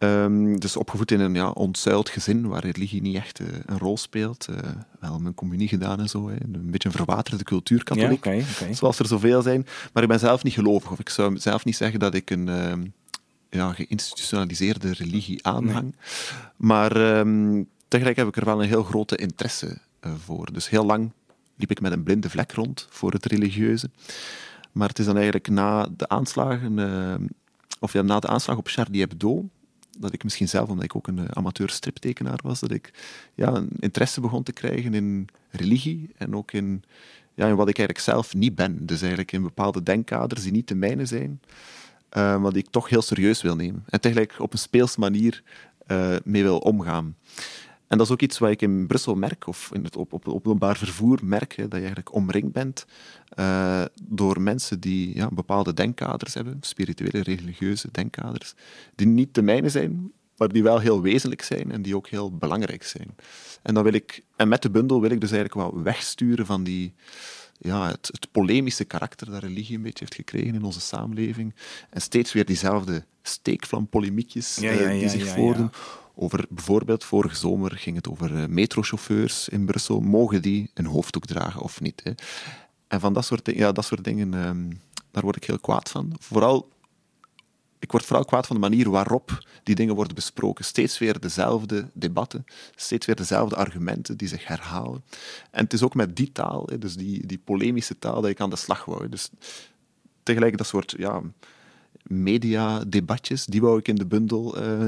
Ehm, 0.00 0.56
dus 0.56 0.76
opgevoed 0.76 1.10
in 1.10 1.20
een 1.20 1.34
ja, 1.34 1.50
ontzuild 1.50 2.08
gezin 2.08 2.48
waar 2.48 2.64
religie 2.64 3.02
niet 3.02 3.16
echt 3.16 3.40
eh, 3.40 3.46
een 3.66 3.78
rol 3.78 3.96
speelt. 3.96 4.46
Eh, 4.50 4.70
wel 5.00 5.18
mijn 5.18 5.34
communie 5.34 5.68
gedaan 5.68 6.00
en 6.00 6.08
zo. 6.08 6.28
Hè. 6.28 6.34
Een 6.34 6.70
beetje 6.70 6.88
een 6.88 6.94
verwaterde 6.94 7.44
cultuur, 7.44 7.84
katholiek. 7.84 8.24
Ja. 8.24 8.42
Zoals 8.72 8.98
er 8.98 9.06
zoveel 9.06 9.42
zijn. 9.42 9.66
Maar 9.92 10.02
ik 10.02 10.08
ben 10.08 10.18
zelf 10.18 10.42
niet 10.42 10.52
gelovig. 10.52 10.90
Of 10.90 10.98
ik 10.98 11.08
zou 11.08 11.38
zelf 11.38 11.64
niet 11.64 11.76
zeggen 11.76 12.00
dat 12.00 12.14
ik 12.14 12.30
een 12.30 12.48
ehm, 12.48 12.86
ja, 13.50 13.72
geïnstitutionaliseerde 13.72 14.92
religie 14.92 15.46
aanhang. 15.46 15.96
Maar 16.56 17.16
ehm, 17.16 17.62
tegelijk 17.88 18.16
heb 18.16 18.28
ik 18.28 18.36
er 18.36 18.44
wel 18.44 18.62
een 18.62 18.68
heel 18.68 18.82
grote 18.82 19.16
interesse 19.16 19.78
eh, 20.00 20.12
voor. 20.24 20.52
Dus 20.52 20.68
heel 20.68 20.84
lang 20.84 21.10
liep 21.56 21.70
ik 21.70 21.80
met 21.80 21.92
een 21.92 22.02
blinde 22.02 22.30
vlek 22.30 22.52
rond 22.52 22.86
voor 22.90 23.12
het 23.12 23.26
religieuze. 23.26 23.90
Maar 24.72 24.88
het 24.88 24.98
is 24.98 25.06
dan 25.06 25.14
eigenlijk 25.14 25.48
na 25.48 25.88
de 25.96 26.08
aanslagen, 26.08 26.78
of 27.78 27.92
ja, 27.92 28.02
na 28.02 28.20
de 28.20 28.28
aanslag 28.28 28.56
op 28.56 28.68
Charlie 28.68 29.00
Hebdo, 29.00 29.48
dat 30.00 30.12
ik 30.12 30.24
misschien 30.24 30.48
zelf, 30.48 30.68
omdat 30.68 30.84
ik 30.84 30.96
ook 30.96 31.06
een 31.06 31.18
eh, 31.18 31.24
amateur 31.28 31.70
striptekenaar 31.70 32.38
was, 32.42 32.60
dat 32.60 32.70
ik 32.70 32.92
ja, 33.34 33.54
een 33.54 33.70
interesse 33.78 34.20
begon 34.20 34.42
te 34.42 34.52
krijgen 34.52 34.94
in 34.94 35.28
religie 35.50 36.10
en 36.16 36.36
ook 36.36 36.52
in, 36.52 36.82
ja, 37.34 37.46
in 37.46 37.56
wat 37.56 37.68
ik 37.68 37.78
eigenlijk 37.78 38.08
zelf 38.08 38.34
niet 38.34 38.54
ben. 38.54 38.86
Dus 38.86 39.00
eigenlijk 39.00 39.32
in 39.32 39.42
bepaalde 39.42 39.82
denkkaders 39.82 40.42
die 40.42 40.52
niet 40.52 40.68
de 40.68 40.74
mijne 40.74 41.06
zijn, 41.06 41.40
eh, 42.08 42.40
maar 42.40 42.52
die 42.52 42.62
ik 42.62 42.70
toch 42.70 42.88
heel 42.88 43.02
serieus 43.02 43.42
wil 43.42 43.56
nemen. 43.56 43.84
En 43.88 44.00
tegelijk 44.00 44.34
op 44.38 44.52
een 44.52 44.58
speelse 44.58 45.00
manier 45.00 45.42
eh, 45.86 46.16
mee 46.24 46.42
wil 46.42 46.58
omgaan. 46.58 47.16
En 47.90 47.98
dat 47.98 48.06
is 48.06 48.12
ook 48.12 48.22
iets 48.22 48.38
wat 48.38 48.50
ik 48.50 48.62
in 48.62 48.86
Brussel 48.86 49.14
merk, 49.14 49.46
of 49.46 49.70
in 49.72 49.84
het 49.84 49.96
op, 49.96 50.12
op, 50.12 50.28
openbaar 50.28 50.76
vervoer 50.76 51.18
merk, 51.22 51.56
hè, 51.56 51.62
dat 51.62 51.72
je 51.72 51.78
eigenlijk 51.78 52.14
omringd 52.14 52.52
bent 52.52 52.86
uh, 53.38 53.84
door 54.02 54.40
mensen 54.40 54.80
die 54.80 55.16
ja, 55.16 55.28
bepaalde 55.32 55.74
denkkaders 55.74 56.34
hebben, 56.34 56.56
spirituele, 56.60 57.22
religieuze 57.22 57.88
denkkaders, 57.90 58.54
die 58.94 59.06
niet 59.06 59.34
de 59.34 59.42
mijne 59.42 59.68
zijn, 59.68 60.12
maar 60.36 60.48
die 60.48 60.62
wel 60.62 60.78
heel 60.78 61.02
wezenlijk 61.02 61.42
zijn 61.42 61.72
en 61.72 61.82
die 61.82 61.96
ook 61.96 62.08
heel 62.08 62.36
belangrijk 62.36 62.82
zijn. 62.82 63.14
En, 63.62 63.74
dan 63.74 63.82
wil 63.84 63.92
ik, 63.92 64.22
en 64.36 64.48
met 64.48 64.62
de 64.62 64.70
bundel 64.70 65.00
wil 65.00 65.10
ik 65.10 65.20
dus 65.20 65.32
eigenlijk 65.32 65.70
wel 65.70 65.82
wegsturen 65.82 66.46
van 66.46 66.62
die, 66.64 66.94
ja, 67.60 67.88
het, 67.88 68.08
het, 68.12 68.32
polemische 68.32 68.84
karakter 68.84 69.30
dat 69.30 69.42
religie 69.42 69.76
een 69.76 69.82
beetje 69.82 70.04
heeft 70.04 70.14
gekregen 70.14 70.54
in 70.54 70.64
onze 70.64 70.80
samenleving. 70.80 71.54
En 71.90 72.00
steeds 72.00 72.32
weer 72.32 72.44
diezelfde 72.44 73.04
steekvlampolemiekjes 73.22 74.56
ja, 74.56 74.72
ja, 74.72 74.88
die 74.88 75.08
zich 75.08 75.26
voordoen. 75.28 75.70
Over 76.14 76.44
bijvoorbeeld, 76.48 77.04
vorige 77.04 77.36
zomer 77.36 77.70
ging 77.70 77.96
het 77.96 78.08
over 78.08 78.32
uh, 78.32 78.46
metrochauffeurs 78.46 79.48
in 79.48 79.64
Brussel. 79.64 80.00
Mogen 80.00 80.42
die 80.42 80.70
een 80.74 80.86
hoofddoek 80.86 81.26
dragen 81.26 81.60
of 81.60 81.80
niet? 81.80 82.00
Hè? 82.04 82.12
En 82.88 83.00
van 83.00 83.12
dat 83.12 83.24
soort, 83.24 83.50
ja, 83.54 83.72
dat 83.72 83.84
soort 83.84 84.04
dingen, 84.04 84.34
um, 84.34 84.80
daar 85.10 85.22
word 85.22 85.36
ik 85.36 85.44
heel 85.44 85.58
kwaad 85.58 85.90
van. 85.90 86.16
Vooral 86.18 86.68
ik 87.80 87.90
word 87.90 88.04
vooral 88.04 88.24
kwaad 88.24 88.46
van 88.46 88.56
de 88.56 88.68
manier 88.68 88.90
waarop 88.90 89.44
die 89.62 89.74
dingen 89.74 89.94
worden 89.94 90.14
besproken. 90.14 90.64
Steeds 90.64 90.98
weer 90.98 91.20
dezelfde 91.20 91.90
debatten, 91.92 92.44
steeds 92.74 93.06
weer 93.06 93.16
dezelfde 93.16 93.56
argumenten 93.56 94.16
die 94.16 94.28
zich 94.28 94.46
herhalen. 94.46 95.04
En 95.50 95.64
het 95.64 95.72
is 95.72 95.82
ook 95.82 95.94
met 95.94 96.16
die 96.16 96.32
taal, 96.32 96.68
dus 96.78 96.94
die, 96.94 97.26
die 97.26 97.40
polemische 97.44 97.98
taal, 97.98 98.20
dat 98.20 98.30
ik 98.30 98.40
aan 98.40 98.50
de 98.50 98.56
slag 98.56 98.84
wou. 98.84 99.08
Dus 99.08 99.30
tegelijk 100.22 100.56
dat 100.56 100.66
soort 100.66 100.94
ja, 100.98 101.22
media-debatjes, 102.02 103.44
die 103.44 103.60
wou 103.60 103.78
ik 103.78 103.88
in 103.88 103.94
de 103.94 104.06
bundel 104.06 104.62
uh, 104.62 104.86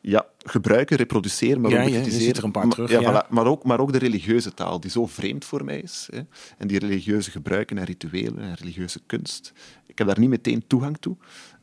ja, 0.00 0.26
gebruiken, 0.38 0.96
reproduceren, 0.96 1.60
maar 1.60 1.70
ja, 1.70 1.78
ook 1.78 1.84
bekritiseren. 1.84 2.26
Ja, 2.26 2.34
er 2.34 2.44
een 2.44 2.50
paar 2.50 2.68
terug. 2.68 2.90
Ja, 2.90 3.00
Voilà, 3.00 3.28
maar, 3.28 3.46
ook, 3.46 3.64
maar 3.64 3.80
ook 3.80 3.92
de 3.92 3.98
religieuze 3.98 4.54
taal, 4.54 4.80
die 4.80 4.90
zo 4.90 5.06
vreemd 5.06 5.44
voor 5.44 5.64
mij 5.64 5.80
is. 5.80 6.08
Hè. 6.10 6.20
En 6.58 6.66
die 6.66 6.78
religieuze 6.78 7.30
gebruiken 7.30 7.78
en 7.78 7.84
rituelen 7.84 8.38
en 8.38 8.54
religieuze 8.54 9.00
kunst. 9.06 9.52
Ik 9.86 9.98
heb 9.98 10.06
daar 10.06 10.18
niet 10.18 10.28
meteen 10.28 10.66
toegang 10.66 10.96
toe. 11.00 11.16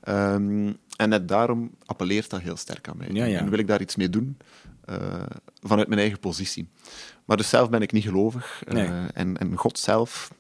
Um, 0.10 0.78
en 0.96 1.10
net 1.10 1.28
daarom 1.28 1.72
appelleert 1.86 2.30
dat 2.30 2.42
heel 2.42 2.58
sterk 2.58 2.88
aan 2.88 2.98
mij. 2.98 3.10
Ja, 3.12 3.26
ja. 3.26 3.40
En 3.40 3.50
wil 3.50 3.60
ik 3.60 3.68
daar 3.68 3.82
iets 3.82 3.96
mee 3.96 4.10
doen 4.10 4.38
uh, 4.90 5.24
vanuit 5.62 5.88
mijn 5.88 6.00
eigen 6.00 6.20
positie. 6.20 6.68
Maar 7.26 7.38
dus 7.38 7.50
zelf 7.50 7.70
ben 7.70 7.82
ik 7.82 7.92
niet 7.92 8.04
gelovig. 8.04 8.64
Uh, 8.68 8.74
nee. 8.74 9.08
en, 9.14 9.38
en 9.38 9.58
God 9.58 9.80
zelf, 9.80 10.34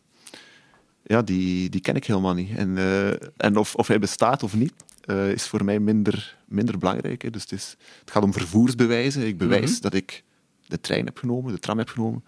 ja, 1.03 1.21
die, 1.21 1.69
die 1.69 1.81
ken 1.81 1.95
ik 1.95 2.05
helemaal 2.05 2.33
niet. 2.33 2.57
En, 2.57 2.69
uh, 2.69 3.09
en 3.37 3.57
of, 3.57 3.75
of 3.75 3.87
hij 3.87 3.99
bestaat 3.99 4.43
of 4.43 4.55
niet, 4.55 4.73
is 5.33 5.47
voor 5.47 5.65
mij 5.65 5.79
minder, 5.79 6.37
minder 6.45 6.77
belangrijk. 6.77 7.21
Hè. 7.21 7.29
Dus 7.29 7.41
het, 7.41 7.51
is, 7.51 7.75
het 7.99 8.11
gaat 8.11 8.23
om 8.23 8.33
vervoersbewijzen. 8.33 9.27
Ik 9.27 9.37
bewijs 9.37 9.65
mm 9.65 9.71
-hmm. 9.71 9.81
dat 9.81 9.93
ik 9.93 10.23
de 10.67 10.79
trein 10.81 11.05
heb 11.05 11.17
genomen, 11.17 11.51
de 11.51 11.59
tram 11.59 11.77
heb 11.77 11.89
genomen. 11.89 12.23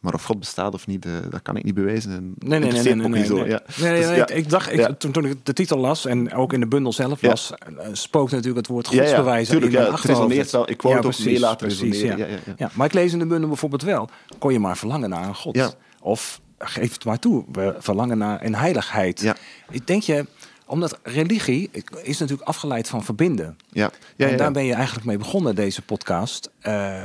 Maar 0.00 0.14
of 0.14 0.24
God 0.24 0.38
bestaat 0.38 0.74
of 0.74 0.86
niet, 0.86 1.06
uh, 1.06 1.12
dat 1.30 1.42
kan 1.42 1.56
ik 1.56 1.64
niet 1.64 1.74
bewijzen. 1.74 2.12
En 2.12 2.34
nee, 2.38 2.58
nee, 2.58 2.72
nee. 2.72 2.94
nee. 2.94 3.26
Ja. 3.26 3.60
nee, 3.80 3.90
nee, 3.90 4.00
dus, 4.00 4.16
ja. 4.16 4.28
ik, 4.28 4.50
dacht, 4.50 4.72
ik, 4.72 4.78
ja. 4.78 4.92
toen, 4.92 5.12
toen, 5.12 5.24
ik 5.24 5.46
de 5.46 5.52
titel 5.52 5.78
las 5.78 6.06
en 6.06 6.32
ook 6.32 6.52
in 6.52 6.60
de 6.60 6.66
bundel 6.66 6.92
zelf 6.92 7.20
was, 7.20 7.52
uh, 7.70 7.86
spook 7.92 8.30
natuurlijk 8.30 8.56
het 8.56 8.66
woord 8.66 8.86
godsbewijzen 8.86 9.54
ja, 9.54 9.60
ja, 9.60 9.66
in 9.66 9.72
mijn 9.72 9.92
het 9.92 10.04
resoneert 10.04 10.50
wel. 10.50 10.70
Ik 10.70 10.82
wou 10.82 10.96
het 10.96 11.06
ook 11.06 11.18
mee 11.24 11.38
laten 11.38 11.66
precies, 11.66 11.80
resoneren. 11.80 12.18
Ja. 12.18 12.26
Ja, 12.26 12.32
ja, 12.46 12.54
ja. 12.56 12.70
Maar 12.74 12.86
ik 12.86 12.92
lees 12.92 13.12
in 13.12 13.18
de 13.18 13.26
bundel 13.26 13.48
bijvoorbeeld 13.48 13.82
wel, 13.82 14.08
kon 14.38 14.52
je 14.52 14.58
maar 14.58 14.76
verlangen 14.76 15.10
naar 15.10 15.28
een 15.28 15.34
God. 15.34 15.54
Ja. 15.56 15.70
Of 16.00 16.40
geef 16.58 16.92
het 16.92 17.04
maar 17.04 17.18
toe, 17.18 17.44
we 17.52 17.74
verlangen 17.78 18.18
naar 18.18 18.44
een 18.44 18.54
heiligheid. 18.54 19.20
Ja. 19.20 19.36
Ik 19.70 19.86
denk 19.86 20.02
je, 20.02 20.26
omdat 20.70 20.98
religie 21.02 21.70
is 22.02 22.18
natuurlijk 22.18 22.48
afgeleid 22.48 22.88
van 22.88 23.04
verbinden. 23.04 23.56
Ja. 23.72 23.90
Ja, 24.16 24.28
en 24.28 24.36
daar 24.36 24.46
ja. 24.46 24.52
ben 24.52 24.64
je 24.64 24.74
eigenlijk 24.74 25.06
mee 25.06 25.18
begonnen, 25.18 25.54
deze 25.54 25.82
podcast. 25.82 26.50
Uh, 26.62 27.02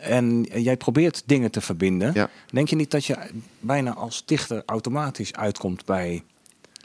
en 0.00 0.42
jij 0.42 0.76
probeert 0.76 1.22
dingen 1.26 1.50
te 1.50 1.60
verbinden. 1.60 2.10
Ja. 2.14 2.30
Denk 2.50 2.68
je 2.68 2.76
niet 2.76 2.90
dat 2.90 3.04
je 3.04 3.16
bijna 3.60 3.94
als 3.94 4.22
dichter 4.24 4.62
automatisch 4.66 5.34
uitkomt 5.34 5.84
bij 5.84 6.22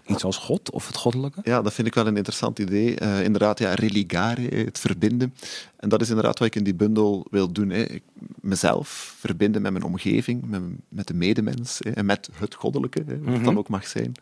iets 0.06 0.24
als 0.24 0.38
God 0.38 0.72
of 0.72 0.88
het 0.88 0.96
goddelijke? 0.96 1.40
Ja, 1.44 1.62
dat 1.62 1.74
vind 1.74 1.88
ik 1.88 1.94
wel 1.94 2.08
een 2.08 2.18
interessant 2.18 2.60
idee. 2.60 3.02
Uh, 3.02 3.24
inderdaad, 3.24 3.60
ja, 3.60 3.74
religare, 3.74 4.56
het 4.56 4.80
verbinden. 4.80 5.34
En 5.76 5.90
dat 5.90 6.02
is 6.02 6.10
inderdaad 6.10 6.40
wat 6.40 6.48
ik 6.48 6.56
in 6.56 6.64
die 6.64 6.76
bundel 6.76 7.28
wil 7.32 7.52
doen. 7.52 7.70
Hè. 7.70 7.82
Ik, 7.82 8.04
mezelf 8.42 9.16
verbinden 9.20 9.62
met 9.62 9.72
mijn 9.72 9.84
omgeving, 9.84 10.44
met, 10.46 10.62
met 10.90 11.08
de 11.08 11.14
medemens 11.14 11.80
hè, 11.84 11.92
en 11.92 12.06
met 12.06 12.30
het 12.34 12.54
goddelijke, 12.54 13.04
hè, 13.06 13.18
wat 13.18 13.28
mm 13.28 13.34
-hmm. 13.34 13.44
dan 13.44 13.58
ook 13.58 13.70
mag 13.70 13.88
zijn. 13.88 14.14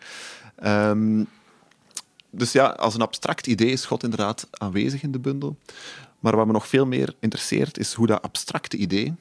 Um, 0.66 1.28
dus 2.32 2.52
ja, 2.52 2.66
als 2.66 2.94
een 2.94 3.02
abstract 3.02 3.48
idee 3.48 3.72
is 3.72 3.86
God 3.86 4.04
inderdaad 4.04 4.48
aanwezig 4.52 5.04
in 5.04 5.12
de 5.12 5.20
bundel. 5.20 5.58
Maar 6.20 6.36
wat 6.36 6.46
me 6.46 6.52
nog 6.52 6.68
veel 6.68 6.86
meer 6.86 7.16
interesseert, 7.20 7.78
is 7.78 7.94
hoe 7.94 8.08
dat 8.08 8.22
abstracte 8.22 8.78
idee 8.78 9.14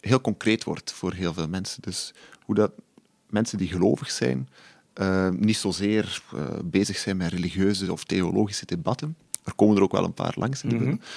heel 0.00 0.20
concreet 0.20 0.64
wordt 0.64 0.92
voor 0.92 1.12
heel 1.12 1.32
veel 1.32 1.48
mensen. 1.48 1.82
Dus 1.82 2.14
hoe 2.44 2.54
dat 2.54 2.72
mensen 3.30 3.58
die 3.58 3.68
gelovig 3.68 4.10
zijn, 4.10 4.48
uh, 4.94 5.28
niet 5.28 5.56
zozeer 5.56 6.22
uh, 6.34 6.40
bezig 6.64 6.96
zijn 6.96 7.16
met 7.16 7.32
religieuze 7.32 7.92
of 7.92 8.04
theologische 8.04 8.66
debatten. 8.66 9.16
Er 9.44 9.54
komen 9.54 9.76
er 9.76 9.82
ook 9.82 9.92
wel 9.92 10.04
een 10.04 10.14
paar 10.14 10.34
langs 10.36 10.62
in 10.62 10.68
de 10.68 10.74
bundel. 10.74 10.94
Mm 10.94 11.00
-hmm. 11.00 11.08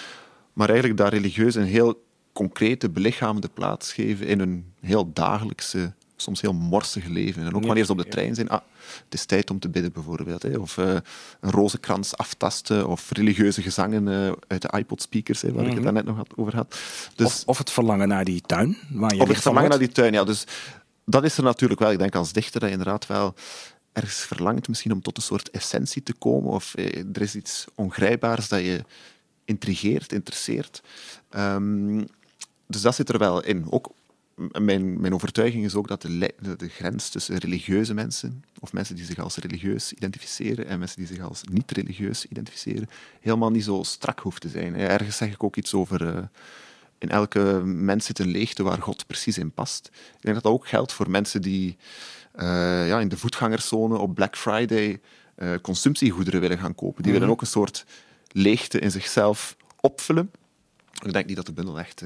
Maar 0.54 0.70
eigenlijk 0.70 1.00
dat 1.00 1.12
religieus 1.12 1.56
een 1.56 1.64
heel 1.64 2.06
concrete, 2.34 2.90
belichamende 2.90 3.50
plaats 3.54 3.94
geven 3.94 4.28
in 4.28 4.40
een 4.40 4.74
heel 4.80 5.14
dagelijkse 5.14 5.94
soms 6.18 6.42
heel 6.42 6.54
morsige 6.54 7.10
leven. 7.10 7.46
En 7.46 7.56
ook 7.56 7.66
wanneer 7.66 7.86
ze 7.86 7.92
op 7.92 7.98
de 7.98 8.08
trein 8.08 8.36
zijn, 8.36 8.50
ah, 8.50 8.62
het 9.04 9.14
is 9.14 9.26
tijd 9.26 9.50
om 9.50 9.60
te 9.60 9.70
bidden 9.70 9.92
bijvoorbeeld. 9.92 10.44
Hè. 10.44 10.58
Of 10.58 10.78
uh, 10.78 10.94
een 11.40 11.52
rozenkrans 11.52 12.18
aftasten, 12.18 12.88
of 12.88 13.12
religieuze 13.12 13.62
gezangen 13.62 14.08
uh, 14.08 14.32
uit 14.48 14.62
de 14.62 14.78
iPod-speakers, 14.78 15.42
waar 15.42 15.52
mm 15.52 15.58
-hmm. 15.58 15.68
ik 15.68 15.74
het 15.74 15.84
daarnet 15.84 16.06
nog 16.06 16.18
had, 16.18 16.34
over 16.36 16.56
had. 16.56 16.80
Dus, 17.16 17.28
of, 17.28 17.44
of, 17.46 17.58
het 17.58 17.72
verlangen 17.72 18.08
naar 18.08 18.26
die 18.26 18.42
tuin, 18.42 18.78
waar 18.90 19.16
je 19.16 19.22
Of 19.22 19.28
het 19.28 19.42
verlangen 19.42 19.70
naar 19.70 19.80
die 19.80 19.92
tuin, 19.92 20.14
ja. 20.14 20.24
Dus 20.24 20.44
dat 21.06 21.24
is 21.24 21.38
er 21.38 21.44
natuurlijk 21.44 21.80
wel. 21.80 21.92
Ik 21.92 22.00
denk 22.00 22.16
als 22.16 22.34
dichter 22.34 22.60
dat 22.60 22.70
je 22.70 22.76
inderdaad 22.76 23.08
wel 23.08 23.34
ergens 23.94 24.20
verlangt 24.20 24.68
misschien 24.68 24.92
om 24.92 25.02
tot 25.02 25.18
een 25.18 25.24
soort 25.24 25.50
essentie 25.50 26.04
te 26.04 26.14
komen, 26.14 26.52
of 26.52 26.76
eh, 26.76 27.00
er 27.14 27.22
is 27.22 27.36
iets 27.36 27.66
ongrijpbaars 27.76 28.48
dat 28.48 28.60
je 28.60 28.84
intrigeert, 29.46 30.14
interesseert. 30.14 30.82
Um, 31.36 32.08
dus 32.68 32.82
dat 32.82 32.96
zit 32.96 33.10
er 33.10 33.18
wel 33.18 33.44
in. 33.44 33.66
Ook 33.70 33.90
mijn, 34.38 35.02
mijn 35.02 35.14
overtuiging 35.14 35.66
is 35.66 35.76
ook 35.76 35.88
dat 35.88 36.02
de, 36.02 36.34
de, 36.40 36.56
de, 36.56 36.68
grens 36.68 37.10
tussen 37.10 37.38
religieuze 37.38 37.94
mensen, 37.94 38.44
of 38.60 38.74
mensen 38.74 38.96
die 38.96 39.06
zich 39.06 39.20
als 39.20 39.36
religieus 39.36 39.94
identificeren, 39.94 40.68
en 40.68 40.80
mensen 40.80 40.98
die 40.98 41.08
zich 41.08 41.20
als 41.20 41.44
niet-religieus 41.52 42.26
identificeren, 42.26 42.90
helemaal 43.20 43.52
niet 43.52 43.64
zo 43.64 43.84
strak 43.84 44.20
hoeft 44.20 44.42
te 44.42 44.50
zijn. 44.50 44.76
Ergens 44.76 45.18
zeg 45.18 45.34
ik 45.34 45.44
ook 45.44 45.56
iets 45.56 45.74
over. 45.74 46.02
Uh, 46.02 46.24
in 46.98 47.10
elke 47.10 47.62
mens 47.64 48.06
zit 48.06 48.20
een 48.20 48.28
leegte 48.28 48.64
waar 48.64 48.82
God 48.82 49.08
precies 49.08 49.38
in 49.38 49.52
past. 49.52 49.88
Ik 49.88 50.22
denk 50.22 50.36
dat 50.36 50.44
dat 50.44 50.54
ook 50.54 50.68
geldt 50.68 50.94
voor 50.94 51.10
mensen 51.10 51.42
die 51.42 51.78
uh, 52.36 52.88
ja, 52.88 53.00
in 53.00 53.10
de 53.10 53.18
voetgangerszone 53.18 53.98
op 53.98 54.16
Black 54.16 54.38
Friday 54.38 55.02
uh, 55.38 55.54
consumptiegoederen 55.62 56.42
willen 56.42 56.58
gaan 56.58 56.76
kopen. 56.76 57.04
Die 57.04 57.12
mm 57.12 57.18
-hmm. 57.18 57.20
willen 57.20 57.30
ook 57.30 57.42
een 57.42 57.48
soort 57.48 57.86
leegte 58.32 58.80
in 58.80 58.92
zichzelf 58.92 59.56
opvullen. 59.82 60.32
Ik 61.04 61.14
denk 61.14 61.26
niet 61.26 61.36
dat 61.36 61.46
de 61.46 61.54
bundel 61.54 61.80
echt 61.80 62.04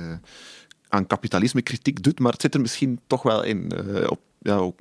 aan 0.92 1.08
kapitalisme 1.08 1.62
kritiek 1.62 2.04
doet, 2.04 2.20
maar 2.20 2.32
het 2.32 2.42
zit 2.42 2.54
er 2.54 2.62
misschien 2.62 3.00
toch 3.08 3.24
wel 3.24 3.44
in. 3.44 3.72
Uh, 3.88 4.10
op, 4.10 4.20
ja, 4.40 4.56
ook, 4.56 4.80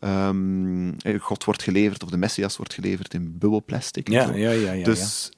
um, 0.00 0.96
God 1.18 1.44
wordt 1.44 1.62
geleverd, 1.62 2.02
of 2.02 2.10
de 2.10 2.16
Messias 2.16 2.56
wordt 2.56 2.74
geleverd 2.74 3.14
in 3.14 3.38
bubbelplastic. 3.38 4.08
Ja, 4.08 4.34
ja, 4.34 4.50
ja, 4.50 4.72
ja, 4.72 4.84
dus 4.84 5.30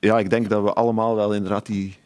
ja. 0.00 0.18
ik 0.18 0.30
denk 0.30 0.48
dat 0.48 0.62
we 0.62 0.72
allemaal 0.72 1.14
wel 1.14 1.34
inderdaad 1.34 1.66
die 1.66 1.96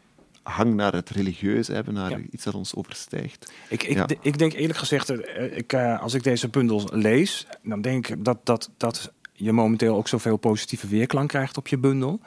hang 0.42 0.75
naar 0.75 0.92
het 0.92 1.11
religieuze 1.11 1.73
hebben, 1.73 1.94
naar 1.94 2.11
ja. 2.11 2.21
iets 2.31 2.44
dat 2.44 2.55
ons 2.55 2.75
overstijgt. 2.75 3.53
Ik, 3.68 3.83
ik, 3.83 3.97
ja. 3.97 4.07
ik 4.21 4.38
denk 4.38 4.53
eerlijk 4.53 4.79
gezegd, 4.79 5.11
ik, 5.57 5.72
uh, 5.72 6.03
als 6.03 6.14
ik 6.14 6.22
deze 6.22 6.49
bundel 6.49 6.89
lees, 6.93 7.47
dan 7.62 7.80
denk 7.80 8.09
ik 8.09 8.24
dat, 8.24 8.39
dat, 8.47 8.70
dat 8.76 9.12
je 9.32 9.53
momenteel 9.53 9.97
ook 9.97 10.09
zoveel 10.09 10.37
positieve 10.37 10.89
weerklank 10.89 11.28
krijgt 11.28 11.57
op 11.57 11.68
je 11.68 11.78
bundel 11.78 12.20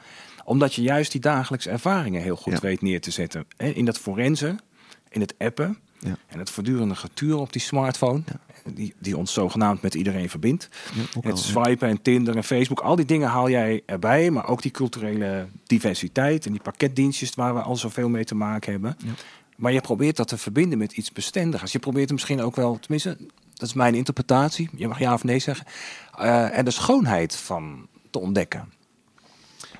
omdat 0.44 0.74
je 0.74 0.82
juist 0.82 1.12
die 1.12 1.20
dagelijkse 1.20 1.70
ervaringen 1.70 2.22
heel 2.22 2.36
goed 2.36 2.52
ja. 2.52 2.60
weet 2.60 2.82
neer 2.82 3.00
te 3.00 3.10
zetten. 3.10 3.46
In 3.56 3.84
dat 3.84 3.98
forensen, 3.98 4.58
in 5.12 5.20
het 5.20 5.34
appen 5.38 5.78
ja. 5.98 6.16
en 6.26 6.38
het 6.38 6.50
voortdurende 6.50 6.94
getuur 6.94 7.38
op 7.38 7.52
die 7.52 7.60
smartphone, 7.60 8.22
die, 8.74 8.94
die 8.98 9.16
ons 9.16 9.32
zogenaamd 9.32 9.82
met 9.82 9.94
iedereen 9.94 10.30
verbindt. 10.30 10.68
Het 11.20 11.38
swipen 11.38 11.88
en 11.88 12.02
Tinder 12.02 12.36
en 12.36 12.44
Facebook, 12.44 12.80
al 12.80 12.96
die 12.96 13.04
dingen 13.04 13.28
haal 13.28 13.50
jij 13.50 13.82
erbij, 13.86 14.30
maar 14.30 14.48
ook 14.48 14.62
die 14.62 14.70
culturele 14.70 15.46
diversiteit 15.66 16.46
en 16.46 16.52
die 16.52 16.62
pakketdienstjes 16.62 17.34
waar 17.34 17.54
we 17.54 17.60
al 17.60 17.76
zoveel 17.76 18.08
mee 18.08 18.24
te 18.24 18.34
maken 18.34 18.72
hebben. 18.72 18.96
Maar 19.56 19.72
je 19.72 19.80
probeert 19.80 20.16
dat 20.16 20.28
te 20.28 20.38
verbinden 20.38 20.78
met 20.78 20.92
iets 20.92 21.12
bestendigers. 21.12 21.72
Je 21.72 21.78
probeert 21.78 22.08
er 22.08 22.14
misschien 22.14 22.42
ook 22.42 22.56
wel, 22.56 22.78
tenminste, 22.78 23.16
dat 23.54 23.68
is 23.68 23.74
mijn 23.74 23.94
interpretatie, 23.94 24.68
je 24.76 24.88
mag 24.88 24.98
ja 24.98 25.12
of 25.12 25.24
nee 25.24 25.38
zeggen, 25.38 25.66
uh, 26.20 26.58
en 26.58 26.64
de 26.64 26.70
schoonheid 26.70 27.36
van 27.36 27.86
te 28.10 28.18
ontdekken. 28.18 28.72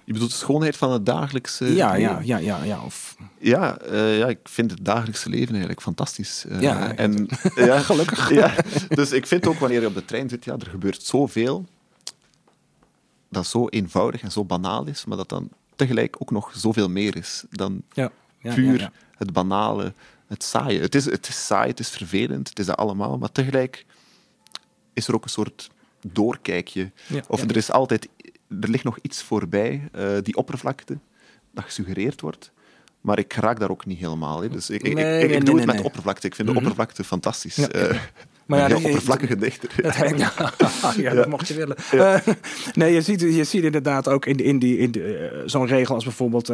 Je 0.04 0.12
bedoelt 0.12 0.30
de 0.30 0.36
schoonheid 0.36 0.76
van 0.76 0.92
het 0.92 1.06
dagelijkse 1.06 1.74
ja, 1.74 1.92
leven? 1.92 2.00
Ja, 2.00 2.20
ja, 2.22 2.38
ja, 2.38 2.64
ja. 2.64 2.84
Of... 2.84 3.16
Ja, 3.38 3.78
uh, 3.90 4.18
ja, 4.18 4.26
ik 4.26 4.38
vind 4.42 4.70
het 4.70 4.84
dagelijkse 4.84 5.28
leven 5.28 5.50
eigenlijk 5.50 5.82
fantastisch. 5.82 6.44
Uh, 6.48 6.60
ja, 6.60 6.94
en, 6.94 7.28
ja, 7.54 7.80
gelukkig. 7.90 8.30
Ja, 8.30 8.54
dus 8.88 9.12
ik 9.12 9.26
vind 9.26 9.46
ook 9.46 9.58
wanneer 9.58 9.80
je 9.80 9.86
op 9.86 9.94
de 9.94 10.04
trein 10.04 10.28
zit, 10.28 10.44
ja, 10.44 10.56
er 10.58 10.66
gebeurt 10.66 11.02
zoveel 11.02 11.66
dat 13.28 13.46
zo 13.46 13.68
eenvoudig 13.68 14.22
en 14.22 14.32
zo 14.32 14.44
banaal 14.44 14.86
is, 14.86 15.04
maar 15.04 15.16
dat 15.16 15.28
dan 15.28 15.48
tegelijk 15.76 16.16
ook 16.18 16.30
nog 16.30 16.52
zoveel 16.54 16.88
meer 16.88 17.16
is 17.16 17.44
dan 17.50 17.82
ja. 17.92 18.12
ja, 18.38 18.54
puur 18.54 18.80
ja. 18.80 18.92
het 19.16 19.32
banale, 19.32 19.94
het 20.26 20.44
saaie. 20.44 20.80
Het 20.80 20.94
is, 20.94 21.04
het 21.04 21.28
is 21.28 21.46
saai, 21.46 21.68
het 21.68 21.80
is 21.80 21.88
vervelend, 21.88 22.48
het 22.48 22.58
is 22.58 22.66
dat 22.66 22.76
allemaal, 22.76 23.18
maar 23.18 23.32
tegelijk 23.32 23.86
is 24.92 25.08
er 25.08 25.14
ook 25.14 25.24
een 25.24 25.30
soort 25.30 25.70
doorkijkje. 26.06 26.90
Of 27.28 27.42
er 27.42 27.56
is 27.56 27.70
altijd, 27.70 28.08
er 28.60 28.68
ligt 28.70 28.84
nog 28.84 28.98
iets 29.02 29.22
voorbij, 29.22 29.88
eh, 29.92 30.06
die 30.22 30.36
oppervlakte, 30.36 30.98
dat 31.54 31.64
gesuggereerd 31.64 32.20
wordt. 32.20 32.52
Maar 33.00 33.18
ik 33.18 33.32
raak 33.32 33.60
daar 33.60 33.70
ook 33.70 33.86
niet 33.86 33.98
helemaal. 33.98 34.42
Hè. 34.42 34.48
Dus 34.48 34.70
ik, 34.70 34.82
ik, 34.82 34.94
Nee, 34.94 35.16
ik, 35.18 35.22
ik 35.24 35.30
nee, 35.30 35.40
doe 35.40 35.54
nee, 35.54 35.64
het 35.66 35.74
met 35.74 35.84
oppervlakte. 35.84 36.26
Ik 36.26 36.34
vind 36.34 36.48
Mhm. 36.48 36.56
de 36.56 36.62
oppervlakte 36.62 37.04
fantastisch. 37.04 37.56
Ja. 37.56 37.68
Eh, 37.68 37.98
Maar 38.46 38.58
ja, 38.58 38.76
een 38.76 38.84
oppervlakkige 38.84 39.36
dichter. 39.36 39.70
Dat, 39.82 39.96
ja, 40.18 40.32
ja, 40.96 41.14
dat 41.14 41.28
mocht 41.28 41.48
je 41.48 41.54
willen. 41.54 41.76
Eh, 41.90 42.16
nee, 42.72 42.92
je 42.92 43.00
ziet, 43.00 43.20
je 43.20 43.44
ziet 43.44 43.64
inderdaad 43.64 44.08
ook 44.08 44.26
in, 44.26 44.36
in, 44.36 44.58
die, 44.58 44.78
in 44.78 44.94
zo'n 45.46 45.66
regel 45.66 45.94
als 45.94 46.04
bijvoorbeeld... 46.04 46.48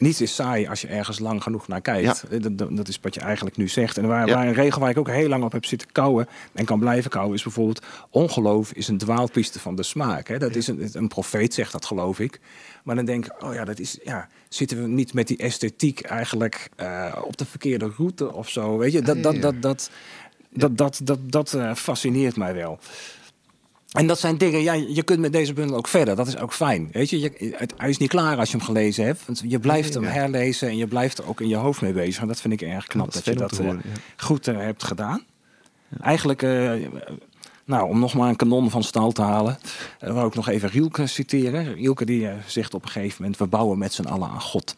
niets 0.00 0.20
is 0.20 0.34
saai 0.34 0.68
als 0.68 0.80
je 0.80 0.86
ergens 0.86 1.18
lang 1.18 1.42
genoeg 1.42 1.68
naar 1.68 1.80
kijkt. 1.80 2.24
Eh, 2.30 2.40
Dat, 2.40 2.76
dat, 2.76 2.88
is 2.88 2.98
wat 3.02 3.14
je 3.14 3.20
eigenlijk 3.20 3.56
nu 3.56 3.68
zegt. 3.68 3.98
En 3.98 4.06
waar, 4.06 4.26
Ja. 4.26 4.34
waar 4.34 4.46
een 4.46 4.52
regel 4.52 4.80
waar 4.80 4.90
ik 4.90 4.98
ook 4.98 5.08
heel 5.10 5.28
lang 5.28 5.44
op 5.44 5.52
heb 5.52 5.64
zitten 5.64 5.92
kouwen... 5.92 6.28
en 6.52 6.64
kan 6.64 6.78
blijven 6.78 7.10
kouwen, 7.10 7.34
is 7.34 7.42
bijvoorbeeld... 7.42 7.82
ongeloof 8.10 8.72
is 8.72 8.88
een 8.88 8.98
dwaalpiste 8.98 9.58
van 9.58 9.74
de 9.74 9.82
smaak. 9.82 10.28
Hè? 10.28 10.38
Dat 10.38 10.54
is 10.54 10.66
een, 10.66 10.88
een 10.92 11.08
profeet 11.08 11.54
zegt 11.54 11.72
dat, 11.72 11.84
geloof 11.84 12.18
ik. 12.20 12.40
Maar 12.84 12.96
dan 12.96 13.04
denk 13.04 13.26
ik, 13.26 13.42
oh 13.42 13.54
ja, 13.54 13.64
dat 13.64 13.78
is, 13.78 13.98
ja, 14.04 14.28
zitten 14.48 14.82
we 14.82 14.88
niet 14.88 15.14
met 15.14 15.26
die 15.28 15.36
esthetiek 15.36 16.00
eigenlijk 16.00 16.70
eh, 16.76 17.16
op 17.24 17.36
de 17.36 17.46
verkeerde 17.46 17.92
route 17.96 18.32
of 18.32 18.48
zo? 18.48 18.78
Weet 18.78 18.92
je, 18.92 19.02
dat, 19.02 19.22
dat, 19.22 19.42
dat, 19.42 19.62
dat, 19.62 19.90
dat, 20.50 20.76
dat, 20.76 21.00
dat, 21.02 21.18
dat 21.22 21.78
fascineert 21.78 22.36
mij 22.36 22.54
wel. 22.54 22.78
En 23.90 24.06
dat 24.06 24.18
zijn 24.18 24.38
dingen, 24.38 24.62
ja, 24.62 24.72
je 24.72 25.02
kunt 25.02 25.20
met 25.20 25.32
deze 25.32 25.52
bundel 25.52 25.76
ook 25.76 25.88
verder. 25.88 26.16
Dat 26.16 26.26
is 26.26 26.38
ook 26.38 26.52
fijn. 26.52 26.88
Weet 26.92 27.10
je, 27.10 27.20
je 27.20 27.54
het, 27.56 27.74
hij 27.76 27.88
is 27.88 27.98
niet 27.98 28.08
klaar 28.08 28.38
als 28.38 28.50
je 28.50 28.56
hem 28.56 28.66
gelezen 28.66 29.04
hebt. 29.04 29.26
Want 29.26 29.42
je 29.46 29.58
blijft 29.58 29.94
hem 29.94 30.04
herlezen 30.04 30.68
en 30.68 30.76
je 30.76 30.86
blijft 30.86 31.18
er 31.18 31.28
ook 31.28 31.40
in 31.40 31.48
je 31.48 31.56
hoofd 31.56 31.80
mee 31.80 31.92
bezig. 31.92 32.22
En 32.22 32.28
dat 32.28 32.40
vind 32.40 32.52
ik 32.52 32.62
erg 32.62 32.86
knap 32.86 33.12
Dat 33.12 33.24
je 33.24 33.34
dat 33.34 33.52
eh, 33.52 33.58
horen, 33.58 33.82
goed 34.16 34.48
eh, 34.48 34.56
hebt 34.56 34.84
gedaan. 34.84 35.24
Eigenlijk, 36.00 36.42
eh, 36.42 36.72
nou, 37.64 37.88
om 37.88 37.98
nog 37.98 38.14
maar 38.14 38.28
een 38.28 38.36
kanon 38.36 38.70
van 38.70 38.82
stal 38.82 39.12
te 39.12 39.22
halen, 39.22 39.58
uh, 40.04 40.12
wil 40.12 40.26
ik 40.26 40.34
nog 40.34 40.48
even 40.48 40.68
Rielke 40.68 41.06
citeren. 41.06 41.74
Rielke 41.74 42.04
die 42.04 42.28
zegt 42.46 42.74
op 42.74 42.82
een 42.82 42.90
gegeven 42.90 43.22
moment, 43.22 43.38
we 43.38 43.46
bouwen 43.46 43.78
met 43.78 43.92
z'n 43.92 44.06
allen 44.06 44.28
aan 44.28 44.40
God. 44.40 44.74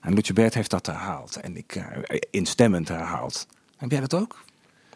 En 0.00 0.14
Lutjebert 0.14 0.54
heeft 0.54 0.70
dat 0.70 0.86
herhaald 0.86 1.36
en 1.36 1.56
ik 1.56 1.82
instemmend 2.30 2.88
herhaald. 2.88 3.46
Heb 3.76 3.90
jij 3.90 4.00
dat 4.00 4.14
ook? 4.14 4.44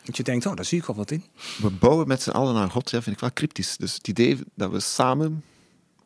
Dat 0.05 0.17
je 0.17 0.23
denkt, 0.23 0.47
oh, 0.47 0.55
daar 0.55 0.65
zie 0.65 0.79
ik 0.79 0.85
wel 0.85 0.97
wat 0.97 1.11
in. 1.11 1.25
We 1.59 1.71
bouwen 1.71 2.09
met 2.09 2.23
z'n 2.23 2.31
allen 2.31 2.57
aan 2.57 2.71
God, 2.71 2.91
ja, 2.91 3.03
vind 3.03 3.15
ik 3.15 3.21
wel 3.21 3.33
cryptisch. 3.33 3.77
Dus 3.77 3.95
het 3.95 4.09
idee 4.09 4.39
dat 4.55 4.71
we 4.71 4.81
samen 4.81 5.45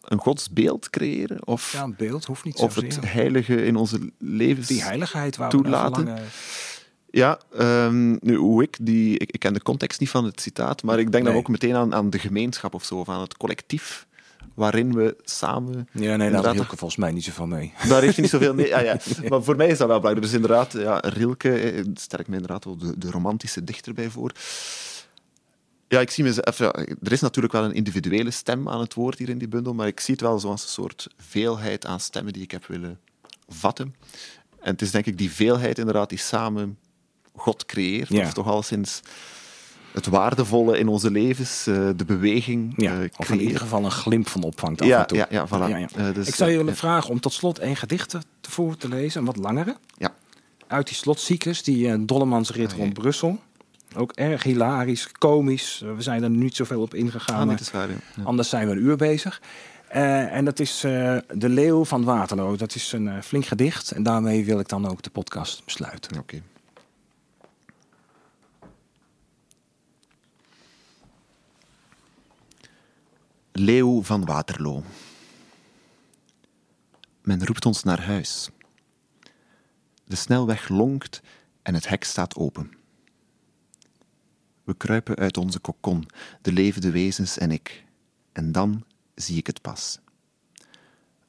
een 0.03 0.19
godsbeeld 0.19 0.91
creëren, 0.91 1.47
of, 1.47 1.73
Ja, 1.73 1.83
een 1.83 1.95
beeld 1.97 2.25
hoeft 2.25 2.45
niet 2.45 2.57
of 2.57 2.75
het 2.75 2.99
heilige 3.01 3.65
in 3.65 3.77
onze 3.77 4.13
levens 4.19 4.67
Die 4.67 4.83
heiligheid 4.83 5.37
waar 5.37 5.51
toelaten. 5.51 6.19
Ja, 7.11 7.39
ehm, 7.53 8.17
nu 8.21 8.37
hoe 8.37 8.63
ik 8.63 8.77
die... 8.81 9.19
Ik, 9.19 9.33
ik 9.33 9.41
ken 9.41 9.53
de 9.53 9.63
context 9.63 10.01
niet 10.01 10.11
van 10.11 10.25
het 10.25 10.41
citaat, 10.41 10.83
maar 10.83 10.99
ik 10.99 11.13
denk 11.13 11.25
dan 11.25 11.35
ook 11.35 11.49
meteen 11.49 11.75
aan, 11.75 11.95
aan 11.95 12.11
de 12.11 12.19
gemeenschap 12.19 12.75
of 12.75 12.85
zo, 12.85 12.95
of 12.97 13.09
aan 13.09 13.21
het 13.21 13.37
collectief 13.37 14.07
waarin 14.57 14.93
we 14.95 15.17
samen... 15.25 15.89
Ja, 15.93 16.17
nee, 16.17 16.31
daar 16.31 16.57
had 16.57 16.67
volgens 16.67 16.97
mij 16.97 17.13
niet 17.13 17.25
zoveel 17.25 17.47
mee. 17.47 17.73
Daar 17.89 18.01
heeft 18.03 18.15
hij 18.15 18.23
niet 18.23 18.33
zoveel 18.33 18.55
mee. 18.55 18.77
Ah, 18.77 18.85
ja. 18.85 18.97
Maar 19.29 19.43
voor 19.43 19.57
mij 19.57 19.69
is 19.69 19.79
dat 19.79 19.89
wel 19.89 20.01
belangrijk. 20.01 20.27
Dus 20.27 20.35
inderdaad, 20.35 20.73
ja, 20.73 20.99
Rilke 20.99 21.59
eh, 21.59 21.85
sterk 21.95 22.29
me 22.29 22.35
inderdaad 22.35 22.65
wel 22.65 22.77
de, 22.77 22.99
de 22.99 23.11
romantische 23.11 23.65
dichter 23.65 23.95
bij 23.95 24.11
voor. 24.11 24.33
Ja, 25.89 26.01
ik 26.01 26.11
zie 26.11 26.25
mezelf, 26.25 26.59
ja, 26.59 26.73
er 27.03 27.13
is 27.13 27.21
natuurlijk 27.21 27.55
wel 27.55 27.65
een 27.65 27.75
individuele 27.75 28.31
stem 28.31 28.69
aan 28.69 28.81
het 28.81 28.95
woord 28.95 29.19
hier 29.19 29.29
in 29.29 29.39
die 29.39 29.49
bundel, 29.49 29.75
maar 29.75 29.87
ik 29.87 30.01
zie 30.01 30.15
het 30.15 30.23
wel 30.23 30.39
zoals 30.39 30.63
een 30.63 30.69
soort 30.69 31.09
veelheid 31.19 31.87
aan 31.87 32.01
stemmen 32.01 32.33
die 32.33 32.43
ik 32.43 32.51
heb 32.51 32.67
willen 32.67 32.99
vatten. 33.49 33.95
En 34.61 34.73
het 34.73 34.83
is 34.83 34.91
denk 34.91 35.07
ik 35.07 35.19
die 35.19 35.31
veelheid 35.31 35.79
inderdaad 35.79 36.09
die 36.09 36.19
samen 36.19 36.79
God 37.35 37.67
creëert, 37.67 38.09
Ja. 38.09 38.27
of 38.27 38.33
toch 38.33 38.47
al 38.47 38.63
sinds 38.63 39.01
het 39.97 40.07
waardevolle 40.07 40.79
in 40.79 40.89
onze 40.89 41.11
levens, 41.11 41.67
eh, 41.67 41.89
de 41.97 42.05
beweging 42.05 42.75
Ja, 42.77 43.01
eh, 43.03 43.09
of 43.17 43.31
in 43.31 43.41
ieder 43.41 43.59
geval 43.61 43.85
een 43.85 43.91
glimp 43.91 44.29
van 44.29 44.43
opvangt 44.43 44.81
af 44.81 44.87
Ja, 44.87 45.01
en 45.01 45.07
toe. 45.07 45.17
ja, 45.19 45.27
ja, 45.31 45.47
voilà. 45.47 45.69
Ja, 45.71 45.77
ja. 45.77 45.89
Eh, 45.97 46.15
dus, 46.15 46.29
ik 46.29 46.35
zou 46.35 46.51
je 46.51 46.57
willen 46.57 46.77
vragen 46.77 47.11
om 47.11 47.21
tot 47.21 47.33
slot 47.33 47.59
één 47.59 47.77
gedicht 47.77 48.09
te- 48.11 48.21
voor 48.49 48.77
te 48.77 48.89
lezen, 48.89 49.21
een 49.21 49.27
wat 49.27 49.37
langere. 49.37 49.77
Ja. 49.99 50.15
Uit 50.67 50.87
die 50.87 50.97
slotcyclus, 50.97 51.63
die 51.63 52.05
Dollemansrit 52.05 52.73
Ah, 52.73 52.79
rond 52.79 52.93
Brussel. 52.93 53.39
Ook 53.97 54.13
erg 54.13 54.43
hilarisch, 54.43 55.13
komisch. 55.13 55.83
We 55.97 56.03
zijn 56.03 56.23
er 56.23 56.31
niet 56.31 56.57
zoveel 56.57 56.81
op 56.81 56.95
ingegaan, 56.95 57.41
Ah, 57.41 57.47
nee, 57.47 57.57
waar. 57.73 57.89
Ja. 57.89 58.23
anders 58.25 58.49
zijn 58.49 58.67
we 58.67 58.73
een 58.73 58.83
uur 58.83 58.97
bezig. 58.97 59.41
En 59.89 60.45
dat 60.45 60.61
is 60.61 60.81
De 60.81 61.23
Leeuw 61.49 61.85
van 61.85 62.05
Waterloo. 62.05 62.57
Dat 62.57 62.75
is 62.75 62.93
een 62.93 63.23
flink 63.23 63.47
gedicht. 63.47 63.91
En 63.91 64.03
daarmee 64.03 64.45
wil 64.45 64.59
ik 64.59 64.69
dan 64.69 64.89
ook 64.89 65.03
de 65.03 65.11
podcast 65.11 65.65
besluiten. 65.65 66.19
Oké. 66.19 66.43
Leeuw 73.59 74.03
van 74.03 74.25
Waterloo. 74.25 74.83
Men 77.23 77.47
roept 77.47 77.67
ons 77.67 77.83
naar 77.83 78.03
huis. 78.03 78.51
De 80.05 80.17
snelweg 80.17 80.69
lonkt 80.69 81.23
en 81.63 81.75
het 81.75 81.89
hek 81.89 82.05
staat 82.05 82.37
open. 82.37 82.73
We 84.65 84.75
kruipen 84.75 85.17
uit 85.17 85.37
onze 85.37 85.59
kokon, 85.59 86.07
de 86.43 86.53
levende 86.53 86.91
wezens 86.91 87.39
en 87.39 87.51
ik. 87.51 87.85
En 88.33 88.53
dan 88.53 88.85
zie 89.15 89.37
ik 89.37 89.47
het 89.47 89.61
pas. 89.61 90.01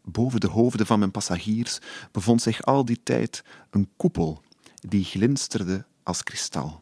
Boven 0.01 0.39
de 0.39 0.47
hoofden 0.47 0.85
van 0.85 0.99
mijn 0.99 1.11
passagiers 1.11 1.79
bevond 2.11 2.41
zich 2.41 2.63
al 2.63 2.85
die 2.85 3.03
tijd 3.03 3.43
een 3.69 3.89
koepel 3.97 4.43
die 4.75 5.03
glinsterde 5.03 5.85
als 6.03 6.23
kristal. 6.23 6.81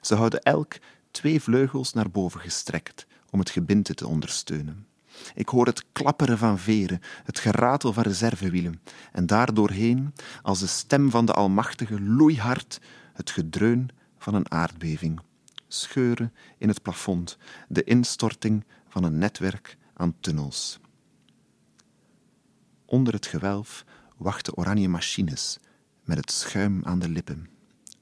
Ze 0.00 0.14
houden 0.14 0.42
elk 0.42 0.78
twee 1.10 1.42
vleugels 1.42 1.92
naar 1.92 2.10
boven 2.10 2.40
gestrekt 2.40 3.06
om 3.34 3.40
het 3.40 3.50
gebinte 3.50 3.94
te 3.94 4.06
ondersteunen. 4.06 4.86
Ik 5.34 5.48
hoor 5.48 5.66
het 5.66 5.84
klapperen 5.92 6.38
van 6.38 6.58
veren, 6.58 7.00
het 7.24 7.38
geratel 7.38 7.92
van 7.92 8.02
reservewielen 8.02 8.80
en 9.12 9.26
daardoorheen, 9.26 10.14
als 10.42 10.60
de 10.60 10.66
stem 10.66 11.10
van 11.10 11.26
de 11.26 11.32
Almachtige, 11.32 12.00
loeihard 12.00 12.80
het 13.12 13.30
gedreun 13.30 13.90
van 14.18 14.34
een 14.34 14.50
aardbeving. 14.50 15.20
Scheuren 15.68 16.32
in 16.58 16.68
het 16.68 16.82
plafond, 16.82 17.38
de 17.68 17.84
instorting 17.84 18.64
van 18.88 19.04
een 19.04 19.18
netwerk 19.18 19.76
aan 19.94 20.14
tunnels. 20.20 20.80
Onder 22.84 23.12
het 23.12 23.26
gewelf 23.26 23.84
wachten 24.16 24.56
oranje 24.56 24.88
machines 24.88 25.58
met 26.04 26.16
het 26.16 26.30
schuim 26.30 26.84
aan 26.84 26.98
de 26.98 27.08
lippen. 27.08 27.53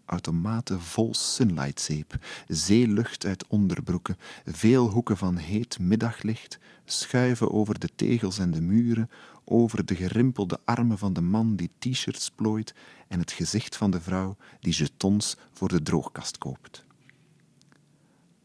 Automaten 0.04 0.80
vol 0.80 1.14
sunlightzeep, 1.14 2.14
zeelucht 2.48 3.24
uit 3.24 3.46
onderbroeken, 3.46 4.16
veel 4.44 4.88
hoeken 4.88 5.16
van 5.16 5.36
heet 5.36 5.78
middaglicht 5.78 6.58
schuiven 6.84 7.52
over 7.52 7.78
de 7.78 7.88
tegels 7.96 8.38
en 8.38 8.50
de 8.50 8.60
muren, 8.60 9.10
over 9.44 9.84
de 9.84 9.94
gerimpelde 9.94 10.60
armen 10.64 10.98
van 10.98 11.12
de 11.12 11.20
man 11.20 11.56
die 11.56 11.70
t-shirts 11.78 12.30
plooit 12.30 12.74
en 13.08 13.18
het 13.18 13.32
gezicht 13.32 13.76
van 13.76 13.90
de 13.90 14.00
vrouw 14.00 14.36
die 14.60 14.72
jetons 14.72 15.36
voor 15.52 15.68
de 15.68 15.82
droogkast 15.82 16.38
koopt. 16.38 16.84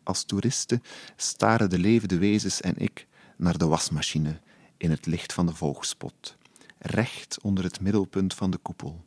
Als 0.04 0.24
toeristen 0.24 0.84
staren 1.16 1.70
de 1.70 1.80
levende 1.80 2.18
wezens 2.18 2.62
en 2.62 2.78
ik 2.78 3.08
naar 3.38 3.58
de 3.58 3.66
wasmachine 3.66 4.40
in 4.78 4.92
het 4.92 5.06
licht 5.06 5.34
van 5.34 5.46
de 5.46 5.56
volgspot, 5.56 6.38
recht 6.78 7.42
onder 7.42 7.64
het 7.64 7.80
middelpunt 7.80 8.34
van 8.34 8.52
de 8.52 8.58
koepel, 8.58 9.06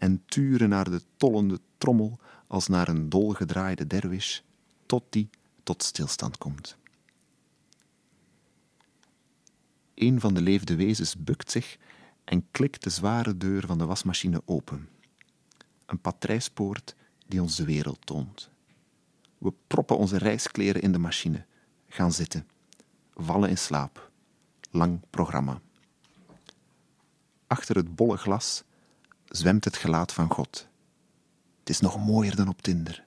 en 0.00 0.22
turen 0.26 0.68
naar 0.68 0.90
de 0.90 1.02
tollende 1.16 1.60
trommel 1.78 2.18
als 2.46 2.66
naar 2.66 2.88
een 2.88 3.08
dolgedraaide 3.08 3.86
derwish, 3.86 4.40
tot 4.86 5.04
die 5.10 5.30
tot 5.62 5.82
stilstand 5.82 6.38
komt. 6.38 6.76
Een 9.94 10.20
van 10.20 10.34
de 10.34 10.40
levende 10.40 10.76
wezens 10.76 11.16
bukt 11.16 11.50
zich 11.50 11.78
en 12.24 12.50
klikt 12.50 12.82
de 12.82 12.90
zware 12.90 13.36
deur 13.36 13.66
van 13.66 13.78
de 13.78 13.84
wasmachine 13.84 14.42
open. 14.44 14.88
Een 15.86 16.00
patrijspoort 16.00 16.94
die 17.26 17.42
ons 17.42 17.56
de 17.56 17.64
wereld 17.64 18.06
toont. 18.06 18.50
We 19.38 19.52
proppen 19.66 19.98
onze 19.98 20.18
reiskleren 20.18 20.82
in 20.82 20.92
de 20.92 20.98
machine, 20.98 21.46
gaan 21.88 22.12
zitten, 22.12 22.48
vallen 23.14 23.48
in 23.48 23.58
slaap. 23.58 24.10
Lang 24.70 25.00
programma. 25.10 25.60
Achter 27.46 27.76
het 27.76 27.94
bolle 27.94 28.16
glas 28.16 28.64
zwemt 29.30 29.64
het 29.64 29.76
gelaat 29.76 30.12
van 30.12 30.30
God. 30.30 30.68
Het 31.60 31.68
is 31.68 31.80
nog 31.80 32.06
mooier 32.06 32.36
dan 32.36 32.48
op 32.48 32.62
Tinder. 32.62 33.04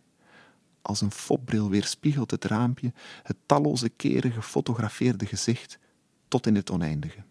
Als 0.82 1.02
een 1.02 1.12
fopbril 1.12 1.70
weerspiegelt 1.70 2.32
het 2.32 2.46
raampje 2.46 2.94
het 3.24 3.38
talloze 3.46 3.90
keren 3.90 4.32
gefotografeerde 4.32 5.26
gezicht 5.26 5.80
tot 6.28 6.48
in 6.48 6.56
het 6.56 6.72
oneindige. 6.72 7.24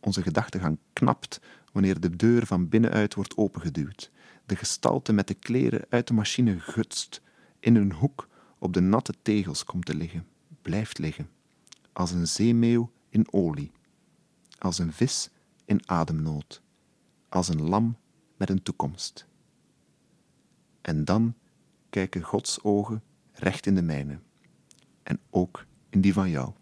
Onze 0.00 0.22
gedachtegang 0.22 0.78
knapt 0.92 1.40
wanneer 1.72 2.00
de 2.00 2.16
deur 2.16 2.46
van 2.46 2.68
binnenuit 2.68 3.14
wordt 3.14 3.36
opengeduwd. 3.36 4.10
De 4.46 4.56
gestalte 4.56 5.12
met 5.12 5.28
de 5.28 5.34
kleren 5.34 5.86
uit 5.88 6.06
de 6.06 6.14
machine 6.14 6.60
gutst, 6.60 7.20
in 7.60 7.74
een 7.74 7.92
hoek 7.92 8.28
op 8.58 8.72
de 8.72 8.80
natte 8.80 9.14
tegels 9.22 9.64
komt 9.64 9.84
te 9.84 9.94
liggen, 9.94 10.26
blijft 10.62 10.98
liggen, 10.98 11.28
als 11.92 12.10
een 12.10 12.28
zeemeeuw 12.28 12.90
in 13.08 13.32
olie, 13.32 13.72
als 14.58 14.78
een 14.78 14.92
vis 14.92 15.30
in 15.64 15.88
ademnood, 15.88 16.62
als 17.36 17.48
een 17.48 17.62
lam 17.62 17.96
met 18.36 18.50
een 18.50 18.62
toekomst. 18.62 19.26
En 20.80 21.04
dan 21.04 21.34
kijken 21.90 22.22
Gods 22.22 22.62
ogen 22.62 23.02
recht 23.32 23.66
in 23.66 23.74
de 23.74 23.82
mijne 23.82 24.18
en 25.02 25.20
ook 25.30 25.66
in 25.88 26.00
die 26.00 26.12
van 26.12 26.30
jou. 26.30 26.52